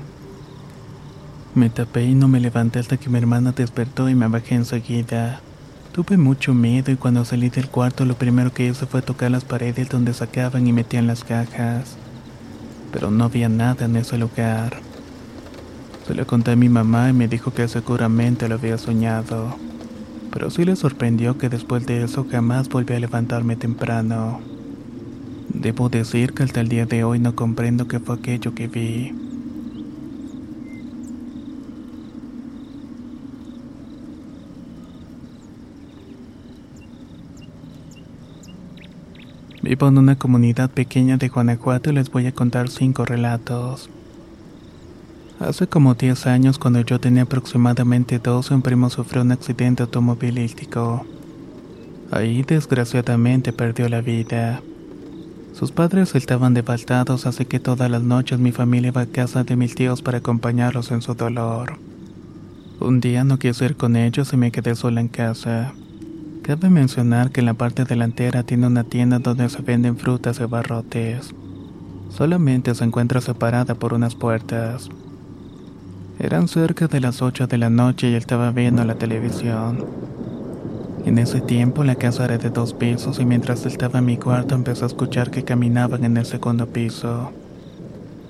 Me 1.53 1.69
tapé 1.69 2.03
y 2.03 2.15
no 2.15 2.27
me 2.27 2.39
levanté 2.39 2.79
hasta 2.79 2.97
que 2.97 3.09
mi 3.09 3.19
hermana 3.19 3.51
despertó 3.51 4.09
y 4.09 4.15
me 4.15 4.27
bajé 4.27 4.55
enseguida. 4.55 5.39
Tuve 5.91 6.17
mucho 6.17 6.55
miedo 6.55 6.91
y 6.91 6.95
cuando 6.95 7.25
salí 7.25 7.49
del 7.49 7.69
cuarto 7.69 8.05
lo 8.05 8.15
primero 8.15 8.51
que 8.51 8.65
hice 8.65 8.87
fue 8.87 9.03
tocar 9.03 9.29
las 9.29 9.45
paredes 9.45 9.87
donde 9.87 10.15
sacaban 10.15 10.65
y 10.65 10.73
metían 10.73 11.05
las 11.05 11.23
cajas. 11.23 11.95
Pero 12.91 13.11
no 13.11 13.25
había 13.25 13.49
nada 13.49 13.85
en 13.85 13.97
ese 13.97 14.17
lugar. 14.17 14.81
Se 16.07 16.13
lo 16.13 16.27
conté 16.27 16.51
a 16.51 16.55
mi 16.57 16.67
mamá 16.67 17.09
y 17.09 17.13
me 17.13 17.29
dijo 17.29 17.53
que 17.53 17.67
seguramente 17.69 18.49
lo 18.49 18.55
había 18.55 18.77
soñado. 18.77 19.55
Pero 20.33 20.49
sí 20.49 20.65
le 20.65 20.75
sorprendió 20.75 21.37
que 21.37 21.47
después 21.47 21.85
de 21.85 22.03
eso 22.03 22.25
jamás 22.29 22.67
volví 22.67 22.93
a 22.93 22.99
levantarme 22.99 23.55
temprano. 23.55 24.41
Debo 25.47 25.87
decir 25.87 26.33
que 26.33 26.43
hasta 26.43 26.59
el 26.59 26.67
día 26.67 26.85
de 26.85 27.05
hoy 27.05 27.19
no 27.19 27.35
comprendo 27.35 27.87
qué 27.87 27.99
fue 27.99 28.15
aquello 28.15 28.53
que 28.53 28.67
vi. 28.67 29.13
Vivo 39.61 39.87
en 39.87 39.97
una 39.97 40.17
comunidad 40.17 40.69
pequeña 40.69 41.15
de 41.15 41.29
Guanajuato 41.29 41.91
y 41.91 41.93
les 41.93 42.11
voy 42.11 42.27
a 42.27 42.33
contar 42.33 42.67
cinco 42.67 43.05
relatos. 43.05 43.89
Hace 45.43 45.67
como 45.67 45.93
10 45.93 46.25
años, 46.27 46.57
cuando 46.57 46.79
yo 46.79 47.01
tenía 47.01 47.23
aproximadamente 47.23 48.17
12, 48.17 48.55
un 48.55 48.61
primo 48.61 48.89
sufrió 48.89 49.23
un 49.23 49.33
accidente 49.33 49.83
automovilístico. 49.83 51.05
Ahí, 52.11 52.43
desgraciadamente, 52.43 53.51
perdió 53.51 53.89
la 53.89 53.99
vida. 53.99 54.61
Sus 55.53 55.73
padres 55.73 56.15
estaban 56.15 56.53
devastados, 56.53 57.25
así 57.25 57.43
que 57.43 57.59
todas 57.59 57.91
las 57.91 58.03
noches 58.03 58.39
mi 58.39 58.53
familia 58.53 58.87
iba 58.87 59.01
a 59.01 59.05
casa 59.05 59.43
de 59.43 59.57
mis 59.57 59.75
tíos 59.75 60.01
para 60.01 60.19
acompañarlos 60.19 60.91
en 60.91 61.01
su 61.01 61.13
dolor. 61.13 61.73
Un 62.79 63.01
día 63.01 63.25
no 63.25 63.37
quise 63.37 63.65
ir 63.65 63.75
con 63.75 63.97
ellos 63.97 64.31
y 64.31 64.37
me 64.37 64.49
quedé 64.49 64.75
sola 64.75 65.01
en 65.01 65.09
casa. 65.09 65.73
Cabe 66.41 66.69
mencionar 66.69 67.31
que 67.31 67.41
en 67.41 67.47
la 67.47 67.53
parte 67.53 67.83
delantera 67.83 68.43
tiene 68.43 68.67
una 68.67 68.85
tienda 68.85 69.19
donde 69.19 69.49
se 69.49 69.61
venden 69.61 69.97
frutas 69.97 70.39
y 70.39 70.45
barrotes. 70.45 71.35
Solamente 72.07 72.73
se 72.75 72.85
encuentra 72.85 73.19
separada 73.19 73.75
por 73.75 73.93
unas 73.93 74.15
puertas. 74.15 74.89
Eran 76.23 76.47
cerca 76.47 76.87
de 76.87 77.01
las 77.01 77.21
8 77.21 77.47
de 77.47 77.57
la 77.57 77.69
noche 77.69 78.09
y 78.09 78.15
estaba 78.15 78.49
viendo 78.51 78.85
la 78.85 78.95
televisión. 78.95 79.85
En 81.05 81.17
ese 81.17 81.41
tiempo 81.41 81.83
la 81.83 81.95
casa 81.95 82.23
era 82.23 82.37
de 82.37 82.49
dos 82.49 82.73
pisos 82.73 83.19
y 83.19 83.25
mientras 83.25 83.65
estaba 83.65 83.99
en 83.99 84.05
mi 84.05 84.15
cuarto 84.15 84.55
empecé 84.55 84.85
a 84.85 84.87
escuchar 84.87 85.31
que 85.31 85.43
caminaban 85.43 86.05
en 86.05 86.15
el 86.15 86.25
segundo 86.25 86.65
piso. 86.67 87.33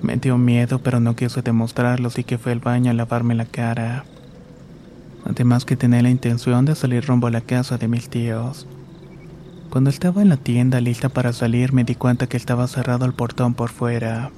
Me 0.02 0.16
dio 0.16 0.36
miedo 0.38 0.80
pero 0.80 0.98
no 0.98 1.14
quise 1.14 1.40
demostrarlo 1.40 2.08
así 2.08 2.24
que 2.24 2.36
fui 2.36 2.50
al 2.50 2.58
baño 2.58 2.90
a 2.90 2.94
lavarme 2.94 3.36
la 3.36 3.44
cara. 3.44 4.04
Además 5.24 5.64
que 5.64 5.76
tenía 5.76 6.02
la 6.02 6.10
intención 6.10 6.64
de 6.64 6.74
salir 6.74 7.06
rumbo 7.06 7.28
a 7.28 7.30
la 7.30 7.42
casa 7.42 7.78
de 7.78 7.86
mis 7.86 8.08
tíos. 8.08 8.66
Cuando 9.70 9.90
estaba 9.90 10.20
en 10.20 10.30
la 10.30 10.36
tienda 10.36 10.80
lista 10.80 11.10
para 11.10 11.32
salir 11.32 11.72
me 11.72 11.84
di 11.84 11.94
cuenta 11.94 12.26
que 12.26 12.38
estaba 12.38 12.66
cerrado 12.66 13.04
el 13.04 13.12
portón 13.12 13.54
por 13.54 13.70
fuera. 13.70 14.32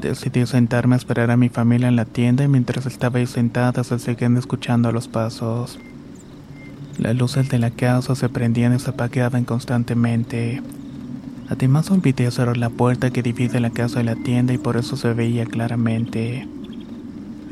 Decidí 0.00 0.46
sentarme 0.46 0.94
a 0.94 0.98
esperar 0.98 1.30
a 1.30 1.36
mi 1.36 1.48
familia 1.48 1.88
en 1.88 1.96
la 1.96 2.04
tienda 2.04 2.44
y 2.44 2.48
mientras 2.48 2.86
estaba 2.86 3.18
ahí 3.18 3.26
sentada 3.26 3.84
se 3.84 3.98
seguían 3.98 4.36
escuchando 4.36 4.92
los 4.92 5.08
pasos. 5.08 5.78
Las 6.98 7.16
luces 7.16 7.48
de 7.48 7.58
la 7.58 7.70
casa 7.70 8.14
se 8.14 8.28
prendían 8.28 8.74
y 8.74 8.78
se 8.78 8.90
apagaban 8.90 9.44
constantemente. 9.44 10.62
Además 11.48 11.90
olvidé 11.90 12.30
cerrar 12.30 12.56
la 12.56 12.70
puerta 12.70 13.10
que 13.10 13.22
divide 13.22 13.60
la 13.60 13.70
casa 13.70 13.98
de 13.98 14.04
la 14.04 14.16
tienda 14.16 14.52
y 14.52 14.58
por 14.58 14.76
eso 14.76 14.96
se 14.96 15.12
veía 15.12 15.46
claramente. 15.46 16.48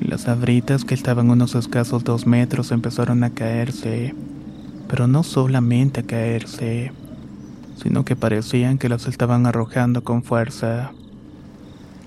Las 0.01 0.28
abritas 0.28 0.84
que 0.84 0.95
estaban 0.95 1.30
unos 1.30 1.55
escasos 1.55 2.05
dos 2.05 2.26
metros 2.26 2.72
empezaron 2.72 3.24
a 3.24 3.30
caerse 3.30 4.14
pero 4.93 5.07
no 5.07 5.22
solamente 5.22 6.01
a 6.01 6.03
caerse, 6.03 6.93
sino 7.82 8.05
que 8.05 8.14
parecían 8.14 8.76
que 8.76 8.90
las 8.90 9.07
estaban 9.07 9.47
arrojando 9.47 10.05
con 10.05 10.22
fuerza. 10.22 10.93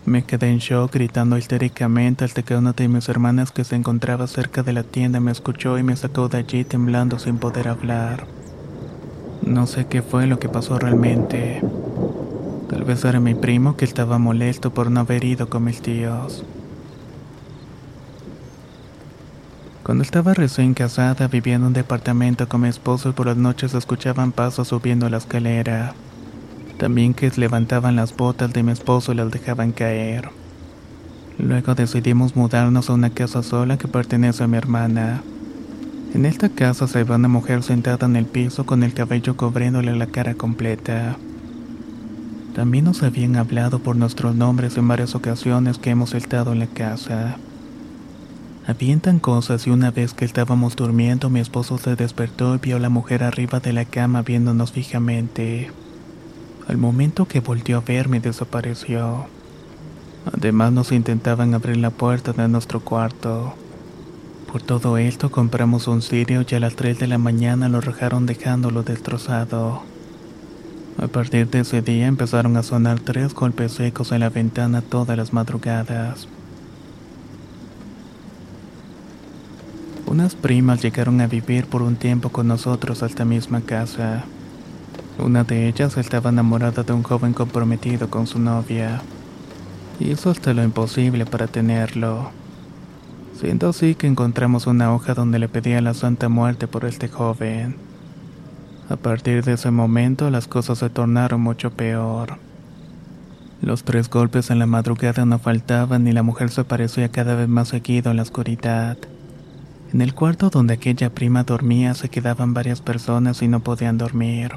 Me 0.05 0.23
quedé 0.23 0.49
en 0.51 0.59
shock 0.59 0.93
gritando 0.93 1.35
histéricamente 1.35 2.25
hasta 2.25 2.43
que 2.43 2.55
una 2.55 2.73
de 2.73 2.87
mis 2.87 3.09
hermanas 3.09 3.51
que 3.51 3.63
se 3.63 3.75
encontraba 3.75 4.27
cerca 4.27 4.61
de 4.61 4.71
la 4.71 4.83
tienda 4.83 5.19
me 5.19 5.31
escuchó 5.31 5.79
y 5.79 5.83
me 5.83 5.95
sacó 5.95 6.29
de 6.29 6.37
allí 6.37 6.63
temblando 6.63 7.17
sin 7.17 7.39
poder 7.39 7.67
hablar. 7.67 8.27
No 9.41 9.65
sé 9.65 9.87
qué 9.87 10.03
fue 10.03 10.27
lo 10.27 10.37
que 10.37 10.47
pasó 10.47 10.77
realmente. 10.77 11.59
Tal 12.69 12.83
vez 12.83 13.03
era 13.03 13.19
mi 13.19 13.33
primo 13.33 13.77
que 13.77 13.85
estaba 13.85 14.19
molesto 14.19 14.71
por 14.71 14.91
no 14.91 14.99
haber 14.99 15.23
ido 15.23 15.49
con 15.49 15.63
mis 15.63 15.81
tíos. 15.81 16.45
Cuando 19.81 20.03
estaba 20.03 20.35
recién 20.35 20.75
casada, 20.75 21.27
vivía 21.27 21.55
en 21.55 21.63
un 21.63 21.73
departamento 21.73 22.47
con 22.47 22.61
mi 22.61 22.67
esposo 22.67 23.09
y 23.09 23.13
por 23.13 23.25
las 23.25 23.37
noches 23.37 23.73
escuchaban 23.73 24.31
pasos 24.31 24.67
subiendo 24.67 25.09
la 25.09 25.17
escalera. 25.17 25.95
También 26.77 27.13
que 27.13 27.31
levantaban 27.35 27.95
las 27.95 28.15
botas 28.15 28.51
de 28.51 28.63
mi 28.63 28.71
esposo 28.71 29.13
y 29.13 29.15
las 29.15 29.31
dejaban 29.31 29.71
caer. 29.71 30.29
Luego 31.37 31.75
decidimos 31.75 32.35
mudarnos 32.35 32.89
a 32.89 32.93
una 32.93 33.09
casa 33.09 33.43
sola 33.43 33.77
que 33.77 33.87
pertenece 33.87 34.43
a 34.43 34.47
mi 34.47 34.57
hermana. 34.57 35.21
En 36.13 36.25
esta 36.25 36.49
casa 36.49 36.87
se 36.87 37.03
ve 37.03 37.15
una 37.15 37.27
mujer 37.27 37.61
sentada 37.61 38.05
en 38.05 38.15
el 38.15 38.25
piso 38.25 38.65
con 38.65 38.83
el 38.83 38.93
cabello 38.93 39.35
cubriéndole 39.35 39.95
la 39.95 40.07
cara 40.07 40.35
completa. 40.35 41.17
También 42.55 42.85
nos 42.85 43.03
habían 43.03 43.35
hablado 43.35 43.79
por 43.79 43.97
nuestros 43.97 44.33
nombres 44.33 44.77
en 44.77 44.87
varias 44.87 45.13
ocasiones 45.13 45.77
que 45.77 45.89
hemos 45.89 46.13
estado 46.13 46.53
en 46.53 46.59
la 46.59 46.67
casa. 46.67 47.37
Avientan 48.65 49.19
cosas 49.19 49.67
y 49.67 49.71
una 49.71 49.91
vez 49.91 50.13
que 50.13 50.23
estábamos 50.23 50.77
durmiendo 50.77 51.29
mi 51.29 51.41
esposo 51.41 51.77
se 51.77 51.97
despertó 51.97 52.55
y 52.55 52.59
vio 52.59 52.77
a 52.77 52.79
la 52.79 52.89
mujer 52.89 53.21
arriba 53.21 53.59
de 53.59 53.73
la 53.73 53.83
cama 53.83 54.21
viéndonos 54.21 54.71
fijamente. 54.71 55.69
Al 56.67 56.77
momento 56.77 57.27
que 57.27 57.41
volvió 57.41 57.77
a 57.77 57.81
verme 57.81 58.19
desapareció. 58.19 59.27
Además 60.33 60.71
nos 60.71 60.91
intentaban 60.91 61.53
abrir 61.53 61.77
la 61.77 61.91
puerta 61.91 62.33
de 62.33 62.47
nuestro 62.47 62.79
cuarto. 62.79 63.53
Por 64.51 64.63
todo 64.63 64.97
esto 64.97 65.29
compramos 65.29 65.87
un 65.87 66.01
cirio 66.01 66.43
y 66.49 66.55
a 66.55 66.59
las 66.59 66.75
3 66.75 66.97
de 66.97 67.07
la 67.07 67.19
mañana 67.19 67.69
lo 67.69 67.77
arrojaron 67.77 68.25
dejándolo 68.25 68.81
destrozado. 68.81 69.83
A 70.97 71.07
partir 71.07 71.49
de 71.49 71.59
ese 71.59 71.81
día 71.81 72.07
empezaron 72.07 72.57
a 72.57 72.63
sonar 72.63 72.99
tres 72.99 73.33
golpes 73.33 73.73
secos 73.73 74.11
en 74.11 74.21
la 74.21 74.29
ventana 74.29 74.81
todas 74.81 75.17
las 75.17 75.33
madrugadas. 75.33 76.27
Unas 80.07 80.35
primas 80.35 80.81
llegaron 80.81 81.19
a 81.21 81.27
vivir 81.27 81.65
por 81.65 81.81
un 81.81 81.97
tiempo 81.97 82.29
con 82.29 82.47
nosotros 82.47 83.03
a 83.03 83.07
esta 83.07 83.25
misma 83.25 83.61
casa. 83.61 84.23
Una 85.17 85.45
de 85.45 85.69
ellas 85.69 85.95
estaba 85.95 86.29
enamorada 86.29 86.83
de 86.83 86.91
un 86.91 87.01
joven 87.01 87.33
comprometido 87.33 88.09
con 88.09 88.27
su 88.27 88.37
novia. 88.37 89.01
Hizo 89.99 90.29
hasta 90.29 90.53
lo 90.53 90.61
imposible 90.61 91.25
para 91.25 91.47
tenerlo. 91.47 92.31
Siendo 93.39 93.69
así 93.69 93.95
que 93.95 94.07
encontramos 94.07 94.67
una 94.67 94.93
hoja 94.93 95.13
donde 95.13 95.39
le 95.39 95.47
pedía 95.47 95.79
la 95.79 95.93
santa 95.93 96.27
muerte 96.27 96.67
por 96.67 96.83
este 96.83 97.07
joven. 97.07 97.77
A 98.89 98.97
partir 98.97 99.43
de 99.45 99.53
ese 99.53 99.71
momento 99.71 100.29
las 100.29 100.47
cosas 100.47 100.79
se 100.79 100.89
tornaron 100.89 101.39
mucho 101.39 101.71
peor. 101.71 102.37
Los 103.61 103.85
tres 103.85 104.09
golpes 104.09 104.51
en 104.51 104.59
la 104.59 104.65
madrugada 104.65 105.25
no 105.25 105.39
faltaban 105.39 106.07
y 106.07 106.11
la 106.11 106.23
mujer 106.23 106.49
se 106.49 106.65
parecía 106.65 107.09
cada 107.09 107.35
vez 107.35 107.47
más 107.47 107.69
seguido 107.69 108.11
en 108.11 108.17
la 108.17 108.23
oscuridad. 108.23 108.97
En 109.93 110.01
el 110.01 110.13
cuarto 110.13 110.49
donde 110.49 110.73
aquella 110.73 111.09
prima 111.09 111.43
dormía 111.43 111.93
se 111.93 112.09
quedaban 112.09 112.53
varias 112.53 112.81
personas 112.81 113.41
y 113.41 113.47
no 113.47 113.61
podían 113.61 113.97
dormir. 113.97 114.51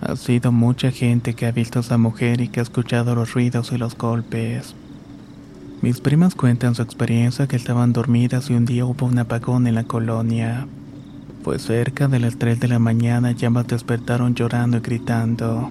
Ha 0.00 0.14
sido 0.14 0.52
mucha 0.52 0.92
gente 0.92 1.34
que 1.34 1.46
ha 1.46 1.50
visto 1.50 1.80
a 1.80 1.82
esa 1.82 1.98
mujer 1.98 2.40
y 2.40 2.48
que 2.48 2.60
ha 2.60 2.62
escuchado 2.62 3.16
los 3.16 3.34
ruidos 3.34 3.72
y 3.72 3.78
los 3.78 3.96
golpes. 3.96 4.74
Mis 5.82 6.00
primas 6.00 6.34
cuentan 6.34 6.74
su 6.74 6.82
experiencia 6.82 7.48
que 7.48 7.56
estaban 7.56 7.92
dormidas 7.92 8.48
y 8.50 8.54
un 8.54 8.64
día 8.64 8.84
hubo 8.84 9.06
un 9.06 9.18
apagón 9.18 9.66
en 9.66 9.74
la 9.74 9.84
colonia. 9.84 10.66
Fue 11.42 11.58
cerca 11.58 12.06
de 12.06 12.20
las 12.20 12.36
3 12.36 12.60
de 12.60 12.68
la 12.68 12.78
mañana 12.78 13.34
y 13.36 13.44
ambas 13.44 13.66
despertaron 13.66 14.34
llorando 14.34 14.76
y 14.76 14.80
gritando. 14.80 15.70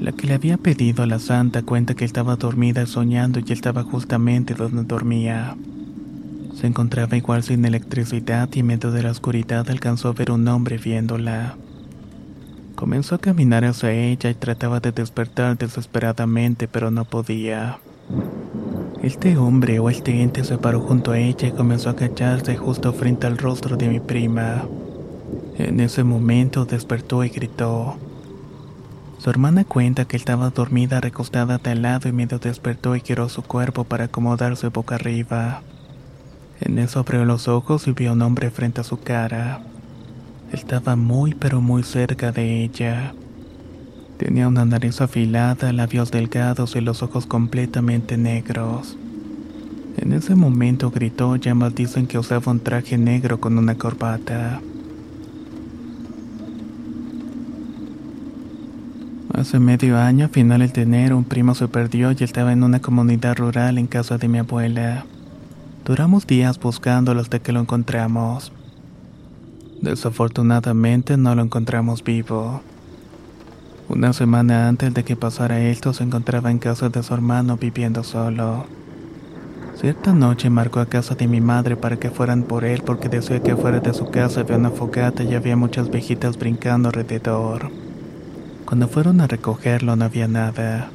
La 0.00 0.12
que 0.12 0.26
le 0.26 0.34
había 0.34 0.56
pedido 0.56 1.02
a 1.02 1.06
la 1.06 1.18
santa 1.18 1.62
cuenta 1.62 1.94
que 1.94 2.04
estaba 2.04 2.36
dormida 2.36 2.86
soñando 2.86 3.40
y 3.40 3.52
estaba 3.52 3.84
justamente 3.84 4.54
donde 4.54 4.84
dormía. 4.84 5.56
Se 6.54 6.66
encontraba 6.66 7.16
igual 7.16 7.42
sin 7.42 7.64
electricidad 7.64 8.48
y 8.52 8.60
en 8.60 8.66
medio 8.66 8.90
de 8.90 9.02
la 9.02 9.10
oscuridad 9.10 9.68
alcanzó 9.70 10.08
a 10.08 10.12
ver 10.12 10.30
un 10.30 10.46
hombre 10.48 10.78
viéndola. 10.78 11.56
Comenzó 12.84 13.14
a 13.14 13.18
caminar 13.18 13.64
hacia 13.64 13.92
ella 13.92 14.28
y 14.28 14.34
trataba 14.34 14.78
de 14.78 14.92
despertar 14.92 15.56
desesperadamente, 15.56 16.68
pero 16.68 16.90
no 16.90 17.06
podía. 17.06 17.78
Este 19.02 19.38
hombre 19.38 19.78
o 19.78 19.88
este 19.88 20.20
ente 20.20 20.44
se 20.44 20.58
paró 20.58 20.80
junto 20.80 21.12
a 21.12 21.18
ella 21.18 21.48
y 21.48 21.52
comenzó 21.52 21.88
a 21.88 21.92
agacharse 21.92 22.58
justo 22.58 22.92
frente 22.92 23.26
al 23.26 23.38
rostro 23.38 23.78
de 23.78 23.88
mi 23.88 24.00
prima. 24.00 24.66
En 25.56 25.80
ese 25.80 26.04
momento 26.04 26.66
despertó 26.66 27.24
y 27.24 27.30
gritó. 27.30 27.96
Su 29.16 29.30
hermana 29.30 29.64
cuenta 29.64 30.04
que 30.04 30.18
estaba 30.18 30.50
dormida 30.50 31.00
recostada 31.00 31.56
de 31.56 31.76
lado 31.76 32.10
y 32.10 32.12
medio 32.12 32.38
despertó 32.38 32.96
y 32.96 33.00
giró 33.00 33.30
su 33.30 33.40
cuerpo 33.40 33.84
para 33.84 34.04
acomodarse 34.04 34.68
boca 34.68 34.96
arriba. 34.96 35.62
En 36.60 36.78
eso 36.78 37.00
abrió 37.00 37.24
los 37.24 37.48
ojos 37.48 37.88
y 37.88 37.92
vio 37.92 38.10
a 38.10 38.12
un 38.12 38.20
hombre 38.20 38.50
frente 38.50 38.82
a 38.82 38.84
su 38.84 39.00
cara. 39.00 39.62
Estaba 40.54 40.94
muy 40.94 41.34
pero 41.34 41.60
muy 41.60 41.82
cerca 41.82 42.30
de 42.30 42.62
ella. 42.62 43.12
Tenía 44.18 44.46
una 44.46 44.64
nariz 44.64 45.00
afilada, 45.00 45.72
labios 45.72 46.12
delgados 46.12 46.76
y 46.76 46.80
los 46.80 47.02
ojos 47.02 47.26
completamente 47.26 48.16
negros. 48.16 48.96
En 49.96 50.12
ese 50.12 50.36
momento 50.36 50.92
gritó 50.92 51.34
y 51.34 51.48
ambas 51.48 51.74
dicen 51.74 52.06
que 52.06 52.20
usaba 52.20 52.52
un 52.52 52.60
traje 52.60 52.96
negro 52.96 53.40
con 53.40 53.58
una 53.58 53.74
corbata. 53.74 54.60
Hace 59.32 59.58
medio 59.58 59.98
año, 59.98 60.26
a 60.26 60.28
finales 60.28 60.72
de 60.72 60.82
enero, 60.82 61.16
un 61.18 61.24
primo 61.24 61.56
se 61.56 61.66
perdió 61.66 62.12
y 62.12 62.22
estaba 62.22 62.52
en 62.52 62.62
una 62.62 62.80
comunidad 62.80 63.36
rural 63.38 63.76
en 63.76 63.88
casa 63.88 64.18
de 64.18 64.28
mi 64.28 64.38
abuela. 64.38 65.04
Duramos 65.84 66.28
días 66.28 66.60
buscándolo 66.60 67.20
hasta 67.20 67.40
que 67.40 67.50
lo 67.50 67.58
encontramos. 67.58 68.52
Desafortunadamente 69.84 71.18
no 71.18 71.34
lo 71.34 71.42
encontramos 71.42 72.02
vivo. 72.02 72.62
Una 73.90 74.14
semana 74.14 74.66
antes 74.66 74.94
de 74.94 75.04
que 75.04 75.14
pasara 75.14 75.60
esto 75.60 75.92
se 75.92 76.04
encontraba 76.04 76.50
en 76.50 76.58
casa 76.58 76.88
de 76.88 77.02
su 77.02 77.12
hermano 77.12 77.58
viviendo 77.58 78.02
solo. 78.02 78.64
Cierta 79.76 80.14
noche 80.14 80.48
marcó 80.48 80.80
a 80.80 80.86
casa 80.86 81.16
de 81.16 81.28
mi 81.28 81.42
madre 81.42 81.76
para 81.76 81.98
que 81.98 82.08
fueran 82.08 82.44
por 82.44 82.64
él 82.64 82.82
porque 82.82 83.10
decía 83.10 83.42
que 83.42 83.50
afuera 83.50 83.80
de 83.80 83.92
su 83.92 84.10
casa 84.10 84.40
había 84.40 84.56
una 84.56 84.70
fogata 84.70 85.22
y 85.22 85.34
había 85.34 85.54
muchas 85.54 85.90
viejitas 85.90 86.38
brincando 86.38 86.88
alrededor. 86.88 87.70
Cuando 88.64 88.88
fueron 88.88 89.20
a 89.20 89.26
recogerlo 89.26 89.96
no 89.96 90.06
había 90.06 90.28
nada 90.28 90.88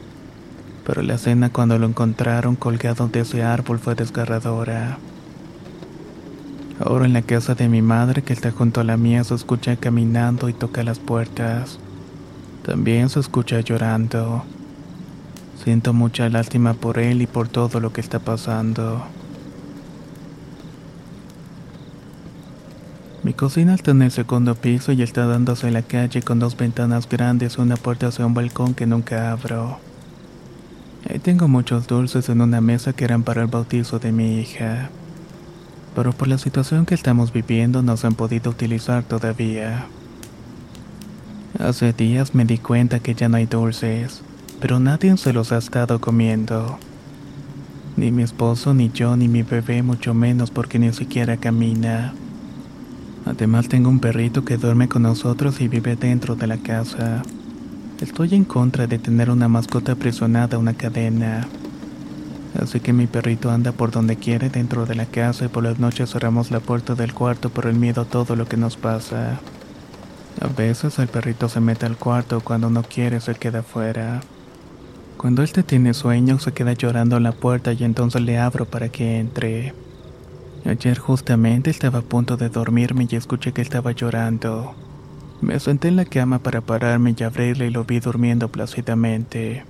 pero 0.83 1.03
la 1.03 1.13
escena 1.13 1.51
cuando 1.51 1.77
lo 1.77 1.85
encontraron 1.85 2.55
colgado 2.55 3.07
de 3.07 3.19
ese 3.19 3.43
árbol 3.43 3.77
fue 3.77 3.93
desgarradora. 3.93 4.97
Ahora 6.79 7.05
en 7.05 7.13
la 7.13 7.21
casa 7.21 7.55
de 7.55 7.67
mi 7.67 7.81
madre, 7.81 8.21
que 8.21 8.31
está 8.31 8.51
junto 8.51 8.79
a 8.79 8.85
la 8.85 8.95
mía, 8.95 9.23
se 9.25 9.35
escucha 9.35 9.75
caminando 9.75 10.47
y 10.47 10.53
toca 10.53 10.81
las 10.83 10.97
puertas. 10.97 11.77
También 12.65 13.09
se 13.09 13.19
escucha 13.19 13.59
llorando. 13.59 14.45
Siento 15.61 15.91
mucha 15.91 16.29
lástima 16.29 16.73
por 16.73 16.97
él 16.97 17.21
y 17.21 17.27
por 17.27 17.49
todo 17.49 17.81
lo 17.81 17.91
que 17.91 17.99
está 17.99 18.19
pasando. 18.19 19.03
Mi 23.23 23.33
cocina 23.33 23.75
está 23.75 23.91
en 23.91 24.01
el 24.01 24.11
segundo 24.11 24.55
piso 24.55 24.93
y 24.93 25.01
está 25.01 25.25
dándose 25.25 25.69
la 25.71 25.81
calle 25.81 26.21
con 26.21 26.39
dos 26.39 26.55
ventanas 26.55 27.09
grandes 27.09 27.57
y 27.57 27.61
una 27.61 27.75
puerta 27.75 28.07
hacia 28.07 28.25
un 28.25 28.33
balcón 28.33 28.73
que 28.73 28.85
nunca 28.85 29.31
abro. 29.31 29.79
Ahí 31.09 31.19
tengo 31.19 31.49
muchos 31.49 31.87
dulces 31.87 32.29
en 32.29 32.39
una 32.39 32.61
mesa 32.61 32.93
que 32.93 33.03
eran 33.03 33.23
para 33.23 33.41
el 33.41 33.47
bautizo 33.47 33.99
de 33.99 34.13
mi 34.13 34.39
hija. 34.39 34.89
Pero 35.95 36.11
por 36.13 36.27
la 36.27 36.37
situación 36.37 36.85
que 36.85 36.95
estamos 36.95 37.33
viviendo 37.33 37.81
no 37.81 37.97
se 37.97 38.07
han 38.07 38.15
podido 38.15 38.51
utilizar 38.51 39.03
todavía. 39.03 39.85
Hace 41.57 41.93
días 41.93 42.35
me 42.35 42.45
di 42.45 42.57
cuenta 42.57 42.99
que 42.99 43.15
ya 43.15 43.27
no 43.27 43.37
hay 43.37 43.45
dulces, 43.45 44.21
pero 44.61 44.79
nadie 44.79 45.17
se 45.17 45.33
los 45.33 45.51
ha 45.51 45.57
estado 45.57 45.99
comiendo. 45.99 46.77
Ni 47.97 48.11
mi 48.11 48.23
esposo, 48.23 48.73
ni 48.73 48.91
yo, 48.91 49.17
ni 49.17 49.27
mi 49.27 49.43
bebé, 49.43 49.83
mucho 49.83 50.13
menos 50.13 50.51
porque 50.51 50.79
ni 50.79 50.93
siquiera 50.93 51.37
camina. 51.37 52.13
Además 53.25 53.67
tengo 53.67 53.89
un 53.89 53.99
perrito 53.99 54.45
que 54.45 54.57
duerme 54.57 54.87
con 54.87 55.01
nosotros 55.01 55.59
y 55.59 55.67
vive 55.67 55.95
dentro 55.95 56.35
de 56.35 56.47
la 56.47 56.57
casa. 56.57 57.23
Estoy 57.99 58.35
en 58.35 58.45
contra 58.45 58.87
de 58.87 58.97
tener 58.97 59.29
una 59.29 59.49
mascota 59.49 59.91
aprisionada 59.91 60.55
a 60.55 60.59
una 60.59 60.73
cadena. 60.73 61.45
Así 62.57 62.79
que 62.79 62.93
mi 62.93 63.05
perrito 63.05 63.51
anda 63.51 63.71
por 63.71 63.91
donde 63.91 64.15
quiere 64.15 64.49
dentro 64.49 64.85
de 64.85 64.95
la 64.95 65.05
casa 65.05 65.45
y 65.45 65.47
por 65.49 65.63
las 65.63 65.79
noches 65.79 66.11
cerramos 66.11 66.49
la 66.49 66.59
puerta 66.59 66.95
del 66.95 67.13
cuarto 67.13 67.49
por 67.49 67.67
el 67.67 67.75
miedo 67.75 68.01
a 68.01 68.05
todo 68.05 68.35
lo 68.35 68.47
que 68.47 68.57
nos 68.57 68.75
pasa. 68.75 69.39
A 70.41 70.47
veces 70.47 70.97
el 70.99 71.07
perrito 71.07 71.49
se 71.49 71.59
mete 71.59 71.85
al 71.85 71.97
cuarto 71.97 72.41
cuando 72.41 72.69
no 72.69 72.83
quiere 72.83 73.21
se 73.21 73.35
queda 73.35 73.59
afuera. 73.59 74.21
Cuando 75.17 75.43
él 75.43 75.51
te 75.51 75.63
tiene 75.63 75.93
sueño 75.93 76.39
se 76.39 76.53
queda 76.53 76.73
llorando 76.73 77.17
en 77.17 77.23
la 77.23 77.33
puerta 77.33 77.73
y 77.73 77.83
entonces 77.83 78.21
le 78.21 78.39
abro 78.39 78.65
para 78.65 78.89
que 78.89 79.19
entre. 79.19 79.73
Ayer 80.65 80.97
justamente 80.97 81.69
estaba 81.69 81.99
a 81.99 82.03
punto 82.03 82.37
de 82.37 82.49
dormirme 82.49 83.07
y 83.09 83.15
escuché 83.15 83.51
que 83.51 83.61
estaba 83.61 83.91
llorando. 83.91 84.75
Me 85.41 85.59
senté 85.59 85.87
en 85.87 85.95
la 85.95 86.05
cama 86.05 86.39
para 86.39 86.61
pararme 86.61 87.15
y 87.17 87.23
abrirle 87.23 87.67
y 87.67 87.69
lo 87.69 87.85
vi 87.85 87.99
durmiendo 87.99 88.49
plácidamente. 88.49 89.63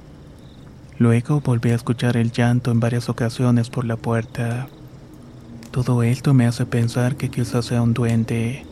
Luego 0.99 1.39
volví 1.39 1.69
a 1.69 1.75
escuchar 1.75 2.17
el 2.17 2.33
llanto 2.33 2.71
en 2.71 2.81
varias 2.81 3.07
ocasiones 3.07 3.69
por 3.69 3.85
la 3.85 3.95
puerta. 3.95 4.67
Todo 5.71 6.03
esto 6.03 6.33
me 6.33 6.45
hace 6.45 6.65
pensar 6.65 7.15
que 7.15 7.29
quizás 7.29 7.67
sea 7.67 7.81
un 7.81 7.93
duende. 7.93 8.65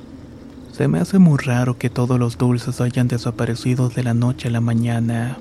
Se 0.73 0.89
me 0.89 0.99
hace 0.99 1.19
muy 1.19 1.37
raro 1.37 1.77
que 1.77 1.89
todos 1.89 2.19
los 2.19 2.37
dulces 2.37 2.81
hayan 2.81 3.07
desaparecido 3.07 3.87
de 3.87 4.03
la 4.03 4.13
noche 4.13 4.49
a 4.49 4.51
la 4.51 4.59
mañana. 4.59 5.37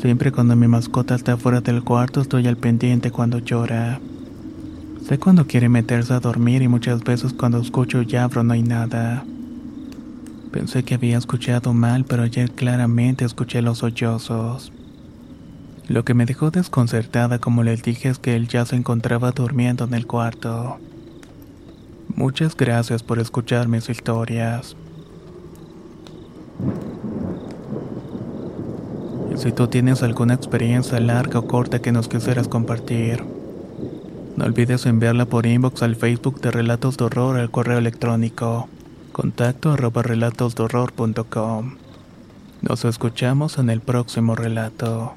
Siempre 0.00 0.30
cuando 0.30 0.54
mi 0.54 0.68
mascota 0.68 1.16
está 1.16 1.36
fuera 1.36 1.60
del 1.60 1.82
cuarto 1.82 2.20
estoy 2.20 2.46
al 2.46 2.56
pendiente 2.56 3.10
cuando 3.10 3.40
llora. 3.40 3.98
Sé 5.08 5.18
cuando 5.18 5.48
quiere 5.48 5.68
meterse 5.68 6.12
a 6.12 6.20
dormir 6.20 6.62
y 6.62 6.68
muchas 6.68 7.02
veces 7.02 7.32
cuando 7.32 7.58
escucho 7.58 8.02
y 8.02 8.14
abro 8.14 8.44
no 8.44 8.52
hay 8.52 8.62
nada. 8.62 9.24
Pensé 10.52 10.84
que 10.84 10.94
había 10.94 11.18
escuchado 11.18 11.74
mal, 11.74 12.04
pero 12.04 12.22
ayer 12.22 12.52
claramente 12.52 13.24
escuché 13.24 13.60
los 13.60 13.78
sollozos. 13.78 14.72
Lo 15.90 16.04
que 16.04 16.14
me 16.14 16.24
dejó 16.24 16.52
desconcertada, 16.52 17.40
como 17.40 17.64
les 17.64 17.82
dije, 17.82 18.10
es 18.10 18.20
que 18.20 18.36
él 18.36 18.46
ya 18.46 18.64
se 18.64 18.76
encontraba 18.76 19.32
durmiendo 19.32 19.82
en 19.86 19.94
el 19.94 20.06
cuarto. 20.06 20.78
Muchas 22.14 22.56
gracias 22.56 23.02
por 23.02 23.18
escuchar 23.18 23.66
mis 23.66 23.88
historias. 23.88 24.76
Y 29.34 29.36
si 29.36 29.50
tú 29.50 29.66
tienes 29.66 30.04
alguna 30.04 30.34
experiencia 30.34 31.00
larga 31.00 31.40
o 31.40 31.48
corta 31.48 31.82
que 31.82 31.90
nos 31.90 32.06
quisieras 32.06 32.46
compartir, 32.46 33.24
no 34.36 34.44
olvides 34.44 34.86
enviarla 34.86 35.24
por 35.24 35.44
inbox 35.44 35.82
al 35.82 35.96
Facebook 35.96 36.40
de 36.40 36.52
Relatos 36.52 36.98
de 36.98 37.06
Horror 37.06 37.36
al 37.36 37.50
correo 37.50 37.78
electrónico 37.78 38.68
contacto 39.10 39.72
arroba 39.72 40.04
relatosdehorror.com. 40.04 41.74
Nos 42.62 42.84
escuchamos 42.84 43.58
en 43.58 43.70
el 43.70 43.80
próximo 43.80 44.36
relato. 44.36 45.16